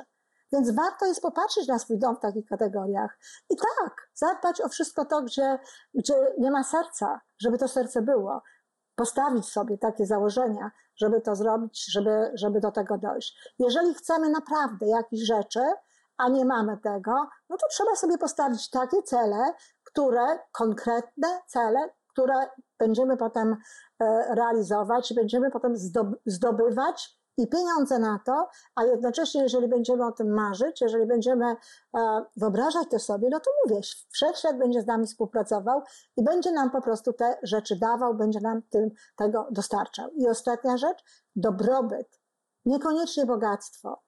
Więc 0.52 0.72
warto 0.72 1.06
jest 1.06 1.22
popatrzeć 1.22 1.68
na 1.68 1.80
swój 1.80 1.98
dom 1.98 2.16
w 2.16 2.20
takich 2.20 2.46
kategoriach. 2.46 3.18
I 3.50 3.56
tak, 3.56 4.10
zadbać 4.14 4.62
o 4.62 4.70
wszystko 4.70 5.06
to, 5.06 5.22
gdzie, 5.22 5.60
gdzie 5.94 6.14
nie 6.38 6.52
ma 6.52 6.64
serca, 6.64 7.22
żeby 7.40 7.58
to 7.58 7.68
serce 7.68 8.02
było. 8.02 8.42
Postawić 8.96 9.46
sobie 9.46 9.78
takie 9.78 10.06
założenia, 10.06 10.72
żeby 10.96 11.22
to 11.22 11.36
zrobić, 11.36 11.92
żeby, 11.92 12.32
żeby 12.34 12.60
do 12.60 12.72
tego 12.72 12.98
dojść. 12.98 13.54
Jeżeli 13.60 13.94
chcemy 13.94 14.30
naprawdę 14.30 14.88
jakichś 14.88 15.24
rzeczy, 15.24 15.62
a 16.18 16.30
nie 16.30 16.46
mamy 16.46 16.78
tego, 16.78 17.12
no 17.50 17.58
to 17.58 17.68
trzeba 17.72 17.96
sobie 17.96 18.18
postawić 18.18 18.70
takie 18.70 19.04
cele, 19.04 19.54
które, 19.84 20.40
konkretne 20.52 21.28
cele, 21.48 21.90
które 22.08 22.34
będziemy 22.80 23.18
potem 23.18 23.58
e, 24.00 24.36
realizować, 24.36 25.14
będziemy 25.14 25.52
potem 25.52 25.74
zdobywać 26.26 27.19
i 27.40 27.48
pieniądze 27.48 28.00
na 28.00 28.20
to, 28.26 28.50
a 28.76 28.84
jednocześnie, 28.84 29.42
jeżeli 29.42 29.68
będziemy 29.68 30.06
o 30.06 30.12
tym 30.12 30.34
marzyć, 30.34 30.82
jeżeli 30.82 31.06
będziemy 31.06 31.46
e, 31.46 31.56
wyobrażać 32.38 32.88
to 32.92 33.00
sobie, 33.00 33.28
no 33.32 33.40
to 33.40 33.52
mówię, 33.66 33.82
wszechświat 34.10 34.58
będzie 34.58 34.82
z 34.82 34.88
nami 34.88 35.08
współpracował 35.08 35.82
i 36.18 36.24
będzie 36.24 36.52
nam 36.52 36.72
po 36.72 36.82
prostu 36.82 37.14
te 37.14 37.38
rzeczy 37.44 37.76
dawał, 37.76 38.16
będzie 38.16 38.40
nam 38.42 38.62
tym, 38.62 38.90
tego 39.16 39.48
dostarczał. 39.52 40.10
I 40.10 40.28
ostatnia 40.28 40.78
rzecz, 40.78 41.04
dobrobyt, 41.36 42.20
niekoniecznie 42.66 43.26
bogactwo. 43.26 44.02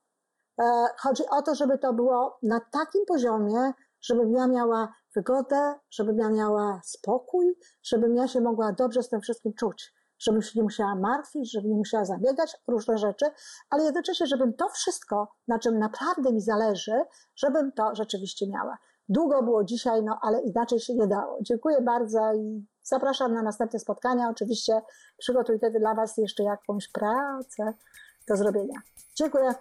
E, 0.61 0.87
chodzi 0.97 1.23
o 1.29 1.41
to, 1.41 1.55
żeby 1.55 1.77
to 1.77 1.93
było 1.93 2.37
na 2.43 2.59
takim 2.71 3.05
poziomie, 3.05 3.73
żebym 4.01 4.33
ja 4.33 4.47
miała 4.47 4.93
wygodę, 5.15 5.75
żebym 5.89 6.17
ja 6.17 6.29
miała 6.29 6.81
spokój, 6.83 7.57
żebym 7.83 8.15
ja 8.15 8.27
się 8.27 8.41
mogła 8.41 8.71
dobrze 8.71 9.03
z 9.03 9.09
tym 9.09 9.21
wszystkim 9.21 9.53
czuć 9.53 9.93
żebym 10.21 10.41
się 10.41 10.51
nie 10.55 10.63
musiała 10.63 10.95
martwić, 10.95 11.51
żebym 11.51 11.71
nie 11.71 11.77
musiała 11.77 12.05
zabiegać 12.05 12.57
różne 12.67 12.97
rzeczy, 12.97 13.25
ale 13.69 13.83
jednocześnie, 13.83 14.27
żebym 14.27 14.53
to 14.53 14.69
wszystko, 14.69 15.31
na 15.47 15.59
czym 15.59 15.79
naprawdę 15.79 16.33
mi 16.33 16.41
zależy, 16.41 17.03
żebym 17.35 17.71
to 17.71 17.95
rzeczywiście 17.95 18.47
miała. 18.47 18.77
Długo 19.09 19.43
było 19.43 19.63
dzisiaj, 19.63 20.03
no 20.03 20.19
ale 20.21 20.41
inaczej 20.41 20.79
się 20.79 20.95
nie 20.95 21.07
dało. 21.07 21.37
Dziękuję 21.41 21.81
bardzo 21.81 22.33
i 22.33 22.65
zapraszam 22.83 23.33
na 23.33 23.41
następne 23.41 23.79
spotkania. 23.79 24.29
Oczywiście 24.29 24.81
przygotuję 25.17 25.59
dla 25.79 25.95
Was 25.95 26.17
jeszcze 26.17 26.43
jakąś 26.43 26.87
pracę 26.87 27.73
do 28.27 28.35
zrobienia. 28.35 28.79
Dziękuję. 29.15 29.55